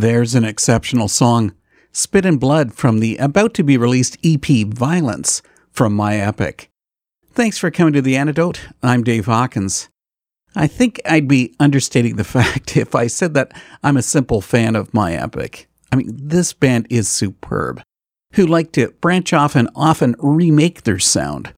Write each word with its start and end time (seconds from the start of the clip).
There's 0.00 0.34
an 0.34 0.46
exceptional 0.46 1.08
song, 1.08 1.52
Spit 1.92 2.24
and 2.24 2.40
Blood 2.40 2.72
from 2.72 3.00
the 3.00 3.18
about 3.18 3.52
to 3.52 3.62
be 3.62 3.76
released 3.76 4.16
EP 4.24 4.66
Violence 4.66 5.42
from 5.72 5.92
My 5.92 6.16
Epic. 6.16 6.70
Thanks 7.34 7.58
for 7.58 7.70
coming 7.70 7.92
to 7.92 8.00
The 8.00 8.16
Antidote. 8.16 8.62
I'm 8.82 9.04
Dave 9.04 9.26
Hawkins. 9.26 9.90
I 10.56 10.68
think 10.68 11.02
I'd 11.04 11.28
be 11.28 11.54
understating 11.60 12.16
the 12.16 12.24
fact 12.38 12.78
if 12.78 12.94
I 12.94 13.08
said 13.08 13.34
that 13.34 13.52
I'm 13.82 13.98
a 13.98 14.02
simple 14.02 14.40
fan 14.40 14.74
of 14.74 14.94
My 14.94 15.12
Epic. 15.12 15.68
I 15.92 15.96
mean, 15.96 16.08
this 16.14 16.54
band 16.54 16.86
is 16.88 17.06
superb, 17.06 17.82
who 18.32 18.46
like 18.46 18.72
to 18.72 18.92
branch 19.02 19.34
off 19.34 19.54
and 19.54 19.68
often 19.76 20.16
remake 20.18 20.84
their 20.84 20.98
sound. 20.98 21.52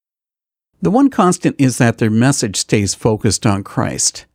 The 0.80 0.90
one 0.90 1.10
constant 1.10 1.54
is 1.60 1.78
that 1.78 1.98
their 1.98 2.10
message 2.10 2.56
stays 2.56 2.92
focused 2.92 3.46
on 3.46 3.62
Christ. 3.62 4.26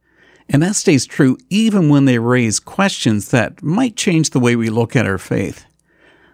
And 0.50 0.64
that 0.64 0.76
stays 0.76 1.06
true 1.06 1.38
even 1.50 1.90
when 1.90 2.06
they 2.06 2.20
raise 2.20 2.60
questions 2.60 3.30
that 3.32 3.62
might 3.62 3.96
change 3.96 4.30
the 4.30 4.40
way 4.40 4.56
we 4.56 4.70
look 4.70 4.96
at 4.96 5.06
our 5.06 5.18
faith. 5.18 5.66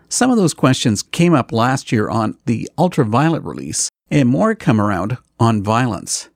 Some 0.07 0.30
of 0.30 0.38
those 0.38 0.54
questions 0.54 1.01
came 1.01 1.33
up 1.33 1.51
last 1.51 1.92
year 1.92 2.07
on 2.10 2.38
the 2.45 2.69
Ultraviolet 2.77 3.42
release, 3.44 3.89
and 4.12 4.30
more 4.30 4.54
come 4.54 4.80
around 4.80 5.18
on 5.39 5.63
violence. 5.63 6.30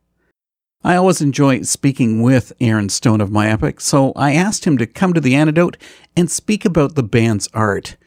I 0.84 0.96
always 0.96 1.22
enjoy 1.22 1.62
speaking 1.62 2.22
with 2.22 2.54
Aaron 2.60 2.90
Stone 2.90 3.22
of 3.22 3.30
My 3.30 3.50
Epic, 3.50 3.82
so 3.82 4.14
I 4.16 4.34
asked 4.34 4.66
him 4.66 4.78
to 4.80 4.88
come 4.88 5.14
to 5.14 5.22
the 5.22 5.36
antidote 5.36 5.78
and 6.16 6.32
speak 6.32 6.66
about 6.66 6.96
the 6.96 7.04
band's 7.04 7.48
art. 7.54 7.98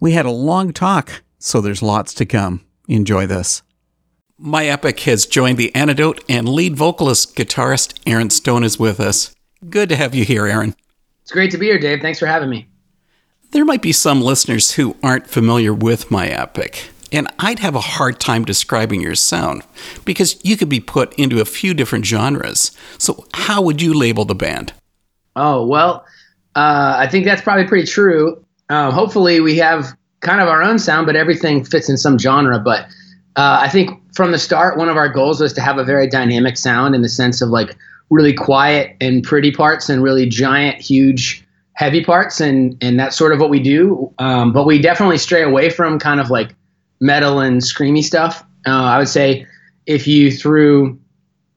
We 0.00 0.12
had 0.12 0.26
a 0.26 0.30
long 0.30 0.72
talk, 0.72 1.22
so 1.38 1.60
there's 1.60 1.82
lots 1.82 2.14
to 2.14 2.26
come. 2.26 2.64
Enjoy 2.88 3.26
this. 3.26 3.62
My 4.44 4.66
Epic 4.66 4.98
has 5.00 5.24
joined 5.24 5.56
the 5.56 5.72
antidote, 5.72 6.24
and 6.28 6.48
lead 6.48 6.74
vocalist 6.74 7.36
guitarist 7.36 8.00
Aaron 8.08 8.28
Stone 8.28 8.64
is 8.64 8.76
with 8.76 8.98
us. 8.98 9.32
Good 9.70 9.88
to 9.90 9.94
have 9.94 10.16
you 10.16 10.24
here, 10.24 10.48
Aaron. 10.48 10.74
It's 11.22 11.30
great 11.30 11.52
to 11.52 11.58
be 11.58 11.66
here, 11.66 11.78
Dave. 11.78 12.00
Thanks 12.00 12.18
for 12.18 12.26
having 12.26 12.50
me. 12.50 12.66
There 13.52 13.64
might 13.64 13.82
be 13.82 13.92
some 13.92 14.20
listeners 14.20 14.72
who 14.72 14.96
aren't 15.00 15.28
familiar 15.28 15.72
with 15.72 16.10
My 16.10 16.26
Epic, 16.26 16.90
and 17.12 17.28
I'd 17.38 17.60
have 17.60 17.76
a 17.76 17.80
hard 17.80 18.18
time 18.18 18.44
describing 18.44 19.00
your 19.00 19.14
sound 19.14 19.62
because 20.04 20.44
you 20.44 20.56
could 20.56 20.68
be 20.68 20.80
put 20.80 21.14
into 21.14 21.40
a 21.40 21.44
few 21.44 21.72
different 21.72 22.04
genres. 22.04 22.72
So, 22.98 23.24
how 23.34 23.62
would 23.62 23.80
you 23.80 23.94
label 23.94 24.24
the 24.24 24.34
band? 24.34 24.72
Oh, 25.36 25.64
well, 25.64 26.04
uh, 26.56 26.96
I 26.98 27.06
think 27.06 27.26
that's 27.26 27.42
probably 27.42 27.68
pretty 27.68 27.86
true. 27.86 28.44
Uh, 28.68 28.90
hopefully, 28.90 29.38
we 29.38 29.56
have 29.58 29.96
kind 30.18 30.40
of 30.40 30.48
our 30.48 30.64
own 30.64 30.80
sound, 30.80 31.06
but 31.06 31.14
everything 31.14 31.64
fits 31.64 31.88
in 31.88 31.96
some 31.96 32.18
genre. 32.18 32.58
But 32.58 32.88
uh, 33.36 33.58
I 33.62 33.68
think 33.68 34.00
from 34.14 34.32
the 34.32 34.38
start, 34.38 34.76
one 34.76 34.88
of 34.88 34.96
our 34.96 35.08
goals 35.08 35.40
was 35.40 35.52
to 35.54 35.60
have 35.60 35.78
a 35.78 35.84
very 35.84 36.06
dynamic 36.06 36.56
sound 36.56 36.94
in 36.94 37.02
the 37.02 37.08
sense 37.08 37.40
of 37.40 37.48
like 37.48 37.76
really 38.10 38.34
quiet 38.34 38.94
and 39.00 39.24
pretty 39.24 39.50
parts 39.50 39.88
and 39.88 40.02
really 40.02 40.26
giant, 40.26 40.80
huge, 40.80 41.44
heavy 41.72 42.04
parts, 42.04 42.40
and 42.40 42.76
and 42.82 43.00
that's 43.00 43.16
sort 43.16 43.32
of 43.32 43.40
what 43.40 43.48
we 43.48 43.60
do. 43.60 44.12
Um, 44.18 44.52
but 44.52 44.66
we 44.66 44.80
definitely 44.80 45.18
stray 45.18 45.42
away 45.42 45.70
from 45.70 45.98
kind 45.98 46.20
of 46.20 46.30
like 46.30 46.54
metal 47.00 47.40
and 47.40 47.60
screamy 47.60 48.04
stuff. 48.04 48.44
Uh, 48.66 48.70
I 48.70 48.98
would 48.98 49.08
say 49.08 49.46
if 49.86 50.06
you 50.06 50.30
threw 50.30 51.00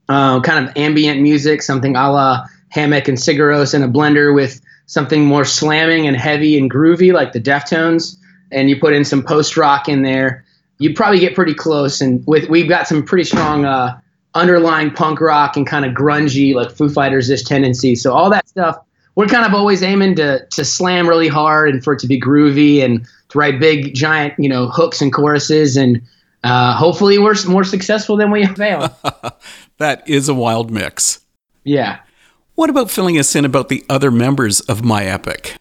uh, 0.07 0.39
kind 0.41 0.65
of 0.65 0.75
ambient 0.77 1.21
music, 1.21 1.61
something 1.61 1.95
a 1.95 2.11
la 2.11 2.45
Hammock 2.69 3.07
and 3.07 3.17
Sigur 3.17 3.51
Rós 3.51 3.73
in 3.73 3.83
a 3.83 3.89
blender 3.89 4.33
with 4.33 4.61
something 4.85 5.25
more 5.25 5.45
slamming 5.45 6.07
and 6.07 6.15
heavy 6.15 6.57
and 6.57 6.71
groovy 6.71 7.11
like 7.11 7.33
the 7.33 7.41
Deftones, 7.41 8.17
and 8.51 8.69
you 8.69 8.79
put 8.79 8.93
in 8.93 9.03
some 9.03 9.23
post 9.23 9.57
rock 9.57 9.89
in 9.89 10.03
there, 10.03 10.44
you'd 10.79 10.95
probably 10.95 11.19
get 11.19 11.35
pretty 11.35 11.53
close. 11.53 12.01
And 12.01 12.25
with 12.27 12.49
we've 12.49 12.69
got 12.69 12.87
some 12.87 13.03
pretty 13.03 13.23
strong 13.23 13.65
uh, 13.65 13.99
underlying 14.33 14.91
punk 14.91 15.21
rock 15.21 15.57
and 15.57 15.65
kind 15.65 15.85
of 15.85 15.93
grungy 15.93 16.53
like 16.53 16.71
Foo 16.71 16.89
Fighters 16.89 17.29
ish 17.29 17.43
tendencies. 17.43 18.01
So 18.01 18.13
all 18.13 18.29
that 18.29 18.47
stuff, 18.47 18.77
we're 19.15 19.27
kind 19.27 19.45
of 19.45 19.53
always 19.53 19.81
aiming 19.81 20.15
to 20.15 20.45
to 20.45 20.65
slam 20.65 21.07
really 21.07 21.27
hard 21.27 21.69
and 21.69 21.83
for 21.83 21.93
it 21.93 21.99
to 21.99 22.07
be 22.07 22.19
groovy 22.19 22.83
and 22.83 23.05
to 23.29 23.37
write 23.37 23.59
big 23.59 23.93
giant 23.93 24.33
you 24.37 24.49
know 24.49 24.67
hooks 24.67 25.01
and 25.01 25.13
choruses 25.13 25.77
and 25.77 26.01
uh, 26.43 26.75
hopefully 26.75 27.17
we're 27.17 27.35
more 27.47 27.63
successful 27.63 28.17
than 28.17 28.29
we 28.29 28.45
fail. 28.45 28.95
that 29.77 30.07
is 30.07 30.29
a 30.29 30.33
wild 30.33 30.69
mix. 30.69 31.19
Yeah. 31.63 31.99
What 32.53 32.69
about 32.69 32.91
filling 32.91 33.17
us 33.17 33.35
in 33.35 33.45
about 33.45 33.69
the 33.69 33.83
other 33.89 34.11
members 34.11 34.61
of 34.61 34.85
My 34.85 35.05
Epic? 35.05 35.57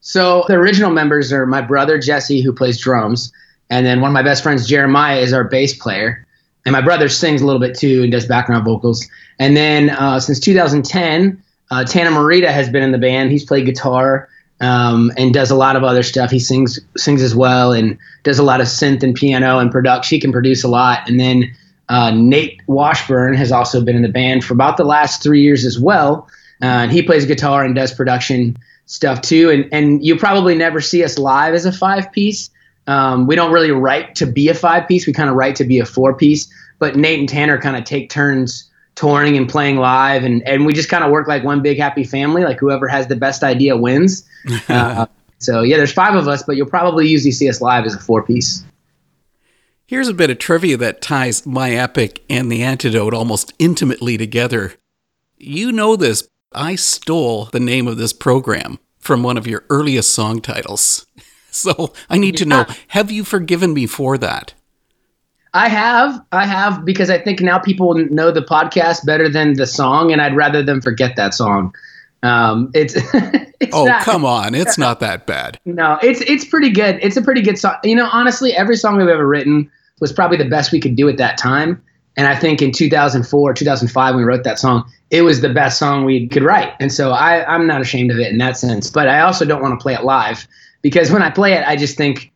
So 0.00 0.44
the 0.48 0.54
original 0.54 0.90
members 0.90 1.32
are 1.32 1.44
my 1.46 1.60
brother 1.60 1.98
Jesse, 1.98 2.40
who 2.40 2.52
plays 2.52 2.80
drums, 2.80 3.30
and 3.70 3.84
then 3.84 4.00
one 4.00 4.10
of 4.10 4.14
my 4.14 4.22
best 4.22 4.42
friends 4.42 4.66
Jeremiah 4.66 5.18
is 5.18 5.32
our 5.32 5.44
bass 5.44 5.76
player, 5.76 6.26
and 6.64 6.72
my 6.72 6.80
brother 6.80 7.08
sings 7.08 7.42
a 7.42 7.46
little 7.46 7.60
bit 7.60 7.76
too 7.76 8.02
and 8.02 8.12
does 8.12 8.26
background 8.26 8.64
vocals. 8.64 9.06
And 9.38 9.56
then 9.56 9.90
uh, 9.90 10.20
since 10.20 10.40
2010, 10.40 11.42
uh, 11.70 11.84
Tanner 11.84 12.10
Merritt 12.10 12.44
has 12.44 12.68
been 12.68 12.82
in 12.82 12.92
the 12.92 12.98
band. 12.98 13.30
He's 13.30 13.44
played 13.44 13.66
guitar 13.66 14.28
um, 14.60 15.12
and 15.16 15.34
does 15.34 15.50
a 15.50 15.56
lot 15.56 15.76
of 15.76 15.84
other 15.84 16.02
stuff. 16.02 16.30
He 16.30 16.38
sings 16.38 16.78
sings 16.96 17.22
as 17.22 17.34
well 17.34 17.72
and 17.72 17.98
does 18.22 18.38
a 18.38 18.42
lot 18.42 18.60
of 18.60 18.66
synth 18.66 19.02
and 19.02 19.14
piano 19.14 19.58
and 19.58 19.70
production. 19.70 20.16
He 20.16 20.20
can 20.20 20.32
produce 20.32 20.64
a 20.64 20.68
lot. 20.68 21.08
And 21.08 21.20
then 21.20 21.54
uh, 21.88 22.10
Nate 22.10 22.60
Washburn 22.66 23.34
has 23.34 23.52
also 23.52 23.80
been 23.80 23.96
in 23.96 24.02
the 24.02 24.08
band 24.08 24.44
for 24.44 24.54
about 24.54 24.76
the 24.76 24.84
last 24.84 25.22
three 25.22 25.42
years 25.42 25.64
as 25.64 25.78
well. 25.78 26.28
Uh, 26.62 26.66
and 26.66 26.92
he 26.92 27.02
plays 27.02 27.26
guitar 27.26 27.64
and 27.64 27.74
does 27.74 27.92
production 27.92 28.56
stuff 28.86 29.20
too. 29.20 29.50
And 29.50 29.68
and 29.72 30.04
you 30.04 30.16
probably 30.16 30.54
never 30.54 30.80
see 30.80 31.04
us 31.04 31.18
live 31.18 31.54
as 31.54 31.66
a 31.66 31.72
five 31.72 32.10
piece. 32.12 32.50
Um, 32.86 33.26
we 33.26 33.34
don't 33.34 33.52
really 33.52 33.72
write 33.72 34.14
to 34.16 34.26
be 34.26 34.48
a 34.48 34.54
five 34.54 34.86
piece. 34.86 35.06
We 35.06 35.12
kind 35.12 35.28
of 35.28 35.36
write 35.36 35.56
to 35.56 35.64
be 35.64 35.78
a 35.78 35.86
four 35.86 36.14
piece. 36.14 36.48
But 36.78 36.96
Nate 36.96 37.18
and 37.18 37.28
Tanner 37.28 37.60
kind 37.60 37.76
of 37.76 37.84
take 37.84 38.10
turns 38.10 38.70
touring 38.94 39.36
and 39.36 39.48
playing 39.48 39.76
live, 39.76 40.24
and 40.24 40.46
and 40.46 40.66
we 40.66 40.72
just 40.72 40.88
kind 40.88 41.04
of 41.04 41.10
work 41.10 41.28
like 41.28 41.44
one 41.44 41.62
big 41.62 41.78
happy 41.78 42.04
family. 42.04 42.44
Like 42.44 42.58
whoever 42.58 42.88
has 42.88 43.06
the 43.06 43.16
best 43.16 43.42
idea 43.42 43.76
wins. 43.76 44.24
uh, 44.68 45.06
so 45.38 45.62
yeah, 45.62 45.76
there's 45.76 45.92
five 45.92 46.14
of 46.14 46.28
us, 46.28 46.42
but 46.42 46.56
you'll 46.56 46.66
probably 46.66 47.08
usually 47.08 47.32
see 47.32 47.48
us 47.48 47.60
live 47.60 47.84
as 47.84 47.94
a 47.94 47.98
four 47.98 48.22
piece. 48.22 48.64
Here's 49.86 50.08
a 50.08 50.14
bit 50.14 50.30
of 50.30 50.38
trivia 50.38 50.76
that 50.78 51.00
ties 51.00 51.46
My 51.46 51.70
Epic 51.70 52.24
and 52.28 52.50
The 52.50 52.62
Antidote 52.62 53.14
almost 53.14 53.52
intimately 53.60 54.18
together. 54.18 54.74
You 55.36 55.70
know 55.70 55.94
this. 55.94 56.26
I 56.52 56.74
stole 56.74 57.44
the 57.46 57.60
name 57.60 57.86
of 57.86 57.96
this 57.96 58.12
program 58.12 58.80
from 58.98 59.22
one 59.22 59.36
of 59.36 59.46
your 59.46 59.64
earliest 59.70 60.12
song 60.12 60.40
titles. 60.40 61.05
So 61.66 61.94
I 62.10 62.18
need 62.18 62.36
to 62.36 62.44
know 62.44 62.66
have 62.88 63.10
you 63.10 63.24
forgiven 63.24 63.72
me 63.72 63.86
for 63.86 64.18
that? 64.18 64.52
I 65.54 65.70
have. 65.70 66.22
I 66.32 66.44
have 66.44 66.84
because 66.84 67.08
I 67.08 67.18
think 67.18 67.40
now 67.40 67.58
people 67.58 67.94
know 67.94 68.30
the 68.30 68.42
podcast 68.42 69.06
better 69.06 69.26
than 69.28 69.54
the 69.54 69.66
song, 69.66 70.12
and 70.12 70.20
I'd 70.20 70.36
rather 70.36 70.62
them 70.62 70.82
forget 70.82 71.16
that 71.16 71.32
song. 71.32 71.74
Um, 72.22 72.70
it's, 72.74 72.94
it's 73.60 73.74
oh 73.74 73.86
not, 73.86 74.02
come 74.02 74.24
on, 74.24 74.54
it's 74.54 74.76
not 74.76 75.00
that 75.00 75.26
bad. 75.26 75.58
No, 75.64 75.98
it's 76.02 76.20
it's 76.20 76.44
pretty 76.44 76.70
good. 76.70 76.98
It's 77.00 77.16
a 77.16 77.22
pretty 77.22 77.40
good 77.40 77.58
song. 77.58 77.76
You 77.84 77.96
know, 77.96 78.08
honestly, 78.12 78.52
every 78.52 78.76
song 78.76 78.98
we've 78.98 79.08
ever 79.08 79.26
written 79.26 79.70
was 79.98 80.12
probably 80.12 80.36
the 80.36 80.48
best 80.48 80.72
we 80.72 80.80
could 80.80 80.94
do 80.94 81.08
at 81.08 81.16
that 81.16 81.38
time. 81.38 81.82
And 82.18 82.26
I 82.26 82.34
think 82.34 82.60
in 82.60 82.72
2004, 82.72 83.54
2005, 83.54 84.14
when 84.14 84.24
we 84.24 84.28
wrote 84.28 84.44
that 84.44 84.58
song, 84.58 84.90
it 85.10 85.22
was 85.22 85.40
the 85.40 85.52
best 85.52 85.78
song 85.78 86.04
we 86.04 86.28
could 86.28 86.42
write. 86.42 86.72
And 86.80 86.92
so 86.92 87.12
I, 87.12 87.44
I'm 87.46 87.66
not 87.66 87.80
ashamed 87.80 88.10
of 88.10 88.18
it 88.18 88.32
in 88.32 88.38
that 88.38 88.56
sense. 88.56 88.90
But 88.90 89.08
I 89.08 89.20
also 89.20 89.44
don't 89.44 89.62
want 89.62 89.78
to 89.78 89.82
play 89.82 89.94
it 89.94 90.02
live 90.02 90.46
because 90.82 91.10
when 91.10 91.22
I 91.22 91.30
play 91.30 91.54
it, 91.54 91.66
I 91.66 91.76
just 91.76 91.96
think 91.96 92.32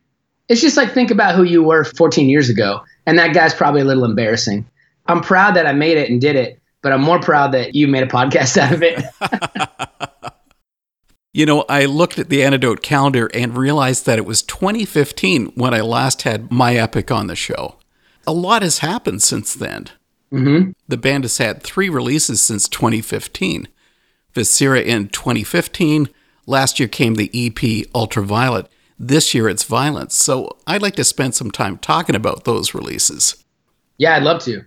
it's 0.49 0.61
just 0.61 0.77
like 0.77 0.93
think 0.93 1.11
about 1.11 1.35
who 1.35 1.43
you 1.43 1.63
were 1.63 1.83
14 1.83 2.29
years 2.29 2.49
ago. 2.49 2.81
And 3.05 3.17
that 3.17 3.33
guy's 3.33 3.53
probably 3.53 3.81
a 3.81 3.85
little 3.85 4.05
embarrassing. 4.05 4.65
I'm 5.07 5.21
proud 5.21 5.55
that 5.55 5.65
I 5.65 5.71
made 5.71 5.97
it 5.97 6.09
and 6.09 6.19
did 6.19 6.35
it, 6.35 6.59
but 6.81 6.91
I'm 6.91 7.01
more 7.01 7.19
proud 7.19 7.51
that 7.53 7.73
you 7.75 7.87
made 7.87 8.03
a 8.03 8.07
podcast 8.07 8.57
out 8.61 8.73
of 8.73 8.83
it. 8.83 9.03
you 11.33 11.45
know, 11.45 11.65
I 11.69 11.85
looked 11.85 12.19
at 12.19 12.29
the 12.29 12.43
antidote 12.43 12.81
calendar 12.81 13.29
and 13.33 13.57
realized 13.57 14.05
that 14.05 14.19
it 14.19 14.25
was 14.25 14.43
2015 14.43 15.47
when 15.55 15.73
I 15.73 15.81
last 15.81 16.23
had 16.23 16.51
my 16.51 16.75
epic 16.75 17.11
on 17.11 17.27
the 17.27 17.35
show. 17.35 17.77
A 18.27 18.33
lot 18.33 18.61
has 18.61 18.79
happened 18.79 19.21
since 19.23 19.53
then. 19.53 19.87
Mm-hmm. 20.31 20.71
The 20.87 20.97
band 20.97 21.23
has 21.23 21.37
had 21.37 21.63
three 21.63 21.89
releases 21.89 22.41
since 22.41 22.69
2015. 22.69 23.67
Viscera 24.33 24.81
in 24.81 25.09
2015. 25.09 26.09
Last 26.45 26.79
year 26.79 26.87
came 26.87 27.15
the 27.15 27.31
EP 27.33 27.87
Ultraviolet. 27.93 28.67
This 28.97 29.33
year 29.33 29.49
it's 29.49 29.63
Violence. 29.63 30.15
So 30.15 30.57
I'd 30.67 30.81
like 30.81 30.95
to 30.95 31.03
spend 31.03 31.35
some 31.35 31.51
time 31.51 31.77
talking 31.77 32.15
about 32.15 32.43
those 32.43 32.73
releases. 32.73 33.43
Yeah, 33.97 34.15
I'd 34.15 34.23
love 34.23 34.41
to. 34.43 34.65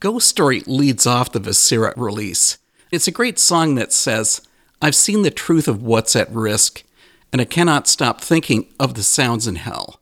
Ghost 0.00 0.28
Story 0.28 0.60
leads 0.66 1.06
off 1.06 1.32
the 1.32 1.40
Viscera 1.40 1.94
release. 1.96 2.58
It's 2.90 3.08
a 3.08 3.12
great 3.12 3.38
song 3.38 3.74
that 3.76 3.92
says, 3.92 4.42
I've 4.80 4.94
seen 4.94 5.22
the 5.22 5.30
truth 5.30 5.68
of 5.68 5.82
what's 5.82 6.14
at 6.14 6.30
risk, 6.30 6.84
and 7.32 7.40
I 7.40 7.44
cannot 7.46 7.88
stop 7.88 8.20
thinking 8.20 8.72
of 8.78 8.94
the 8.94 9.02
sounds 9.02 9.46
in 9.46 9.56
hell. 9.56 10.00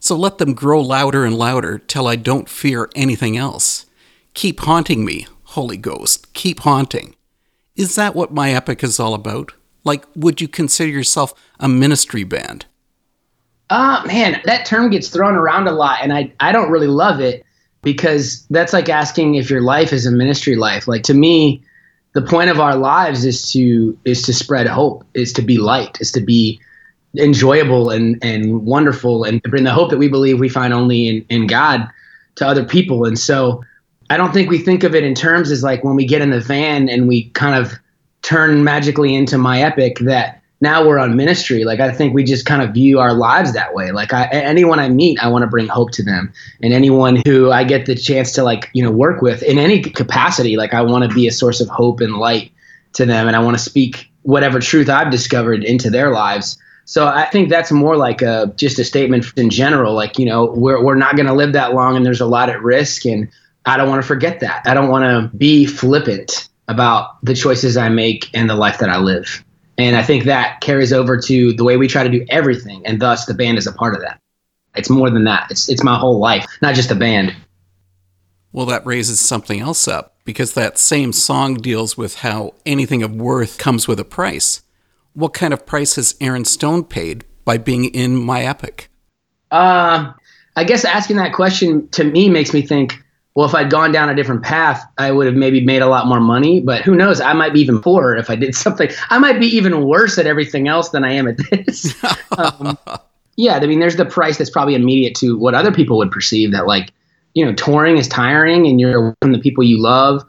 So 0.00 0.16
let 0.16 0.38
them 0.38 0.54
grow 0.54 0.80
louder 0.80 1.24
and 1.24 1.36
louder 1.36 1.78
till 1.78 2.06
I 2.06 2.16
don't 2.16 2.48
fear 2.48 2.90
anything 2.94 3.36
else. 3.36 3.86
Keep 4.34 4.60
haunting 4.60 5.04
me, 5.04 5.26
Holy 5.44 5.76
Ghost, 5.76 6.32
keep 6.32 6.60
haunting. 6.60 7.14
Is 7.76 7.94
that 7.94 8.14
what 8.14 8.32
my 8.32 8.52
epic 8.52 8.82
is 8.82 8.98
all 8.98 9.14
about? 9.14 9.52
Like, 9.84 10.04
would 10.14 10.40
you 10.40 10.48
consider 10.48 10.90
yourself 10.90 11.34
a 11.58 11.68
ministry 11.68 12.24
band? 12.24 12.66
Ah, 13.70 14.02
uh, 14.02 14.06
man, 14.06 14.40
that 14.44 14.66
term 14.66 14.90
gets 14.90 15.08
thrown 15.08 15.36
around 15.36 15.68
a 15.68 15.72
lot, 15.72 16.00
and 16.02 16.12
I, 16.12 16.32
I 16.40 16.52
don't 16.52 16.70
really 16.70 16.88
love 16.88 17.20
it 17.20 17.44
because 17.82 18.46
that's 18.50 18.72
like 18.72 18.88
asking 18.88 19.36
if 19.36 19.48
your 19.48 19.62
life 19.62 19.92
is 19.92 20.06
a 20.06 20.10
ministry 20.10 20.56
life. 20.56 20.88
Like 20.88 21.02
to 21.04 21.14
me, 21.14 21.62
the 22.12 22.22
point 22.22 22.50
of 22.50 22.60
our 22.60 22.76
lives 22.76 23.24
is 23.24 23.50
to 23.52 23.96
is 24.04 24.22
to 24.22 24.32
spread 24.32 24.66
hope, 24.66 25.04
is 25.14 25.32
to 25.34 25.42
be 25.42 25.58
light, 25.58 25.98
is 26.00 26.10
to 26.12 26.20
be 26.20 26.60
enjoyable 27.16 27.90
and 27.90 28.18
and 28.22 28.64
wonderful, 28.64 29.24
and 29.24 29.42
bring 29.44 29.64
the 29.64 29.72
hope 29.72 29.90
that 29.90 29.98
we 29.98 30.08
believe 30.08 30.40
we 30.40 30.48
find 30.48 30.74
only 30.74 31.08
in 31.08 31.24
in 31.28 31.46
God 31.46 31.88
to 32.36 32.46
other 32.46 32.64
people. 32.64 33.04
And 33.04 33.18
so, 33.18 33.62
I 34.10 34.16
don't 34.16 34.32
think 34.32 34.50
we 34.50 34.58
think 34.58 34.82
of 34.82 34.94
it 34.94 35.04
in 35.04 35.14
terms 35.14 35.50
as 35.50 35.62
like 35.62 35.84
when 35.84 35.94
we 35.94 36.04
get 36.04 36.22
in 36.22 36.30
the 36.30 36.40
van 36.40 36.88
and 36.88 37.06
we 37.06 37.30
kind 37.30 37.54
of 37.54 37.72
turn 38.30 38.62
magically 38.62 39.12
into 39.12 39.36
my 39.36 39.60
epic 39.60 39.98
that 39.98 40.40
now 40.60 40.86
we're 40.86 40.98
on 40.98 41.16
ministry. 41.16 41.64
Like 41.64 41.80
I 41.80 41.90
think 41.90 42.14
we 42.14 42.22
just 42.22 42.46
kind 42.46 42.62
of 42.62 42.72
view 42.72 43.00
our 43.00 43.12
lives 43.12 43.54
that 43.54 43.74
way. 43.74 43.90
Like 43.90 44.12
I, 44.12 44.26
anyone 44.26 44.78
I 44.78 44.88
meet, 44.88 45.18
I 45.20 45.26
want 45.28 45.42
to 45.42 45.48
bring 45.48 45.66
hope 45.66 45.90
to 45.92 46.02
them, 46.04 46.32
and 46.62 46.72
anyone 46.72 47.22
who 47.26 47.50
I 47.50 47.64
get 47.64 47.86
the 47.86 47.96
chance 47.96 48.32
to 48.32 48.44
like 48.44 48.70
you 48.72 48.84
know 48.84 48.92
work 48.92 49.20
with 49.20 49.42
in 49.42 49.58
any 49.58 49.80
capacity, 49.80 50.56
like 50.56 50.74
I 50.74 50.82
want 50.82 51.08
to 51.08 51.14
be 51.14 51.26
a 51.26 51.32
source 51.32 51.60
of 51.60 51.68
hope 51.68 52.00
and 52.00 52.14
light 52.14 52.52
to 52.92 53.04
them, 53.04 53.26
and 53.26 53.34
I 53.34 53.40
want 53.40 53.56
to 53.58 53.62
speak 53.62 54.08
whatever 54.22 54.60
truth 54.60 54.88
I've 54.88 55.10
discovered 55.10 55.64
into 55.64 55.90
their 55.90 56.10
lives. 56.10 56.56
So 56.84 57.08
I 57.08 57.24
think 57.24 57.48
that's 57.48 57.72
more 57.72 57.96
like 57.96 58.22
a 58.22 58.52
just 58.56 58.78
a 58.78 58.84
statement 58.84 59.32
in 59.36 59.50
general. 59.50 59.94
Like 59.94 60.18
you 60.18 60.26
know 60.26 60.52
we're 60.54 60.84
we're 60.84 60.94
not 60.94 61.16
going 61.16 61.26
to 61.26 61.34
live 61.34 61.54
that 61.54 61.74
long, 61.74 61.96
and 61.96 62.06
there's 62.06 62.20
a 62.20 62.26
lot 62.26 62.48
at 62.48 62.62
risk, 62.62 63.06
and 63.06 63.28
I 63.66 63.76
don't 63.76 63.88
want 63.88 64.02
to 64.02 64.06
forget 64.06 64.38
that. 64.40 64.66
I 64.66 64.74
don't 64.74 64.88
want 64.88 65.04
to 65.04 65.36
be 65.36 65.66
flippant 65.66 66.49
about 66.70 67.22
the 67.24 67.34
choices 67.34 67.76
I 67.76 67.88
make 67.88 68.30
and 68.32 68.48
the 68.48 68.54
life 68.54 68.78
that 68.78 68.88
I 68.88 68.98
live. 68.98 69.44
And 69.76 69.96
I 69.96 70.02
think 70.02 70.24
that 70.24 70.60
carries 70.60 70.92
over 70.92 71.18
to 71.18 71.52
the 71.52 71.64
way 71.64 71.76
we 71.76 71.88
try 71.88 72.04
to 72.04 72.10
do 72.10 72.24
everything, 72.28 72.82
and 72.86 73.00
thus 73.00 73.26
the 73.26 73.34
band 73.34 73.58
is 73.58 73.66
a 73.66 73.72
part 73.72 73.94
of 73.94 74.00
that. 74.02 74.20
It's 74.74 74.90
more 74.90 75.10
than 75.10 75.24
that. 75.24 75.50
It's 75.50 75.68
it's 75.68 75.82
my 75.82 75.98
whole 75.98 76.18
life, 76.18 76.46
not 76.62 76.74
just 76.74 76.90
a 76.90 76.94
band. 76.94 77.34
Well, 78.52 78.66
that 78.66 78.84
raises 78.84 79.20
something 79.20 79.60
else 79.60 79.88
up 79.88 80.16
because 80.24 80.54
that 80.54 80.76
same 80.76 81.12
song 81.12 81.54
deals 81.54 81.96
with 81.96 82.16
how 82.16 82.54
anything 82.66 83.02
of 83.02 83.14
worth 83.14 83.58
comes 83.58 83.88
with 83.88 83.98
a 84.00 84.04
price. 84.04 84.62
what 85.14 85.34
kind 85.34 85.52
of 85.52 85.66
price 85.66 85.96
has 85.96 86.14
Aaron 86.20 86.44
Stone 86.44 86.84
paid 86.84 87.24
by 87.44 87.58
being 87.58 87.84
in 87.86 88.16
My 88.16 88.42
Epic? 88.42 88.88
Uh, 89.50 90.12
I 90.56 90.64
guess 90.64 90.84
asking 90.84 91.16
that 91.16 91.32
question 91.32 91.88
to 91.90 92.04
me 92.04 92.28
makes 92.28 92.52
me 92.54 92.62
think, 92.62 93.02
well, 93.34 93.46
if 93.46 93.54
I'd 93.54 93.70
gone 93.70 93.92
down 93.92 94.10
a 94.10 94.14
different 94.14 94.42
path, 94.42 94.84
I 94.98 95.12
would 95.12 95.26
have 95.26 95.36
maybe 95.36 95.64
made 95.64 95.82
a 95.82 95.86
lot 95.86 96.06
more 96.06 96.20
money. 96.20 96.60
But 96.60 96.82
who 96.82 96.94
knows? 96.94 97.20
I 97.20 97.32
might 97.32 97.52
be 97.52 97.60
even 97.60 97.80
poorer 97.80 98.16
if 98.16 98.28
I 98.28 98.36
did 98.36 98.54
something. 98.56 98.90
I 99.08 99.18
might 99.18 99.38
be 99.38 99.46
even 99.46 99.84
worse 99.84 100.18
at 100.18 100.26
everything 100.26 100.68
else 100.68 100.90
than 100.90 101.04
I 101.04 101.12
am 101.12 101.28
at 101.28 101.36
this. 101.50 101.94
um, 102.38 102.76
yeah, 103.36 103.56
I 103.56 103.66
mean, 103.66 103.80
there's 103.80 103.96
the 103.96 104.04
price 104.04 104.38
that's 104.38 104.50
probably 104.50 104.74
immediate 104.74 105.14
to 105.16 105.38
what 105.38 105.54
other 105.54 105.72
people 105.72 105.96
would 105.98 106.10
perceive 106.10 106.52
that, 106.52 106.66
like, 106.66 106.92
you 107.34 107.44
know, 107.44 107.54
touring 107.54 107.96
is 107.96 108.08
tiring 108.08 108.66
and 108.66 108.80
you're 108.80 109.16
from 109.22 109.32
the 109.32 109.38
people 109.38 109.62
you 109.62 109.80
love. 109.80 110.24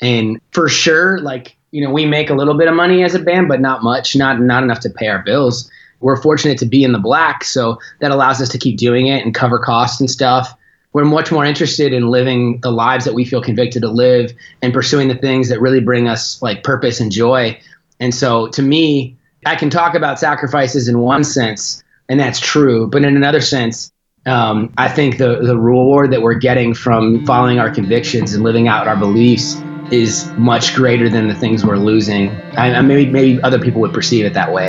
And 0.00 0.40
for 0.52 0.68
sure, 0.68 1.18
like, 1.18 1.56
you 1.70 1.84
know, 1.84 1.92
we 1.92 2.06
make 2.06 2.30
a 2.30 2.34
little 2.34 2.54
bit 2.54 2.68
of 2.68 2.74
money 2.74 3.04
as 3.04 3.14
a 3.14 3.18
band, 3.18 3.48
but 3.48 3.60
not 3.60 3.82
much, 3.82 4.16
not 4.16 4.40
not 4.40 4.62
enough 4.62 4.80
to 4.80 4.90
pay 4.90 5.08
our 5.08 5.22
bills. 5.22 5.70
We're 6.00 6.20
fortunate 6.20 6.58
to 6.58 6.66
be 6.66 6.84
in 6.84 6.92
the 6.92 6.98
black, 6.98 7.44
so 7.44 7.78
that 8.00 8.10
allows 8.10 8.40
us 8.40 8.48
to 8.50 8.58
keep 8.58 8.78
doing 8.78 9.06
it 9.06 9.24
and 9.24 9.34
cover 9.34 9.58
costs 9.58 10.00
and 10.00 10.10
stuff. 10.10 10.54
We're 10.96 11.04
much 11.04 11.30
more 11.30 11.44
interested 11.44 11.92
in 11.92 12.08
living 12.08 12.58
the 12.62 12.70
lives 12.70 13.04
that 13.04 13.12
we 13.12 13.26
feel 13.26 13.42
convicted 13.42 13.82
to 13.82 13.88
live 13.88 14.32
and 14.62 14.72
pursuing 14.72 15.08
the 15.08 15.14
things 15.14 15.50
that 15.50 15.60
really 15.60 15.80
bring 15.80 16.08
us 16.08 16.40
like 16.40 16.64
purpose 16.64 17.00
and 17.00 17.12
joy. 17.12 17.60
And 18.00 18.14
so 18.14 18.46
to 18.52 18.62
me, 18.62 19.14
I 19.44 19.56
can 19.56 19.68
talk 19.68 19.94
about 19.94 20.18
sacrifices 20.18 20.88
in 20.88 21.00
one 21.00 21.22
sense, 21.22 21.84
and 22.08 22.18
that's 22.18 22.40
true, 22.40 22.86
but 22.86 23.04
in 23.04 23.14
another 23.14 23.42
sense, 23.42 23.92
um, 24.24 24.72
I 24.78 24.88
think 24.88 25.18
the 25.18 25.40
the 25.42 25.58
reward 25.58 26.12
that 26.12 26.22
we're 26.22 26.32
getting 26.32 26.72
from 26.72 27.26
following 27.26 27.58
our 27.58 27.70
convictions 27.70 28.32
and 28.32 28.42
living 28.42 28.66
out 28.66 28.88
our 28.88 28.96
beliefs 28.96 29.62
is 29.92 30.24
much 30.38 30.74
greater 30.74 31.10
than 31.10 31.28
the 31.28 31.34
things 31.34 31.62
we're 31.62 31.76
losing. 31.76 32.30
I, 32.56 32.72
I 32.72 32.80
maybe 32.80 33.10
maybe 33.10 33.42
other 33.42 33.58
people 33.58 33.82
would 33.82 33.92
perceive 33.92 34.24
it 34.24 34.32
that 34.32 34.50
way. 34.50 34.68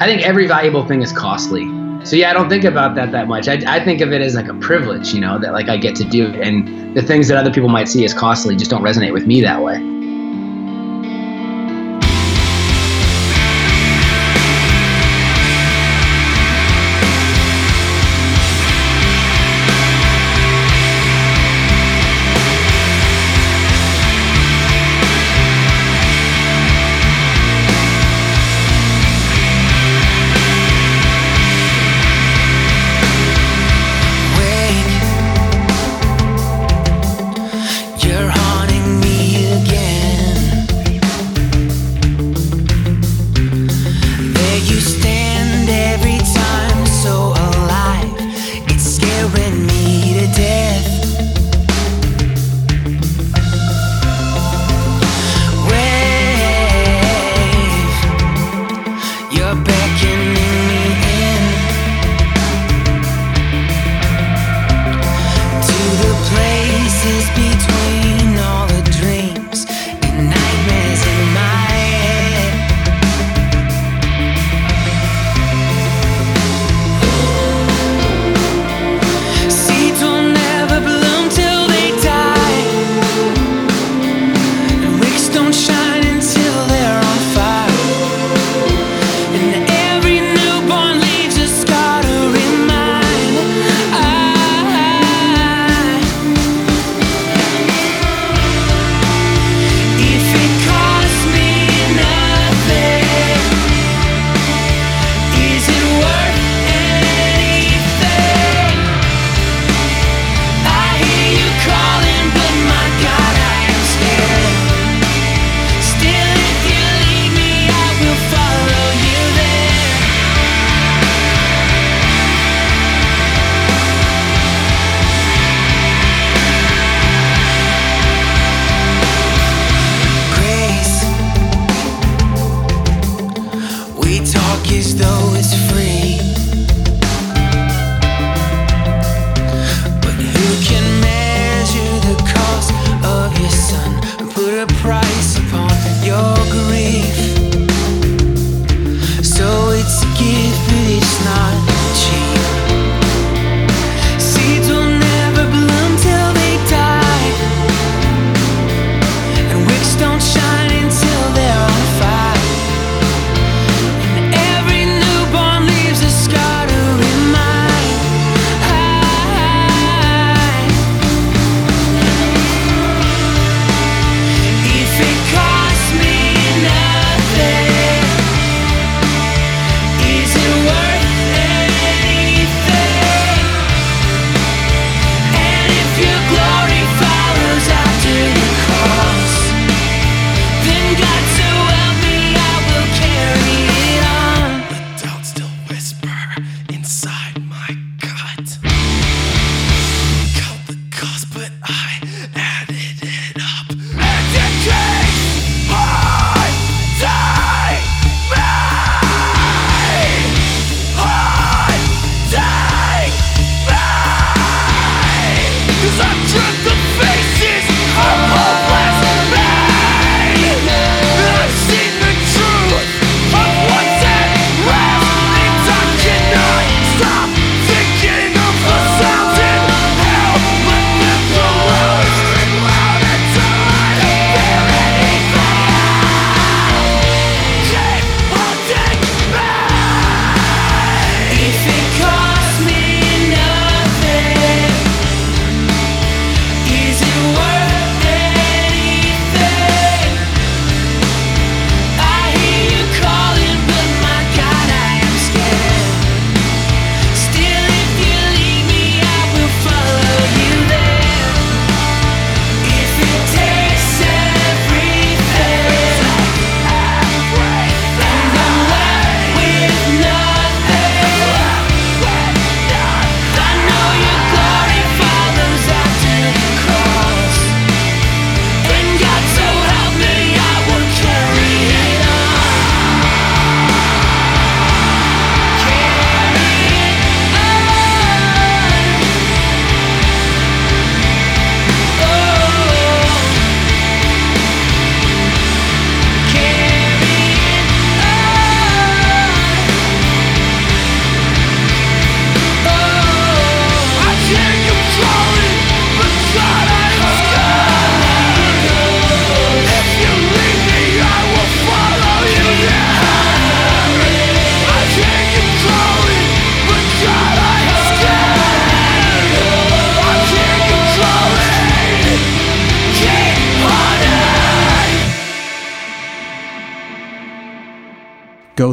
I 0.00 0.06
think 0.06 0.22
every 0.22 0.48
valuable 0.48 0.84
thing 0.88 1.02
is 1.02 1.12
costly. 1.12 1.75
So 2.06 2.14
yeah, 2.14 2.30
I 2.30 2.34
don't 2.34 2.48
think 2.48 2.62
about 2.62 2.94
that 2.94 3.10
that 3.10 3.26
much. 3.26 3.48
I, 3.48 3.60
I 3.66 3.82
think 3.84 4.00
of 4.00 4.12
it 4.12 4.20
as 4.22 4.36
like 4.36 4.46
a 4.46 4.54
privilege, 4.54 5.12
you 5.12 5.20
know, 5.20 5.40
that 5.40 5.52
like 5.52 5.68
I 5.68 5.76
get 5.76 5.96
to 5.96 6.04
do, 6.04 6.28
and 6.40 6.96
the 6.96 7.02
things 7.02 7.26
that 7.26 7.36
other 7.36 7.52
people 7.52 7.68
might 7.68 7.88
see 7.88 8.04
as 8.04 8.14
costly 8.14 8.54
just 8.54 8.70
don't 8.70 8.82
resonate 8.82 9.12
with 9.12 9.26
me 9.26 9.40
that 9.40 9.60
way. 9.60 9.95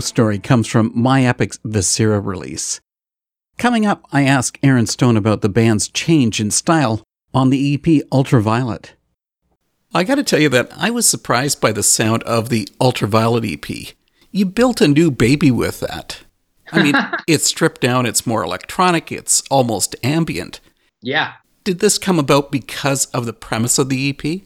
Ghost 0.03 0.09
Story 0.09 0.37
comes 0.37 0.67
from 0.67 0.91
My 0.93 1.23
Epic's 1.23 1.59
Viscera 1.63 2.19
release. 2.19 2.81
Coming 3.57 3.85
up, 3.85 4.05
I 4.11 4.23
ask 4.23 4.59
Aaron 4.61 4.85
Stone 4.85 5.15
about 5.15 5.39
the 5.39 5.47
band's 5.47 5.87
change 5.87 6.41
in 6.41 6.51
style 6.51 7.01
on 7.33 7.51
the 7.51 7.73
EP 7.73 8.03
Ultraviolet. 8.11 8.95
I 9.93 10.03
gotta 10.03 10.23
tell 10.23 10.41
you 10.41 10.49
that 10.49 10.73
I 10.75 10.89
was 10.89 11.07
surprised 11.07 11.61
by 11.61 11.71
the 11.71 11.83
sound 11.83 12.21
of 12.23 12.49
the 12.49 12.67
Ultraviolet 12.81 13.45
EP. 13.45 13.95
You 14.29 14.45
built 14.45 14.81
a 14.81 14.89
new 14.89 15.09
baby 15.09 15.51
with 15.51 15.79
that. 15.79 16.19
I 16.73 16.83
mean, 16.83 16.95
it's 17.25 17.45
stripped 17.45 17.79
down, 17.79 18.05
it's 18.05 18.27
more 18.27 18.43
electronic, 18.43 19.09
it's 19.09 19.41
almost 19.49 19.95
ambient. 20.03 20.59
Yeah. 21.01 21.35
Did 21.63 21.79
this 21.79 21.97
come 21.97 22.19
about 22.19 22.51
because 22.51 23.05
of 23.13 23.25
the 23.25 23.31
premise 23.31 23.79
of 23.79 23.87
the 23.87 24.09
EP? 24.09 24.41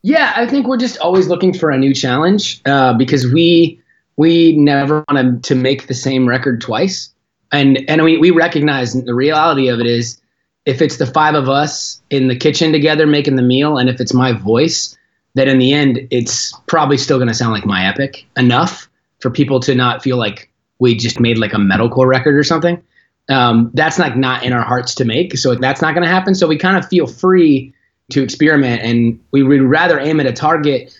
Yeah, 0.00 0.32
I 0.34 0.46
think 0.46 0.66
we're 0.66 0.78
just 0.78 0.96
always 1.00 1.28
looking 1.28 1.52
for 1.52 1.70
a 1.70 1.76
new 1.76 1.92
challenge 1.92 2.62
uh, 2.64 2.94
because 2.94 3.30
we 3.30 3.79
we 4.16 4.56
never 4.56 5.04
want 5.08 5.44
to 5.44 5.54
make 5.54 5.86
the 5.86 5.94
same 5.94 6.28
record 6.28 6.60
twice, 6.60 7.10
and 7.52 7.84
and 7.88 8.02
we 8.02 8.18
we 8.18 8.30
recognize 8.30 8.92
the 8.92 9.14
reality 9.14 9.68
of 9.68 9.80
it 9.80 9.86
is 9.86 10.20
if 10.66 10.82
it's 10.82 10.98
the 10.98 11.06
five 11.06 11.34
of 11.34 11.48
us 11.48 12.00
in 12.10 12.28
the 12.28 12.36
kitchen 12.36 12.72
together 12.72 13.06
making 13.06 13.36
the 13.36 13.42
meal, 13.42 13.78
and 13.78 13.88
if 13.88 14.00
it's 14.00 14.14
my 14.14 14.32
voice, 14.32 14.96
that 15.34 15.48
in 15.48 15.58
the 15.58 15.72
end 15.72 16.06
it's 16.10 16.52
probably 16.66 16.96
still 16.96 17.18
going 17.18 17.28
to 17.28 17.34
sound 17.34 17.52
like 17.52 17.66
my 17.66 17.86
epic 17.86 18.26
enough 18.36 18.88
for 19.20 19.30
people 19.30 19.60
to 19.60 19.74
not 19.74 20.02
feel 20.02 20.16
like 20.16 20.50
we 20.78 20.94
just 20.94 21.20
made 21.20 21.38
like 21.38 21.52
a 21.52 21.58
metalcore 21.58 22.06
record 22.06 22.36
or 22.36 22.44
something. 22.44 22.82
Um, 23.28 23.70
that's 23.74 23.98
like 23.98 24.16
not 24.16 24.42
in 24.42 24.52
our 24.52 24.64
hearts 24.64 24.94
to 24.96 25.04
make, 25.04 25.36
so 25.38 25.54
that's 25.54 25.80
not 25.80 25.94
going 25.94 26.02
to 26.02 26.10
happen. 26.10 26.34
So 26.34 26.46
we 26.46 26.58
kind 26.58 26.76
of 26.76 26.86
feel 26.88 27.06
free 27.06 27.72
to 28.10 28.22
experiment, 28.22 28.82
and 28.82 29.20
we 29.30 29.42
would 29.42 29.62
rather 29.62 29.98
aim 29.98 30.20
at 30.20 30.26
a 30.26 30.32
target. 30.32 30.92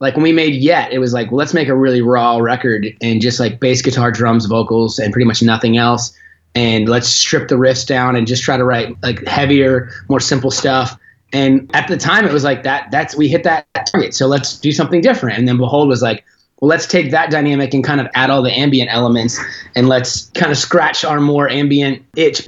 Like 0.00 0.14
when 0.14 0.22
we 0.22 0.32
made 0.32 0.54
Yet, 0.54 0.92
it 0.92 0.98
was 0.98 1.12
like 1.12 1.30
well, 1.30 1.38
let's 1.38 1.54
make 1.54 1.68
a 1.68 1.76
really 1.76 2.02
raw 2.02 2.38
record 2.38 2.86
and 3.00 3.20
just 3.20 3.40
like 3.40 3.60
bass 3.60 3.82
guitar, 3.82 4.10
drums, 4.10 4.46
vocals, 4.46 4.98
and 4.98 5.12
pretty 5.12 5.26
much 5.26 5.42
nothing 5.42 5.76
else. 5.76 6.16
And 6.54 6.88
let's 6.88 7.08
strip 7.08 7.48
the 7.48 7.56
riffs 7.56 7.86
down 7.86 8.16
and 8.16 8.26
just 8.26 8.42
try 8.42 8.56
to 8.56 8.64
write 8.64 8.96
like 9.02 9.26
heavier, 9.26 9.90
more 10.08 10.20
simple 10.20 10.50
stuff. 10.50 10.98
And 11.32 11.70
at 11.74 11.88
the 11.88 11.96
time, 11.96 12.24
it 12.24 12.32
was 12.32 12.44
like 12.44 12.62
that. 12.62 12.90
That's 12.90 13.16
we 13.16 13.28
hit 13.28 13.44
that 13.44 13.66
target. 13.86 14.14
So 14.14 14.26
let's 14.26 14.58
do 14.58 14.72
something 14.72 15.00
different. 15.00 15.38
And 15.38 15.46
then 15.46 15.58
Behold 15.58 15.88
was 15.88 16.02
like, 16.02 16.24
well, 16.60 16.68
let's 16.68 16.86
take 16.86 17.10
that 17.10 17.30
dynamic 17.30 17.74
and 17.74 17.84
kind 17.84 18.00
of 18.00 18.06
add 18.14 18.30
all 18.30 18.42
the 18.42 18.52
ambient 18.52 18.90
elements 18.90 19.38
and 19.74 19.88
let's 19.88 20.30
kind 20.30 20.50
of 20.50 20.56
scratch 20.56 21.04
our 21.04 21.20
more 21.20 21.48
ambient 21.50 22.02
itch 22.16 22.46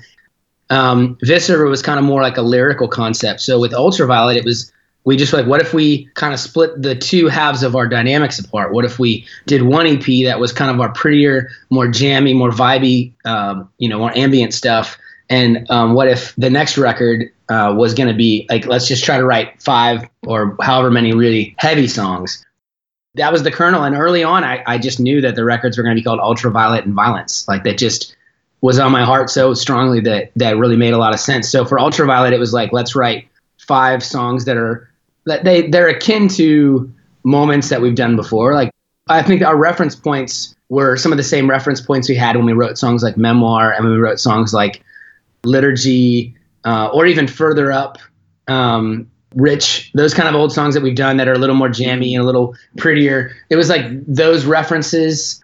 um, 0.70 1.16
Viscera 1.22 1.68
was 1.68 1.82
kind 1.82 1.98
of 1.98 2.04
more 2.04 2.22
like 2.22 2.36
a 2.36 2.42
lyrical 2.42 2.88
concept. 2.88 3.40
So 3.40 3.58
with 3.58 3.72
Ultraviolet, 3.72 4.36
it 4.36 4.44
was 4.44 4.72
we 5.08 5.16
just 5.16 5.32
like 5.32 5.46
what 5.46 5.62
if 5.62 5.72
we 5.72 6.04
kind 6.12 6.34
of 6.34 6.38
split 6.38 6.82
the 6.82 6.94
two 6.94 7.28
halves 7.28 7.62
of 7.62 7.74
our 7.74 7.88
dynamics 7.88 8.38
apart? 8.38 8.74
What 8.74 8.84
if 8.84 8.98
we 8.98 9.26
did 9.46 9.62
one 9.62 9.86
EP 9.86 10.04
that 10.26 10.38
was 10.38 10.52
kind 10.52 10.70
of 10.70 10.78
our 10.82 10.92
prettier, 10.92 11.48
more 11.70 11.88
jammy, 11.88 12.34
more 12.34 12.50
vibey, 12.50 13.14
um, 13.24 13.70
you 13.78 13.88
know, 13.88 13.96
more 13.96 14.14
ambient 14.14 14.52
stuff? 14.52 14.98
And 15.30 15.66
um, 15.70 15.94
what 15.94 16.08
if 16.08 16.34
the 16.36 16.50
next 16.50 16.76
record 16.76 17.32
uh, 17.48 17.72
was 17.74 17.94
going 17.94 18.10
to 18.10 18.14
be 18.14 18.44
like, 18.50 18.66
let's 18.66 18.86
just 18.86 19.02
try 19.02 19.16
to 19.16 19.24
write 19.24 19.62
five 19.62 20.06
or 20.26 20.54
however 20.60 20.90
many 20.90 21.14
really 21.14 21.54
heavy 21.56 21.88
songs? 21.88 22.44
That 23.14 23.32
was 23.32 23.44
the 23.44 23.50
kernel. 23.50 23.84
And 23.84 23.96
early 23.96 24.22
on, 24.22 24.44
I, 24.44 24.62
I 24.66 24.76
just 24.76 25.00
knew 25.00 25.22
that 25.22 25.36
the 25.36 25.44
records 25.44 25.78
were 25.78 25.84
going 25.84 25.96
to 25.96 26.00
be 26.00 26.04
called 26.04 26.20
Ultraviolet 26.20 26.84
and 26.84 26.92
Violence. 26.92 27.48
Like 27.48 27.64
that 27.64 27.78
just 27.78 28.14
was 28.60 28.78
on 28.78 28.92
my 28.92 29.06
heart 29.06 29.30
so 29.30 29.54
strongly 29.54 30.00
that 30.00 30.32
that 30.36 30.58
really 30.58 30.76
made 30.76 30.92
a 30.92 30.98
lot 30.98 31.14
of 31.14 31.20
sense. 31.20 31.48
So 31.48 31.64
for 31.64 31.80
Ultraviolet, 31.80 32.34
it 32.34 32.38
was 32.38 32.52
like 32.52 32.74
let's 32.74 32.94
write 32.94 33.26
five 33.56 34.04
songs 34.04 34.44
that 34.44 34.58
are 34.58 34.87
that 35.28 35.44
they 35.44 35.68
they're 35.68 35.88
akin 35.88 36.28
to 36.28 36.92
moments 37.24 37.68
that 37.68 37.80
we've 37.80 37.94
done 37.94 38.16
before. 38.16 38.54
Like 38.54 38.70
I 39.08 39.22
think 39.22 39.42
our 39.42 39.56
reference 39.56 39.94
points 39.94 40.54
were 40.68 40.96
some 40.96 41.12
of 41.12 41.18
the 41.18 41.24
same 41.24 41.48
reference 41.48 41.80
points 41.80 42.08
we 42.08 42.16
had 42.16 42.36
when 42.36 42.44
we 42.44 42.52
wrote 42.52 42.76
songs 42.76 43.02
like 43.02 43.16
Memoir 43.16 43.72
and 43.72 43.84
when 43.84 43.94
we 43.94 44.00
wrote 44.00 44.20
songs 44.20 44.52
like 44.52 44.82
Liturgy, 45.44 46.34
uh, 46.64 46.88
or 46.92 47.06
even 47.06 47.26
further 47.26 47.72
up. 47.72 47.98
Um, 48.48 49.10
Rich, 49.34 49.92
those 49.94 50.14
kind 50.14 50.28
of 50.28 50.34
old 50.34 50.52
songs 50.52 50.74
that 50.74 50.82
we've 50.82 50.96
done 50.96 51.18
that 51.18 51.28
are 51.28 51.34
a 51.34 51.38
little 51.38 51.54
more 51.54 51.68
jammy 51.68 52.14
and 52.14 52.22
a 52.22 52.26
little 52.26 52.56
prettier. 52.78 53.30
It 53.50 53.56
was 53.56 53.68
like 53.68 53.84
those 54.06 54.46
references 54.46 55.42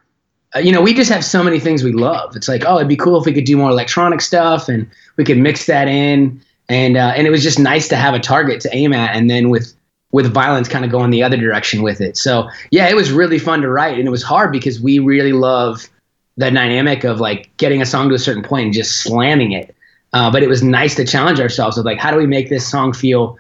uh, 0.54 0.60
you 0.60 0.70
know, 0.70 0.80
we 0.80 0.94
just 0.94 1.10
have 1.10 1.24
so 1.24 1.42
many 1.42 1.58
things 1.58 1.82
we 1.82 1.92
love. 1.92 2.36
It's 2.36 2.48
like, 2.48 2.64
oh, 2.66 2.76
it'd 2.76 2.88
be 2.88 2.96
cool 2.96 3.18
if 3.18 3.26
we 3.26 3.32
could 3.32 3.44
do 3.44 3.56
more 3.56 3.70
electronic 3.70 4.20
stuff 4.20 4.68
and 4.68 4.88
we 5.16 5.24
could 5.24 5.38
mix 5.38 5.66
that 5.66 5.88
in. 5.88 6.40
And 6.68 6.96
uh, 6.96 7.12
and 7.16 7.27
it 7.27 7.31
was 7.31 7.42
just 7.42 7.59
nice 7.59 7.88
to 7.88 7.96
have 7.96 8.14
a 8.14 8.18
target 8.18 8.61
to 8.62 8.74
aim 8.74 8.92
at, 8.92 9.14
and 9.14 9.29
then 9.29 9.50
with 9.50 9.74
with 10.12 10.33
violence 10.33 10.68
kind 10.68 10.85
of 10.85 10.90
going 10.90 11.11
the 11.11 11.22
other 11.22 11.37
direction 11.37 11.83
with 11.83 12.00
it. 12.00 12.16
So 12.16 12.48
yeah, 12.70 12.88
it 12.88 12.94
was 12.94 13.11
really 13.11 13.38
fun 13.38 13.61
to 13.62 13.68
write, 13.68 13.98
and 13.98 14.07
it 14.07 14.11
was 14.11 14.22
hard 14.22 14.53
because 14.53 14.81
we 14.81 14.98
really 14.98 15.33
love 15.33 15.88
the 16.37 16.50
dynamic 16.50 17.05
of 17.05 17.20
like 17.20 17.55
getting 17.59 17.83
a 17.83 17.87
song 17.87 18.09
to 18.09 18.14
a 18.14 18.18
certain 18.18 18.42
point 18.42 18.66
and 18.66 18.74
just 18.74 19.03
slamming 19.03 19.53
it. 19.53 19.74
Uh, 20.12 20.31
but 20.31 20.42
it 20.42 20.48
was 20.48 20.62
nice 20.62 20.94
to 20.94 21.05
challenge 21.05 21.40
ourselves 21.40 21.77
with 21.77 21.87
like, 21.87 21.98
how 21.98 22.11
do 22.11 22.16
we 22.16 22.27
make 22.27 22.48
this 22.48 22.68
song 22.68 22.92
feel 22.92 23.37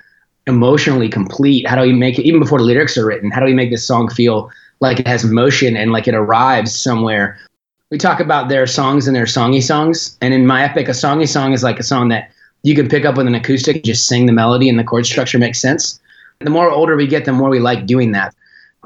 emotionally 0.46 1.08
complete? 1.08 1.66
How 1.66 1.76
do 1.76 1.82
we 1.82 1.92
make 1.92 2.18
it 2.18 2.24
even 2.24 2.40
before 2.40 2.58
the 2.58 2.64
lyrics 2.64 2.98
are 2.98 3.06
written? 3.06 3.30
How 3.30 3.40
do 3.40 3.46
we 3.46 3.54
make 3.54 3.70
this 3.70 3.86
song 3.86 4.10
feel 4.10 4.50
like 4.80 5.00
it 5.00 5.06
has 5.06 5.24
motion 5.24 5.76
and 5.76 5.92
like 5.92 6.06
it 6.08 6.14
arrives 6.14 6.78
somewhere. 6.78 7.38
We 7.90 7.98
talk 7.98 8.20
about 8.20 8.48
their 8.48 8.66
songs 8.66 9.06
and 9.06 9.14
their 9.16 9.24
songy 9.24 9.62
songs. 9.62 10.16
And 10.20 10.34
in 10.34 10.46
my 10.46 10.62
epic, 10.64 10.88
a 10.88 10.92
songy 10.92 11.28
song 11.28 11.52
is 11.52 11.62
like 11.62 11.78
a 11.78 11.84
song 11.84 12.08
that 12.08 12.30
you 12.64 12.74
can 12.74 12.88
pick 12.88 13.04
up 13.04 13.16
with 13.16 13.28
an 13.28 13.34
acoustic 13.34 13.76
and 13.76 13.84
just 13.84 14.08
sing 14.08 14.26
the 14.26 14.32
melody 14.32 14.68
and 14.68 14.78
the 14.78 14.84
chord 14.84 15.06
structure 15.06 15.38
makes 15.38 15.60
sense. 15.60 16.00
The 16.40 16.50
more 16.50 16.70
older 16.70 16.96
we 16.96 17.06
get, 17.06 17.24
the 17.24 17.32
more 17.32 17.48
we 17.48 17.60
like 17.60 17.86
doing 17.86 18.10
that. 18.12 18.34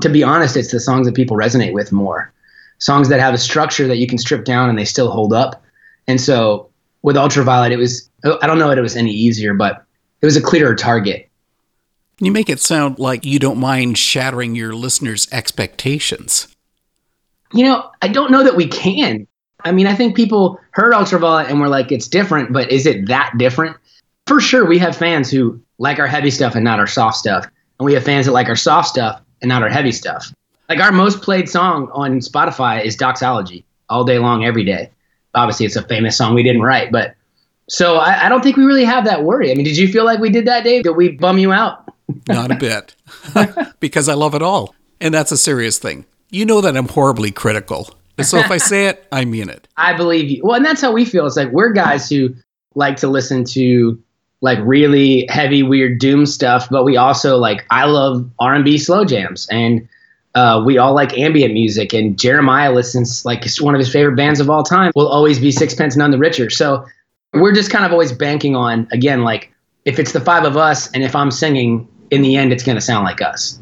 To 0.02 0.10
be 0.10 0.22
honest, 0.22 0.56
it's 0.56 0.70
the 0.70 0.78
songs 0.78 1.06
that 1.06 1.14
people 1.14 1.36
resonate 1.36 1.72
with 1.72 1.90
more. 1.90 2.30
Songs 2.78 3.08
that 3.08 3.18
have 3.20 3.34
a 3.34 3.38
structure 3.38 3.88
that 3.88 3.96
you 3.96 4.06
can 4.06 4.18
strip 4.18 4.44
down 4.44 4.68
and 4.68 4.78
they 4.78 4.84
still 4.84 5.10
hold 5.10 5.32
up. 5.32 5.64
And 6.06 6.20
so 6.20 6.68
with 7.02 7.16
Ultraviolet, 7.16 7.72
it 7.72 7.78
was, 7.78 8.08
I 8.42 8.46
don't 8.46 8.58
know 8.58 8.68
that 8.68 8.78
it 8.78 8.82
was 8.82 8.96
any 8.96 9.12
easier, 9.12 9.54
but 9.54 9.82
it 10.20 10.26
was 10.26 10.36
a 10.36 10.42
clearer 10.42 10.74
target 10.74 11.28
you 12.20 12.32
make 12.32 12.48
it 12.48 12.60
sound 12.60 12.98
like 12.98 13.24
you 13.24 13.38
don't 13.38 13.58
mind 13.58 13.96
shattering 13.96 14.54
your 14.54 14.72
listeners' 14.74 15.28
expectations. 15.30 16.48
You 17.52 17.64
know, 17.64 17.90
I 18.02 18.08
don't 18.08 18.30
know 18.30 18.42
that 18.44 18.56
we 18.56 18.66
can. 18.66 19.26
I 19.64 19.72
mean, 19.72 19.86
I 19.86 19.94
think 19.94 20.16
people 20.16 20.60
heard 20.72 20.94
Ultraviolet 20.94 21.48
and 21.48 21.60
were 21.60 21.68
like, 21.68 21.90
it's 21.90 22.08
different, 22.08 22.52
but 22.52 22.70
is 22.70 22.86
it 22.86 23.06
that 23.08 23.32
different? 23.38 23.76
For 24.26 24.40
sure, 24.40 24.64
we 24.64 24.78
have 24.78 24.96
fans 24.96 25.30
who 25.30 25.60
like 25.78 25.98
our 25.98 26.06
heavy 26.06 26.30
stuff 26.30 26.54
and 26.54 26.64
not 26.64 26.78
our 26.78 26.86
soft 26.86 27.16
stuff. 27.16 27.46
And 27.78 27.86
we 27.86 27.94
have 27.94 28.04
fans 28.04 28.26
that 28.26 28.32
like 28.32 28.48
our 28.48 28.56
soft 28.56 28.88
stuff 28.88 29.20
and 29.40 29.48
not 29.48 29.62
our 29.62 29.68
heavy 29.68 29.92
stuff. 29.92 30.32
Like 30.68 30.80
our 30.80 30.92
most 30.92 31.22
played 31.22 31.48
song 31.48 31.88
on 31.92 32.20
Spotify 32.20 32.84
is 32.84 32.96
Doxology 32.96 33.64
all 33.88 34.04
day 34.04 34.18
long, 34.18 34.44
every 34.44 34.64
day. 34.64 34.90
Obviously, 35.34 35.66
it's 35.66 35.76
a 35.76 35.82
famous 35.82 36.16
song 36.16 36.34
we 36.34 36.42
didn't 36.42 36.62
write, 36.62 36.92
but 36.92 37.14
so 37.68 37.96
I, 37.96 38.26
I 38.26 38.28
don't 38.28 38.42
think 38.42 38.56
we 38.56 38.64
really 38.64 38.84
have 38.84 39.04
that 39.04 39.24
worry. 39.24 39.50
I 39.50 39.54
mean, 39.54 39.64
did 39.64 39.76
you 39.76 39.88
feel 39.88 40.04
like 40.04 40.20
we 40.20 40.30
did 40.30 40.46
that, 40.46 40.64
Dave? 40.64 40.84
Did 40.84 40.96
we 40.96 41.10
bum 41.10 41.38
you 41.38 41.52
out? 41.52 41.84
Not 42.26 42.50
a 42.50 42.56
bit. 42.56 42.94
because 43.80 44.08
I 44.08 44.14
love 44.14 44.34
it 44.34 44.42
all. 44.42 44.74
And 45.00 45.12
that's 45.12 45.32
a 45.32 45.36
serious 45.36 45.78
thing. 45.78 46.06
You 46.30 46.44
know 46.44 46.60
that 46.60 46.76
I'm 46.76 46.88
horribly 46.88 47.30
critical. 47.30 47.90
So 48.24 48.38
if 48.38 48.50
I 48.50 48.58
say 48.58 48.86
it, 48.86 49.06
I 49.12 49.24
mean 49.24 49.48
it. 49.48 49.68
I 49.76 49.96
believe 49.96 50.30
you. 50.30 50.42
Well, 50.42 50.56
and 50.56 50.64
that's 50.64 50.80
how 50.80 50.92
we 50.92 51.04
feel. 51.04 51.26
It's 51.26 51.36
like 51.36 51.50
we're 51.50 51.72
guys 51.72 52.08
who 52.08 52.34
like 52.74 52.96
to 52.96 53.08
listen 53.08 53.44
to 53.44 54.00
like 54.40 54.58
really 54.62 55.26
heavy, 55.28 55.62
weird 55.62 55.98
doom 55.98 56.26
stuff, 56.26 56.68
but 56.70 56.84
we 56.84 56.96
also 56.96 57.36
like 57.36 57.64
I 57.70 57.86
love 57.86 58.28
R 58.38 58.54
and 58.54 58.64
B 58.64 58.78
slow 58.78 59.04
jams, 59.04 59.48
and 59.50 59.88
uh, 60.34 60.62
we 60.64 60.78
all 60.78 60.94
like 60.94 61.16
ambient 61.18 61.52
music. 61.54 61.92
And 61.92 62.18
Jeremiah 62.18 62.72
listens 62.72 63.24
like 63.24 63.44
it's 63.44 63.60
one 63.60 63.74
of 63.74 63.78
his 63.78 63.92
favorite 63.92 64.16
bands 64.16 64.40
of 64.40 64.48
all 64.48 64.62
time. 64.62 64.92
Will 64.94 65.08
always 65.08 65.38
be 65.38 65.50
Sixpence 65.50 65.96
None 65.96 66.10
the 66.10 66.18
Richer. 66.18 66.50
So 66.50 66.86
we're 67.34 67.54
just 67.54 67.70
kind 67.70 67.84
of 67.84 67.92
always 67.92 68.12
banking 68.12 68.56
on 68.56 68.88
again 68.92 69.22
like 69.22 69.52
if 69.84 69.98
it's 69.98 70.12
the 70.12 70.20
five 70.20 70.44
of 70.44 70.56
us 70.56 70.90
and 70.92 71.02
if 71.02 71.16
I'm 71.16 71.30
singing, 71.30 71.88
in 72.10 72.22
the 72.22 72.36
end, 72.36 72.52
it's 72.52 72.62
going 72.62 72.76
to 72.76 72.80
sound 72.80 73.04
like 73.04 73.20
us. 73.22 73.60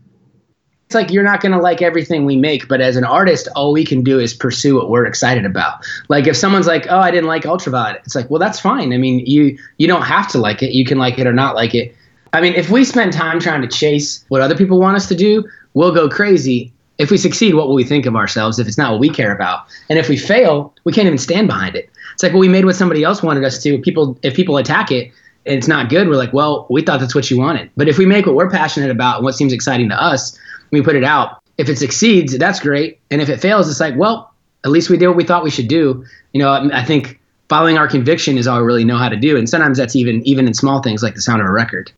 It's 0.87 0.95
like 0.95 1.11
you're 1.11 1.25
not 1.25 1.41
going 1.41 1.53
to 1.53 1.59
like 1.59 1.83
everything 1.83 2.25
we 2.25 2.37
make, 2.37 2.69
but 2.69 2.81
as 2.81 2.97
an 2.97 3.05
artist, 3.05 3.49
all 3.57 3.73
we 3.73 3.85
can 3.85 4.05
do 4.05 4.21
is 4.21 4.33
pursue 4.33 4.77
what 4.77 4.89
we're 4.89 5.05
excited 5.05 5.45
about. 5.45 5.85
Like 6.09 6.29
if 6.29 6.37
someone's 6.37 6.69
like, 6.69 6.87
"Oh, 6.89 7.01
I 7.01 7.11
didn't 7.11 7.27
like 7.27 7.45
Ultraviolet," 7.45 8.03
it's 8.05 8.15
like, 8.15 8.31
"Well, 8.31 8.39
that's 8.39 8.61
fine. 8.61 8.93
I 8.93 8.97
mean, 8.97 9.27
you 9.27 9.59
you 9.79 9.89
don't 9.89 10.03
have 10.03 10.29
to 10.29 10.39
like 10.39 10.63
it. 10.63 10.73
You 10.73 10.85
can 10.85 10.99
like 10.99 11.19
it 11.19 11.27
or 11.27 11.33
not 11.33 11.57
like 11.57 11.75
it." 11.75 11.95
I 12.33 12.41
mean, 12.41 12.55
if 12.55 12.71
we 12.71 12.85
spend 12.85 13.13
time 13.13 13.41
trying 13.41 13.63
to 13.63 13.69
chase 13.69 14.25
what 14.29 14.41
other 14.41 14.57
people 14.57 14.79
want 14.79 14.97
us 14.97 15.09
to 15.09 15.17
do, 15.17 15.45
we'll 15.75 15.93
go 15.93 16.09
crazy. 16.09 16.73
If 16.99 17.11
we 17.11 17.19
succeed, 17.19 17.55
what 17.55 17.67
will 17.67 17.75
we 17.75 17.85
think 17.85 18.07
of 18.07 18.15
ourselves 18.15 18.59
if 18.59 18.69
it's 18.69 18.79
not 18.79 18.93
what 18.93 19.01
we 19.01 19.11
care 19.11 19.35
about? 19.35 19.67
And 19.91 19.99
if 19.99 20.09
we 20.09 20.17
fail, 20.17 20.73
we 20.85 20.93
can't 20.93 21.07
even 21.07 21.19
stand 21.19 21.49
behind 21.49 21.75
it. 21.75 21.91
It's 22.15 22.23
like, 22.23 22.33
well, 22.33 22.41
we 22.41 22.49
made 22.49 22.65
what 22.65 22.77
somebody 22.77 23.03
else 23.03 23.23
wanted 23.23 23.45
us 23.45 23.63
to. 23.65 23.79
People, 23.79 24.19
if 24.23 24.35
people 24.35 24.57
attack 24.57 24.91
it, 24.91 25.13
and 25.47 25.57
it's 25.57 25.69
not 25.69 25.89
good, 25.89 26.09
we're 26.09 26.17
like, 26.17 26.33
well, 26.33 26.67
we 26.71 26.83
thought 26.83 27.01
that's 27.01 27.15
what 27.15 27.31
you 27.31 27.39
wanted. 27.39 27.71
But 27.77 27.89
if 27.89 27.99
we 27.99 28.07
make 28.07 28.27
what 28.27 28.35
we're 28.35 28.51
passionate 28.51 28.91
about 28.91 29.17
and 29.17 29.25
what 29.25 29.35
seems 29.35 29.53
exciting 29.53 29.89
to 29.91 30.03
us, 30.03 30.37
we 30.79 30.85
put 30.85 30.97
it 30.97 31.05
out. 31.05 31.43
If 31.59 31.69
it 31.69 31.79
succeeds, 31.79 32.37
that's 32.37 32.61
great. 32.61 33.01
And 33.11 33.21
if 33.23 33.29
it 33.29 33.41
fails, 33.41 33.69
it's 33.69 33.81
like, 33.81 33.97
well, 33.97 34.33
at 34.65 34.71
least 34.71 34.91
we 34.91 34.97
did 34.97 35.09
what 35.09 35.17
we 35.17 35.25
thought 35.25 35.45
we 35.45 35.51
should 35.51 35.69
do. 35.69 36.05
You 36.33 36.41
know, 36.41 36.53
I 36.73 36.85
think 36.85 37.21
following 37.49 37.79
our 37.79 37.89
conviction 37.89 38.37
is 38.37 38.47
all 38.47 38.59
we 38.59 38.67
really 38.67 38.85
know 38.85 38.99
how 38.99 39.09
to 39.09 39.17
do. 39.17 39.37
And 39.37 39.49
sometimes 39.49 39.79
that's 39.79 39.97
even 39.97 40.27
even 40.27 40.47
in 40.47 40.55
small 40.55 40.83
things 40.83 41.03
like 41.03 41.15
the 41.15 41.23
sound 41.23 41.41
of 41.41 41.47
a 41.47 41.53
record. 41.53 41.93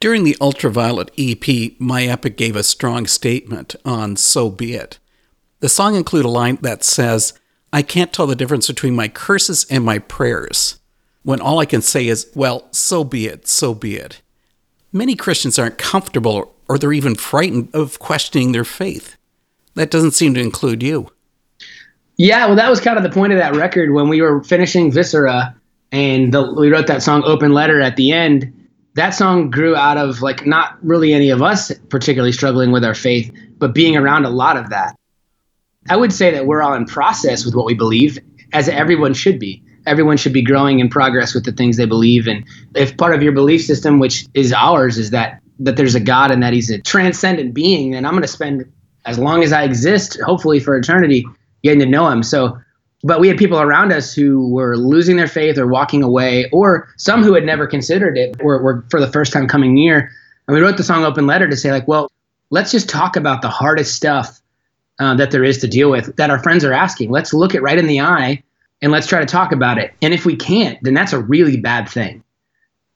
During 0.00 0.22
the 0.22 0.36
Ultraviolet 0.40 1.10
EP, 1.18 1.72
My 1.80 2.04
Epic 2.04 2.36
gave 2.36 2.54
a 2.54 2.62
strong 2.62 3.06
statement 3.06 3.74
on 3.84 4.16
So 4.16 4.48
Be 4.48 4.74
It. 4.74 4.98
The 5.60 5.68
song 5.68 5.96
include 5.96 6.24
a 6.24 6.28
line 6.28 6.58
that 6.62 6.84
says, 6.84 7.32
I 7.72 7.82
can't 7.82 8.12
tell 8.12 8.28
the 8.28 8.36
difference 8.36 8.68
between 8.68 8.94
my 8.94 9.08
curses 9.08 9.66
and 9.68 9.84
my 9.84 9.98
prayers, 9.98 10.78
when 11.24 11.40
all 11.40 11.58
I 11.58 11.66
can 11.66 11.82
say 11.82 12.06
is, 12.06 12.30
well, 12.34 12.68
so 12.70 13.02
be 13.02 13.26
it, 13.26 13.48
so 13.48 13.74
be 13.74 13.96
it. 13.96 14.22
Many 14.92 15.16
Christians 15.16 15.58
aren't 15.58 15.78
comfortable 15.78 16.54
or 16.68 16.78
they're 16.78 16.92
even 16.92 17.14
frightened 17.14 17.68
of 17.74 17.98
questioning 17.98 18.52
their 18.52 18.64
faith. 18.64 19.16
That 19.74 19.90
doesn't 19.90 20.12
seem 20.12 20.34
to 20.34 20.40
include 20.40 20.82
you. 20.82 21.10
Yeah, 22.16 22.46
well, 22.46 22.56
that 22.56 22.68
was 22.68 22.80
kind 22.80 22.96
of 22.96 23.04
the 23.04 23.10
point 23.10 23.32
of 23.32 23.38
that 23.38 23.54
record 23.54 23.92
when 23.92 24.08
we 24.08 24.20
were 24.20 24.42
finishing 24.42 24.90
Viscera 24.90 25.54
and 25.92 26.34
the, 26.34 26.52
we 26.52 26.70
wrote 26.70 26.88
that 26.88 27.02
song 27.02 27.22
Open 27.24 27.52
Letter 27.52 27.80
at 27.80 27.96
the 27.96 28.12
end. 28.12 28.52
That 28.94 29.10
song 29.10 29.50
grew 29.50 29.76
out 29.76 29.96
of 29.96 30.20
like 30.20 30.44
not 30.44 30.76
really 30.84 31.14
any 31.14 31.30
of 31.30 31.42
us 31.42 31.72
particularly 31.88 32.32
struggling 32.32 32.72
with 32.72 32.84
our 32.84 32.94
faith, 32.94 33.32
but 33.58 33.72
being 33.72 33.96
around 33.96 34.24
a 34.24 34.30
lot 34.30 34.56
of 34.56 34.70
that. 34.70 34.96
I 35.88 35.96
would 35.96 36.12
say 36.12 36.32
that 36.32 36.46
we're 36.46 36.60
all 36.60 36.74
in 36.74 36.84
process 36.84 37.44
with 37.44 37.54
what 37.54 37.64
we 37.64 37.74
believe, 37.74 38.18
as 38.52 38.68
everyone 38.68 39.14
should 39.14 39.38
be. 39.38 39.62
Everyone 39.86 40.16
should 40.16 40.32
be 40.32 40.42
growing 40.42 40.80
in 40.80 40.90
progress 40.90 41.34
with 41.34 41.44
the 41.44 41.52
things 41.52 41.76
they 41.76 41.86
believe. 41.86 42.26
And 42.26 42.44
if 42.74 42.96
part 42.96 43.14
of 43.14 43.22
your 43.22 43.32
belief 43.32 43.64
system, 43.64 44.00
which 44.00 44.26
is 44.34 44.52
ours, 44.52 44.98
is 44.98 45.10
that 45.10 45.40
that 45.58 45.76
there's 45.76 45.94
a 45.94 46.00
God 46.00 46.30
and 46.30 46.42
that 46.42 46.52
He's 46.52 46.70
a 46.70 46.80
transcendent 46.80 47.54
being, 47.54 47.92
then 47.92 48.04
I'm 48.04 48.12
going 48.12 48.22
to 48.22 48.28
spend 48.28 48.70
as 49.06 49.18
long 49.18 49.42
as 49.42 49.52
I 49.52 49.64
exist, 49.64 50.18
hopefully 50.24 50.60
for 50.60 50.76
eternity, 50.76 51.24
getting 51.62 51.80
to 51.80 51.86
know 51.86 52.08
Him. 52.08 52.22
So, 52.22 52.58
but 53.02 53.20
we 53.20 53.28
had 53.28 53.38
people 53.38 53.60
around 53.60 53.92
us 53.92 54.12
who 54.12 54.48
were 54.48 54.76
losing 54.76 55.16
their 55.16 55.28
faith 55.28 55.56
or 55.56 55.66
walking 55.66 56.02
away, 56.02 56.48
or 56.52 56.88
some 56.96 57.22
who 57.22 57.34
had 57.34 57.44
never 57.44 57.66
considered 57.66 58.18
it 58.18 58.36
or 58.40 58.62
were 58.62 58.84
for 58.90 59.00
the 59.00 59.10
first 59.10 59.32
time 59.32 59.46
coming 59.46 59.74
near. 59.74 60.10
And 60.46 60.54
we 60.54 60.60
wrote 60.60 60.76
the 60.76 60.84
song 60.84 61.04
Open 61.04 61.26
Letter 61.26 61.48
to 61.48 61.56
say, 61.56 61.70
like, 61.70 61.86
well, 61.86 62.10
let's 62.50 62.72
just 62.72 62.88
talk 62.88 63.16
about 63.16 63.42
the 63.42 63.50
hardest 63.50 63.94
stuff 63.94 64.40
uh, 64.98 65.14
that 65.14 65.30
there 65.30 65.44
is 65.44 65.58
to 65.58 65.68
deal 65.68 65.90
with 65.90 66.16
that 66.16 66.30
our 66.30 66.42
friends 66.42 66.64
are 66.64 66.72
asking. 66.72 67.10
Let's 67.10 67.32
look 67.32 67.54
it 67.54 67.62
right 67.62 67.78
in 67.78 67.86
the 67.86 68.00
eye 68.00 68.42
and 68.82 68.92
let's 68.92 69.06
try 69.06 69.20
to 69.20 69.26
talk 69.26 69.52
about 69.52 69.78
it. 69.78 69.92
And 70.02 70.14
if 70.14 70.24
we 70.24 70.36
can't, 70.36 70.78
then 70.82 70.94
that's 70.94 71.12
a 71.12 71.20
really 71.20 71.56
bad 71.56 71.88
thing. 71.88 72.22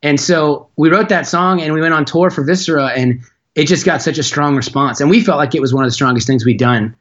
And 0.02 0.20
so 0.20 0.68
we 0.76 0.90
wrote 0.90 1.08
that 1.08 1.26
song 1.26 1.60
and 1.60 1.72
we 1.72 1.80
went 1.80 1.94
on 1.94 2.04
tour 2.04 2.30
for 2.30 2.42
Viscera 2.44 2.88
and 2.88 3.20
it 3.54 3.66
just 3.66 3.84
got 3.84 4.02
such 4.02 4.18
a 4.18 4.22
strong 4.22 4.56
response. 4.56 5.00
And 5.00 5.10
we 5.10 5.22
felt 5.22 5.38
like 5.38 5.54
it 5.54 5.60
was 5.60 5.72
one 5.72 5.84
of 5.84 5.88
the 5.88 5.94
strongest 5.94 6.26
things 6.26 6.44
we'd 6.44 6.58
done. 6.58 6.94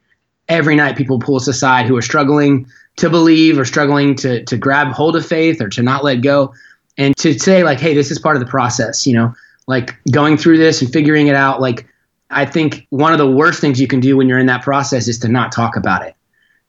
Every 0.48 0.76
night 0.76 0.96
people 0.96 1.18
pull 1.18 1.36
us 1.36 1.48
aside 1.48 1.86
who 1.86 1.96
are 1.96 2.02
struggling 2.02 2.66
to 2.96 3.08
believe 3.08 3.58
or 3.58 3.64
struggling 3.64 4.14
to 4.16 4.44
to 4.44 4.56
grab 4.56 4.88
hold 4.88 5.16
of 5.16 5.24
faith 5.24 5.60
or 5.60 5.68
to 5.70 5.82
not 5.82 6.04
let 6.04 6.16
go. 6.16 6.52
And 6.98 7.16
to 7.18 7.38
say 7.38 7.64
like, 7.64 7.80
hey, 7.80 7.94
this 7.94 8.10
is 8.10 8.18
part 8.18 8.36
of 8.36 8.40
the 8.40 8.50
process, 8.50 9.06
you 9.06 9.14
know, 9.14 9.34
like 9.66 9.96
going 10.10 10.36
through 10.36 10.58
this 10.58 10.82
and 10.82 10.92
figuring 10.92 11.28
it 11.28 11.34
out, 11.34 11.60
like 11.60 11.86
I 12.30 12.44
think 12.44 12.86
one 12.90 13.12
of 13.12 13.18
the 13.18 13.30
worst 13.30 13.60
things 13.60 13.80
you 13.80 13.86
can 13.86 14.00
do 14.00 14.16
when 14.16 14.28
you're 14.28 14.38
in 14.38 14.46
that 14.46 14.62
process 14.62 15.08
is 15.08 15.18
to 15.20 15.28
not 15.28 15.52
talk 15.52 15.76
about 15.76 16.06
it. 16.06 16.14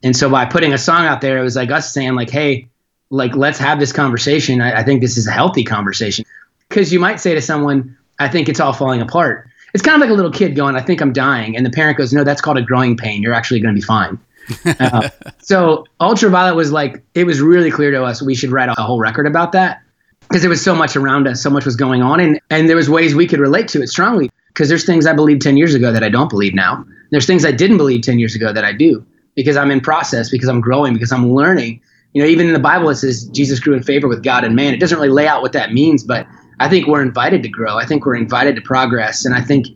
And 0.01 0.15
so 0.15 0.29
by 0.29 0.45
putting 0.45 0.73
a 0.73 0.77
song 0.77 1.05
out 1.05 1.21
there, 1.21 1.37
it 1.37 1.43
was 1.43 1.55
like 1.55 1.71
us 1.71 1.93
saying 1.93 2.15
like, 2.15 2.29
hey, 2.29 2.67
like 3.13 3.35
let's 3.35 3.59
have 3.59 3.79
this 3.79 3.93
conversation. 3.93 4.59
I, 4.59 4.79
I 4.79 4.83
think 4.83 5.01
this 5.01 5.17
is 5.17 5.27
a 5.27 5.31
healthy 5.31 5.63
conversation 5.63 6.25
because 6.67 6.91
you 6.91 6.99
might 6.99 7.19
say 7.19 7.35
to 7.35 7.41
someone, 7.41 7.95
I 8.17 8.27
think 8.27 8.49
it's 8.49 8.59
all 8.59 8.73
falling 8.73 9.01
apart. 9.01 9.47
It's 9.75 9.83
kind 9.83 9.95
of 9.95 10.01
like 10.01 10.09
a 10.09 10.13
little 10.13 10.31
kid 10.31 10.55
going, 10.55 10.75
I 10.75 10.81
think 10.81 10.99
I'm 10.99 11.13
dying. 11.13 11.55
And 11.55 11.63
the 11.63 11.69
parent 11.69 11.97
goes, 11.97 12.11
no, 12.11 12.23
that's 12.23 12.41
called 12.41 12.57
a 12.57 12.63
growing 12.63 12.97
pain. 12.97 13.21
You're 13.21 13.33
actually 13.33 13.59
going 13.59 13.75
to 13.75 13.79
be 13.79 13.85
fine. 13.85 14.19
uh, 14.79 15.09
so 15.39 15.85
Ultraviolet 16.01 16.55
was 16.55 16.71
like, 16.71 17.03
it 17.13 17.25
was 17.25 17.39
really 17.39 17.69
clear 17.69 17.91
to 17.91 18.03
us 18.03 18.21
we 18.21 18.33
should 18.33 18.51
write 18.51 18.69
a 18.69 18.81
whole 18.81 18.99
record 18.99 19.27
about 19.27 19.51
that 19.51 19.81
because 20.21 20.41
there 20.41 20.49
was 20.49 20.63
so 20.63 20.73
much 20.73 20.95
around 20.95 21.27
us, 21.27 21.41
so 21.41 21.51
much 21.51 21.65
was 21.65 21.75
going 21.75 22.01
on. 22.01 22.19
And, 22.19 22.41
and 22.49 22.67
there 22.67 22.75
was 22.75 22.89
ways 22.89 23.13
we 23.13 23.27
could 23.27 23.39
relate 23.39 23.67
to 23.69 23.83
it 23.83 23.87
strongly 23.87 24.31
because 24.47 24.69
there's 24.69 24.85
things 24.85 25.05
I 25.05 25.13
believed 25.13 25.43
10 25.43 25.55
years 25.55 25.75
ago 25.75 25.91
that 25.91 26.03
I 26.03 26.09
don't 26.09 26.29
believe 26.29 26.55
now. 26.55 26.83
There's 27.11 27.27
things 27.27 27.45
I 27.45 27.51
didn't 27.51 27.77
believe 27.77 28.01
10 28.01 28.17
years 28.17 28.33
ago 28.33 28.51
that 28.51 28.63
I 28.63 28.73
do 28.73 29.05
because 29.35 29.55
I'm 29.55 29.69
in 29.69 29.81
process, 29.81 30.31
because 30.31 30.49
I'm 30.49 30.61
growing, 30.61 30.93
because 30.93 31.11
I'm 31.11 31.31
learning. 31.31 31.79
You 32.13 32.21
know, 32.21 32.27
even 32.27 32.47
in 32.47 32.53
the 32.53 32.59
Bible, 32.59 32.89
it 32.89 32.95
says 32.95 33.25
Jesus 33.29 33.59
grew 33.59 33.73
in 33.73 33.83
favor 33.83 34.07
with 34.07 34.23
God 34.23 34.43
and 34.43 34.55
man. 34.55 34.73
It 34.73 34.79
doesn't 34.79 34.97
really 34.97 35.09
lay 35.09 35.27
out 35.27 35.41
what 35.41 35.53
that 35.53 35.73
means, 35.73 36.03
but 36.03 36.27
I 36.59 36.69
think 36.69 36.87
we're 36.87 37.01
invited 37.01 37.43
to 37.43 37.49
grow. 37.49 37.77
I 37.77 37.85
think 37.85 38.05
we're 38.05 38.15
invited 38.15 38.55
to 38.55 38.61
progress. 38.61 39.25
And 39.25 39.33
I 39.33 39.41
think 39.41 39.67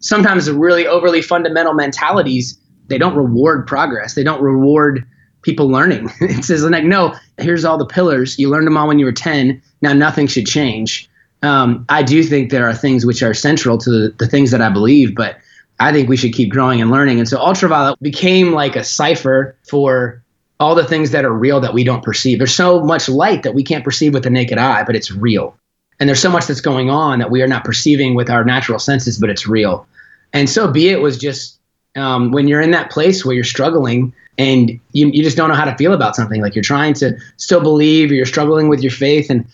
sometimes 0.00 0.46
the 0.46 0.54
really 0.54 0.86
overly 0.86 1.22
fundamental 1.22 1.72
mentalities, 1.72 2.58
they 2.88 2.98
don't 2.98 3.14
reward 3.14 3.66
progress. 3.66 4.14
They 4.14 4.24
don't 4.24 4.42
reward 4.42 5.06
people 5.42 5.68
learning. 5.68 6.10
it 6.20 6.44
says, 6.44 6.64
like, 6.64 6.84
no, 6.84 7.14
here's 7.38 7.64
all 7.64 7.78
the 7.78 7.86
pillars. 7.86 8.38
You 8.38 8.50
learned 8.50 8.66
them 8.66 8.76
all 8.76 8.88
when 8.88 8.98
you 8.98 9.04
were 9.04 9.12
10. 9.12 9.62
Now 9.82 9.92
nothing 9.92 10.26
should 10.26 10.46
change 10.46 11.08
um, 11.44 11.84
I 11.88 12.02
do 12.02 12.22
think 12.22 12.50
there 12.50 12.66
are 12.66 12.74
things 12.74 13.04
which 13.04 13.22
are 13.22 13.34
central 13.34 13.76
to 13.78 13.90
the, 13.90 14.14
the 14.18 14.26
things 14.26 14.50
that 14.50 14.62
I 14.62 14.70
believe, 14.70 15.14
but 15.14 15.36
I 15.78 15.92
think 15.92 16.08
we 16.08 16.16
should 16.16 16.32
keep 16.32 16.50
growing 16.50 16.80
and 16.80 16.90
learning. 16.90 17.18
And 17.18 17.28
so 17.28 17.38
Ultraviolet 17.38 18.00
became 18.00 18.52
like 18.52 18.76
a 18.76 18.84
cipher 18.84 19.56
for 19.68 20.22
all 20.64 20.74
the 20.74 20.84
things 20.84 21.10
that 21.10 21.26
are 21.26 21.32
real 21.32 21.60
that 21.60 21.74
we 21.74 21.84
don't 21.84 22.02
perceive. 22.02 22.38
There's 22.38 22.54
so 22.54 22.82
much 22.82 23.06
light 23.06 23.42
that 23.42 23.54
we 23.54 23.62
can't 23.62 23.84
perceive 23.84 24.14
with 24.14 24.24
the 24.24 24.30
naked 24.30 24.56
eye, 24.56 24.82
but 24.82 24.96
it's 24.96 25.12
real. 25.12 25.54
And 26.00 26.08
there's 26.08 26.22
so 26.22 26.30
much 26.30 26.46
that's 26.46 26.62
going 26.62 26.88
on 26.88 27.18
that 27.18 27.30
we 27.30 27.42
are 27.42 27.46
not 27.46 27.64
perceiving 27.64 28.14
with 28.14 28.30
our 28.30 28.44
natural 28.44 28.78
senses, 28.78 29.18
but 29.18 29.28
it's 29.28 29.46
real. 29.46 29.86
And 30.32 30.48
so 30.48 30.70
be 30.70 30.88
it 30.88 31.02
was 31.02 31.18
just 31.18 31.58
um, 31.96 32.32
when 32.32 32.48
you're 32.48 32.62
in 32.62 32.70
that 32.70 32.90
place 32.90 33.24
where 33.24 33.34
you're 33.34 33.44
struggling 33.44 34.14
and 34.38 34.80
you, 34.92 35.08
you 35.08 35.22
just 35.22 35.36
don't 35.36 35.50
know 35.50 35.54
how 35.54 35.66
to 35.66 35.76
feel 35.76 35.92
about 35.92 36.16
something, 36.16 36.40
like 36.40 36.54
you're 36.54 36.64
trying 36.64 36.94
to 36.94 37.16
still 37.36 37.60
believe 37.60 38.10
or 38.10 38.14
you're 38.14 38.26
struggling 38.26 38.68
with 38.68 38.80
your 38.80 38.90
faith. 38.90 39.30
And 39.30 39.46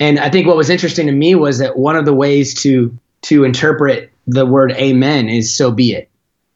and 0.00 0.18
I 0.18 0.28
think 0.28 0.46
what 0.46 0.56
was 0.56 0.68
interesting 0.68 1.06
to 1.06 1.12
me 1.12 1.36
was 1.36 1.58
that 1.58 1.78
one 1.78 1.96
of 1.96 2.04
the 2.04 2.12
ways 2.12 2.52
to 2.62 2.96
to 3.22 3.44
interpret 3.44 4.10
the 4.26 4.44
word 4.44 4.72
amen 4.72 5.28
is 5.28 5.54
so 5.54 5.70
be 5.70 5.92
it. 5.92 6.10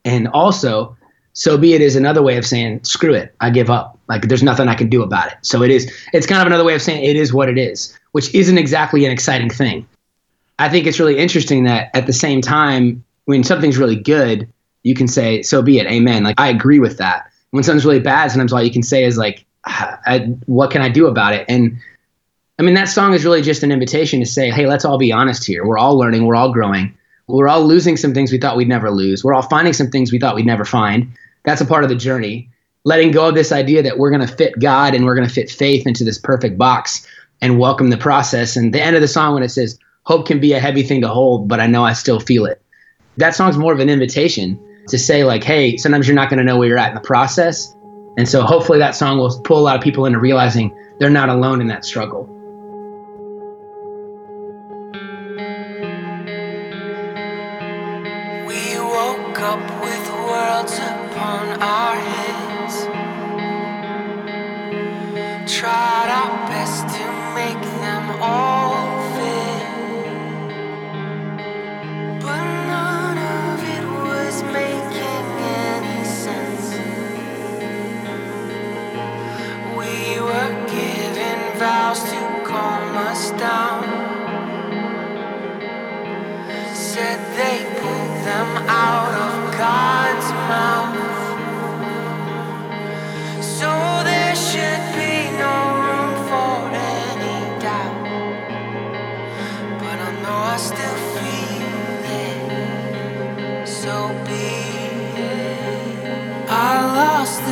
And 0.04 0.28
also, 0.28 0.96
so 1.32 1.56
be 1.56 1.74
it 1.74 1.80
is 1.80 1.96
another 1.96 2.22
way 2.22 2.36
of 2.36 2.44
saying 2.44 2.84
screw 2.84 3.14
it, 3.14 3.34
I 3.40 3.50
give 3.50 3.70
up. 3.70 3.98
Like 4.10 4.22
there's 4.22 4.42
nothing 4.42 4.66
I 4.66 4.74
can 4.74 4.88
do 4.88 5.04
about 5.04 5.30
it. 5.30 5.38
So 5.42 5.62
it 5.62 5.70
is 5.70 5.90
it's 6.12 6.26
kind 6.26 6.40
of 6.40 6.46
another 6.48 6.64
way 6.64 6.74
of 6.74 6.82
saying 6.82 7.04
it 7.04 7.14
is 7.14 7.32
what 7.32 7.48
it 7.48 7.56
is, 7.56 7.96
which 8.10 8.34
isn't 8.34 8.58
exactly 8.58 9.04
an 9.06 9.12
exciting 9.12 9.48
thing. 9.48 9.86
I 10.58 10.68
think 10.68 10.88
it's 10.88 10.98
really 10.98 11.16
interesting 11.16 11.62
that 11.64 11.90
at 11.94 12.06
the 12.06 12.12
same 12.12 12.42
time 12.42 13.04
when 13.26 13.44
something's 13.44 13.78
really 13.78 13.94
good, 13.94 14.52
you 14.82 14.96
can 14.96 15.06
say 15.06 15.42
so 15.42 15.62
be 15.62 15.78
it, 15.78 15.86
amen. 15.86 16.24
Like 16.24 16.40
I 16.40 16.48
agree 16.48 16.80
with 16.80 16.98
that. 16.98 17.30
When 17.52 17.62
something's 17.62 17.86
really 17.86 18.00
bad, 18.00 18.32
sometimes 18.32 18.52
all 18.52 18.60
you 18.60 18.72
can 18.72 18.82
say 18.82 19.04
is 19.04 19.16
like 19.16 19.46
I, 19.64 20.34
what 20.46 20.72
can 20.72 20.82
I 20.82 20.88
do 20.88 21.06
about 21.06 21.32
it? 21.32 21.46
And 21.48 21.78
I 22.58 22.62
mean, 22.62 22.74
that 22.74 22.88
song 22.88 23.14
is 23.14 23.24
really 23.24 23.42
just 23.42 23.62
an 23.62 23.70
invitation 23.70 24.18
to 24.20 24.26
say, 24.26 24.50
hey, 24.50 24.66
let's 24.66 24.84
all 24.84 24.98
be 24.98 25.12
honest 25.12 25.46
here. 25.46 25.64
We're 25.64 25.78
all 25.78 25.96
learning, 25.96 26.26
we're 26.26 26.34
all 26.34 26.52
growing. 26.52 26.94
We're 27.28 27.48
all 27.48 27.64
losing 27.64 27.96
some 27.96 28.12
things 28.12 28.32
we 28.32 28.38
thought 28.38 28.56
we'd 28.56 28.68
never 28.68 28.90
lose. 28.90 29.22
We're 29.22 29.34
all 29.34 29.48
finding 29.48 29.72
some 29.72 29.88
things 29.88 30.10
we 30.10 30.18
thought 30.18 30.34
we'd 30.34 30.46
never 30.46 30.64
find. 30.64 31.12
That's 31.44 31.60
a 31.60 31.64
part 31.64 31.84
of 31.84 31.90
the 31.90 31.96
journey. 31.96 32.49
Letting 32.84 33.10
go 33.10 33.28
of 33.28 33.34
this 33.34 33.52
idea 33.52 33.82
that 33.82 33.98
we're 33.98 34.10
going 34.10 34.26
to 34.26 34.34
fit 34.34 34.58
God 34.58 34.94
and 34.94 35.04
we're 35.04 35.14
going 35.14 35.28
to 35.28 35.32
fit 35.32 35.50
faith 35.50 35.86
into 35.86 36.02
this 36.02 36.18
perfect 36.18 36.56
box 36.56 37.06
and 37.42 37.58
welcome 37.58 37.90
the 37.90 37.98
process. 37.98 38.56
And 38.56 38.72
the 38.72 38.80
end 38.80 38.96
of 38.96 39.02
the 39.02 39.08
song, 39.08 39.34
when 39.34 39.42
it 39.42 39.50
says, 39.50 39.78
hope 40.04 40.26
can 40.26 40.40
be 40.40 40.54
a 40.54 40.60
heavy 40.60 40.82
thing 40.82 41.02
to 41.02 41.08
hold, 41.08 41.46
but 41.46 41.60
I 41.60 41.66
know 41.66 41.84
I 41.84 41.92
still 41.92 42.20
feel 42.20 42.46
it. 42.46 42.62
That 43.18 43.34
song's 43.34 43.58
more 43.58 43.74
of 43.74 43.80
an 43.80 43.90
invitation 43.90 44.58
to 44.88 44.98
say, 44.98 45.24
like, 45.24 45.44
hey, 45.44 45.76
sometimes 45.76 46.08
you're 46.08 46.14
not 46.14 46.30
going 46.30 46.38
to 46.38 46.44
know 46.44 46.56
where 46.56 46.68
you're 46.68 46.78
at 46.78 46.88
in 46.88 46.94
the 46.94 47.02
process. 47.02 47.74
And 48.16 48.26
so 48.26 48.42
hopefully 48.42 48.78
that 48.78 48.94
song 48.94 49.18
will 49.18 49.40
pull 49.42 49.58
a 49.58 49.60
lot 49.60 49.76
of 49.76 49.82
people 49.82 50.06
into 50.06 50.18
realizing 50.18 50.74
they're 50.98 51.10
not 51.10 51.28
alone 51.28 51.60
in 51.60 51.66
that 51.66 51.84
struggle. 51.84 52.28
tried 65.60 66.08
our 66.08 66.48
best 66.48 66.88
to 66.96 67.04
make 67.34 67.62
them 67.84 68.04
all 68.22 68.80
fit, 69.12 69.62
but 72.18 72.44
none 72.72 73.18
of 73.18 73.62
it 73.76 73.84
was 74.08 74.42
making 74.44 75.26
any 75.68 76.02
sense. 76.02 76.66
We 79.76 80.18
were 80.28 80.52
given 80.66 81.38
vows 81.58 82.00
to 82.04 82.20
calm 82.48 82.96
us 82.96 83.30
down. 83.32 83.84
Said 86.74 87.18
they 87.36 87.58
pulled 87.80 88.16
them 88.24 88.50
out 88.66 89.14
of 89.28 89.34
God's 89.58 90.28
mouth. 90.48 91.10
So 93.42 94.00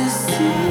inside 0.09 0.68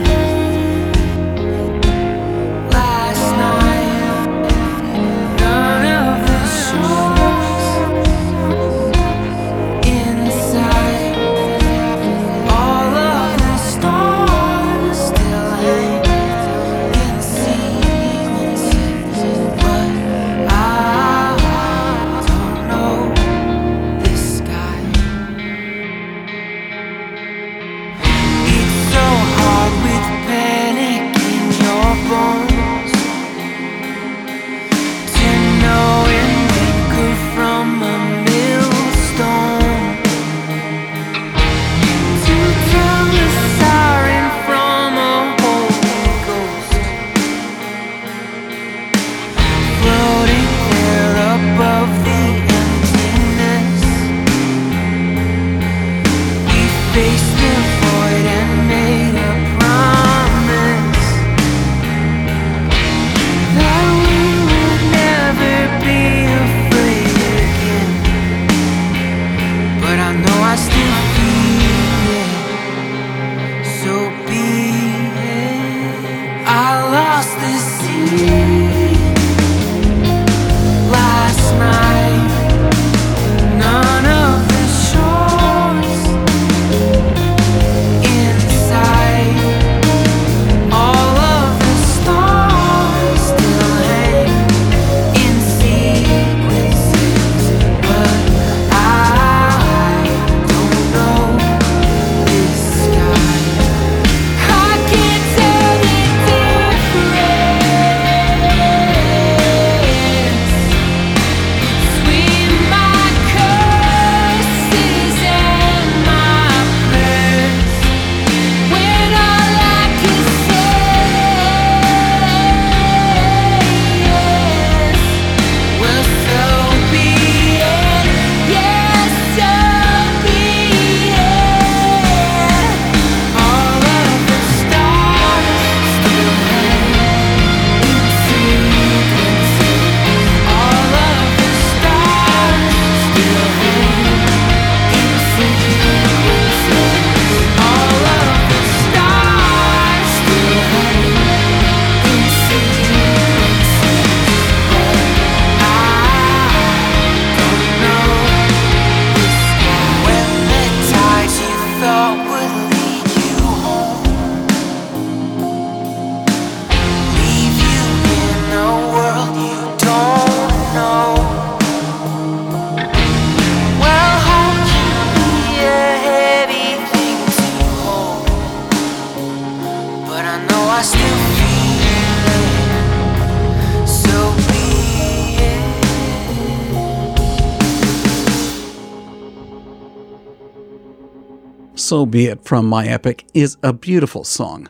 Be 192.08 192.26
It 192.26 192.44
from 192.44 192.66
My 192.66 192.86
Epic 192.86 193.24
is 193.34 193.56
a 193.62 193.72
beautiful 193.72 194.24
song. 194.24 194.68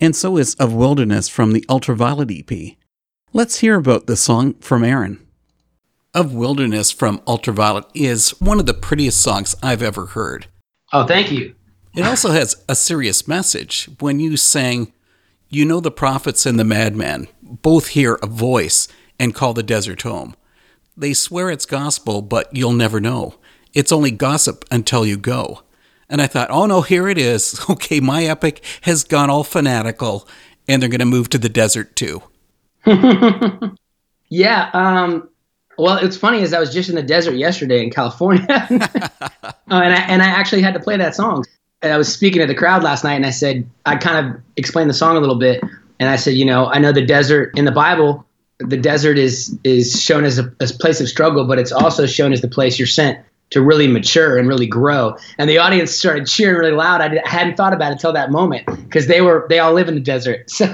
And 0.00 0.14
so 0.14 0.36
is 0.36 0.54
Of 0.56 0.72
Wilderness 0.72 1.28
from 1.28 1.52
the 1.52 1.64
Ultraviolet 1.68 2.30
EP. 2.30 2.76
Let's 3.32 3.60
hear 3.60 3.76
about 3.76 4.06
the 4.06 4.16
song 4.16 4.54
from 4.54 4.82
Aaron. 4.84 5.24
Of 6.12 6.34
Wilderness 6.34 6.90
from 6.90 7.22
Ultraviolet 7.26 7.86
is 7.94 8.30
one 8.40 8.58
of 8.58 8.66
the 8.66 8.74
prettiest 8.74 9.20
songs 9.20 9.54
I've 9.62 9.82
ever 9.82 10.06
heard. 10.06 10.46
Oh, 10.92 11.06
thank 11.06 11.30
you. 11.30 11.54
It 11.94 12.04
also 12.04 12.30
has 12.30 12.62
a 12.68 12.74
serious 12.74 13.28
message. 13.28 13.88
When 14.00 14.20
you 14.20 14.36
sang, 14.36 14.92
You 15.48 15.64
know 15.64 15.80
the 15.80 15.90
prophets 15.92 16.44
and 16.44 16.58
the 16.58 16.64
madman 16.64 17.28
both 17.40 17.88
hear 17.88 18.14
a 18.22 18.26
voice 18.26 18.88
and 19.18 19.34
call 19.34 19.54
the 19.54 19.62
desert 19.62 20.02
home. 20.02 20.34
They 20.96 21.14
swear 21.14 21.50
it's 21.50 21.66
gospel, 21.66 22.22
but 22.22 22.54
you'll 22.54 22.72
never 22.72 23.00
know. 23.00 23.36
It's 23.72 23.92
only 23.92 24.10
gossip 24.10 24.64
until 24.70 25.06
you 25.06 25.16
go. 25.16 25.62
And 26.08 26.22
I 26.22 26.26
thought, 26.26 26.50
oh 26.50 26.66
no, 26.66 26.82
here 26.82 27.08
it 27.08 27.18
is. 27.18 27.60
Okay, 27.70 28.00
my 28.00 28.24
epic 28.24 28.64
has 28.82 29.04
gone 29.04 29.28
all 29.28 29.44
fanatical, 29.44 30.28
and 30.68 30.80
they're 30.80 30.88
going 30.88 31.00
to 31.00 31.04
move 31.04 31.28
to 31.30 31.38
the 31.38 31.48
desert 31.48 31.96
too. 31.96 32.22
Yeah. 34.28 34.70
Um, 34.72 35.28
well, 35.78 35.98
it's 35.98 36.16
funny 36.16 36.42
as 36.42 36.52
I 36.52 36.58
was 36.58 36.72
just 36.72 36.88
in 36.88 36.94
the 36.94 37.02
desert 37.02 37.36
yesterday 37.36 37.82
in 37.82 37.90
California, 37.90 38.46
uh, 38.50 39.52
and 39.68 39.94
I 39.94 40.00
and 40.08 40.22
I 40.22 40.26
actually 40.26 40.62
had 40.62 40.74
to 40.74 40.80
play 40.80 40.96
that 40.96 41.14
song. 41.14 41.44
And 41.82 41.92
I 41.92 41.98
was 41.98 42.12
speaking 42.12 42.40
to 42.40 42.46
the 42.46 42.54
crowd 42.54 42.82
last 42.82 43.04
night, 43.04 43.14
and 43.14 43.26
I 43.26 43.30
said 43.30 43.68
I 43.84 43.96
kind 43.96 44.26
of 44.26 44.40
explained 44.56 44.88
the 44.88 44.94
song 44.94 45.16
a 45.16 45.20
little 45.20 45.38
bit, 45.38 45.62
and 46.00 46.08
I 46.08 46.16
said, 46.16 46.34
you 46.34 46.44
know, 46.44 46.66
I 46.66 46.78
know 46.78 46.92
the 46.92 47.04
desert 47.04 47.56
in 47.58 47.66
the 47.66 47.72
Bible, 47.72 48.24
the 48.58 48.78
desert 48.78 49.18
is 49.18 49.56
is 49.64 50.02
shown 50.02 50.24
as 50.24 50.38
a, 50.38 50.50
as 50.60 50.74
a 50.74 50.78
place 50.78 51.00
of 51.00 51.08
struggle, 51.08 51.46
but 51.46 51.58
it's 51.58 51.72
also 51.72 52.06
shown 52.06 52.32
as 52.32 52.40
the 52.40 52.48
place 52.48 52.78
you're 52.78 52.86
sent 52.86 53.18
to 53.50 53.62
really 53.62 53.86
mature 53.86 54.38
and 54.38 54.48
really 54.48 54.66
grow. 54.66 55.16
And 55.38 55.48
the 55.48 55.58
audience 55.58 55.92
started 55.92 56.26
cheering 56.26 56.58
really 56.58 56.72
loud. 56.72 57.00
I, 57.00 57.20
hadn't 57.28 57.56
thought 57.56 57.72
about 57.72 57.90
it 57.90 57.92
until 57.92 58.12
that 58.12 58.30
moment 58.30 58.66
because 58.66 59.06
they 59.06 59.20
were 59.20 59.46
they 59.48 59.58
all 59.58 59.72
live 59.72 59.88
in 59.88 59.94
the 59.94 60.00
desert, 60.00 60.50
so 60.50 60.66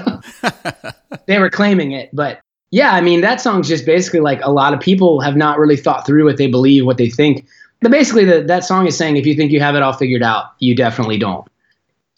they 1.27 1.39
were 1.39 1.49
claiming 1.49 1.91
it. 1.91 2.09
But 2.13 2.41
yeah, 2.71 2.93
I 2.93 3.01
mean 3.01 3.21
that 3.21 3.41
song's 3.41 3.67
just 3.67 3.85
basically 3.85 4.21
like 4.21 4.39
a 4.43 4.51
lot 4.51 4.73
of 4.73 4.79
people 4.79 5.21
have 5.21 5.35
not 5.35 5.59
really 5.59 5.77
thought 5.77 6.05
through 6.05 6.25
what 6.25 6.37
they 6.37 6.47
believe, 6.47 6.85
what 6.85 6.97
they 6.97 7.09
think. 7.09 7.45
But 7.81 7.91
basically, 7.91 8.23
the, 8.23 8.41
that 8.43 8.63
song 8.63 8.87
is 8.87 8.97
saying 8.97 9.17
if 9.17 9.25
you 9.25 9.35
think 9.35 9.51
you 9.51 9.59
have 9.59 9.75
it 9.75 9.83
all 9.83 9.93
figured 9.93 10.23
out, 10.23 10.45
you 10.59 10.75
definitely 10.75 11.17
don't. 11.17 11.45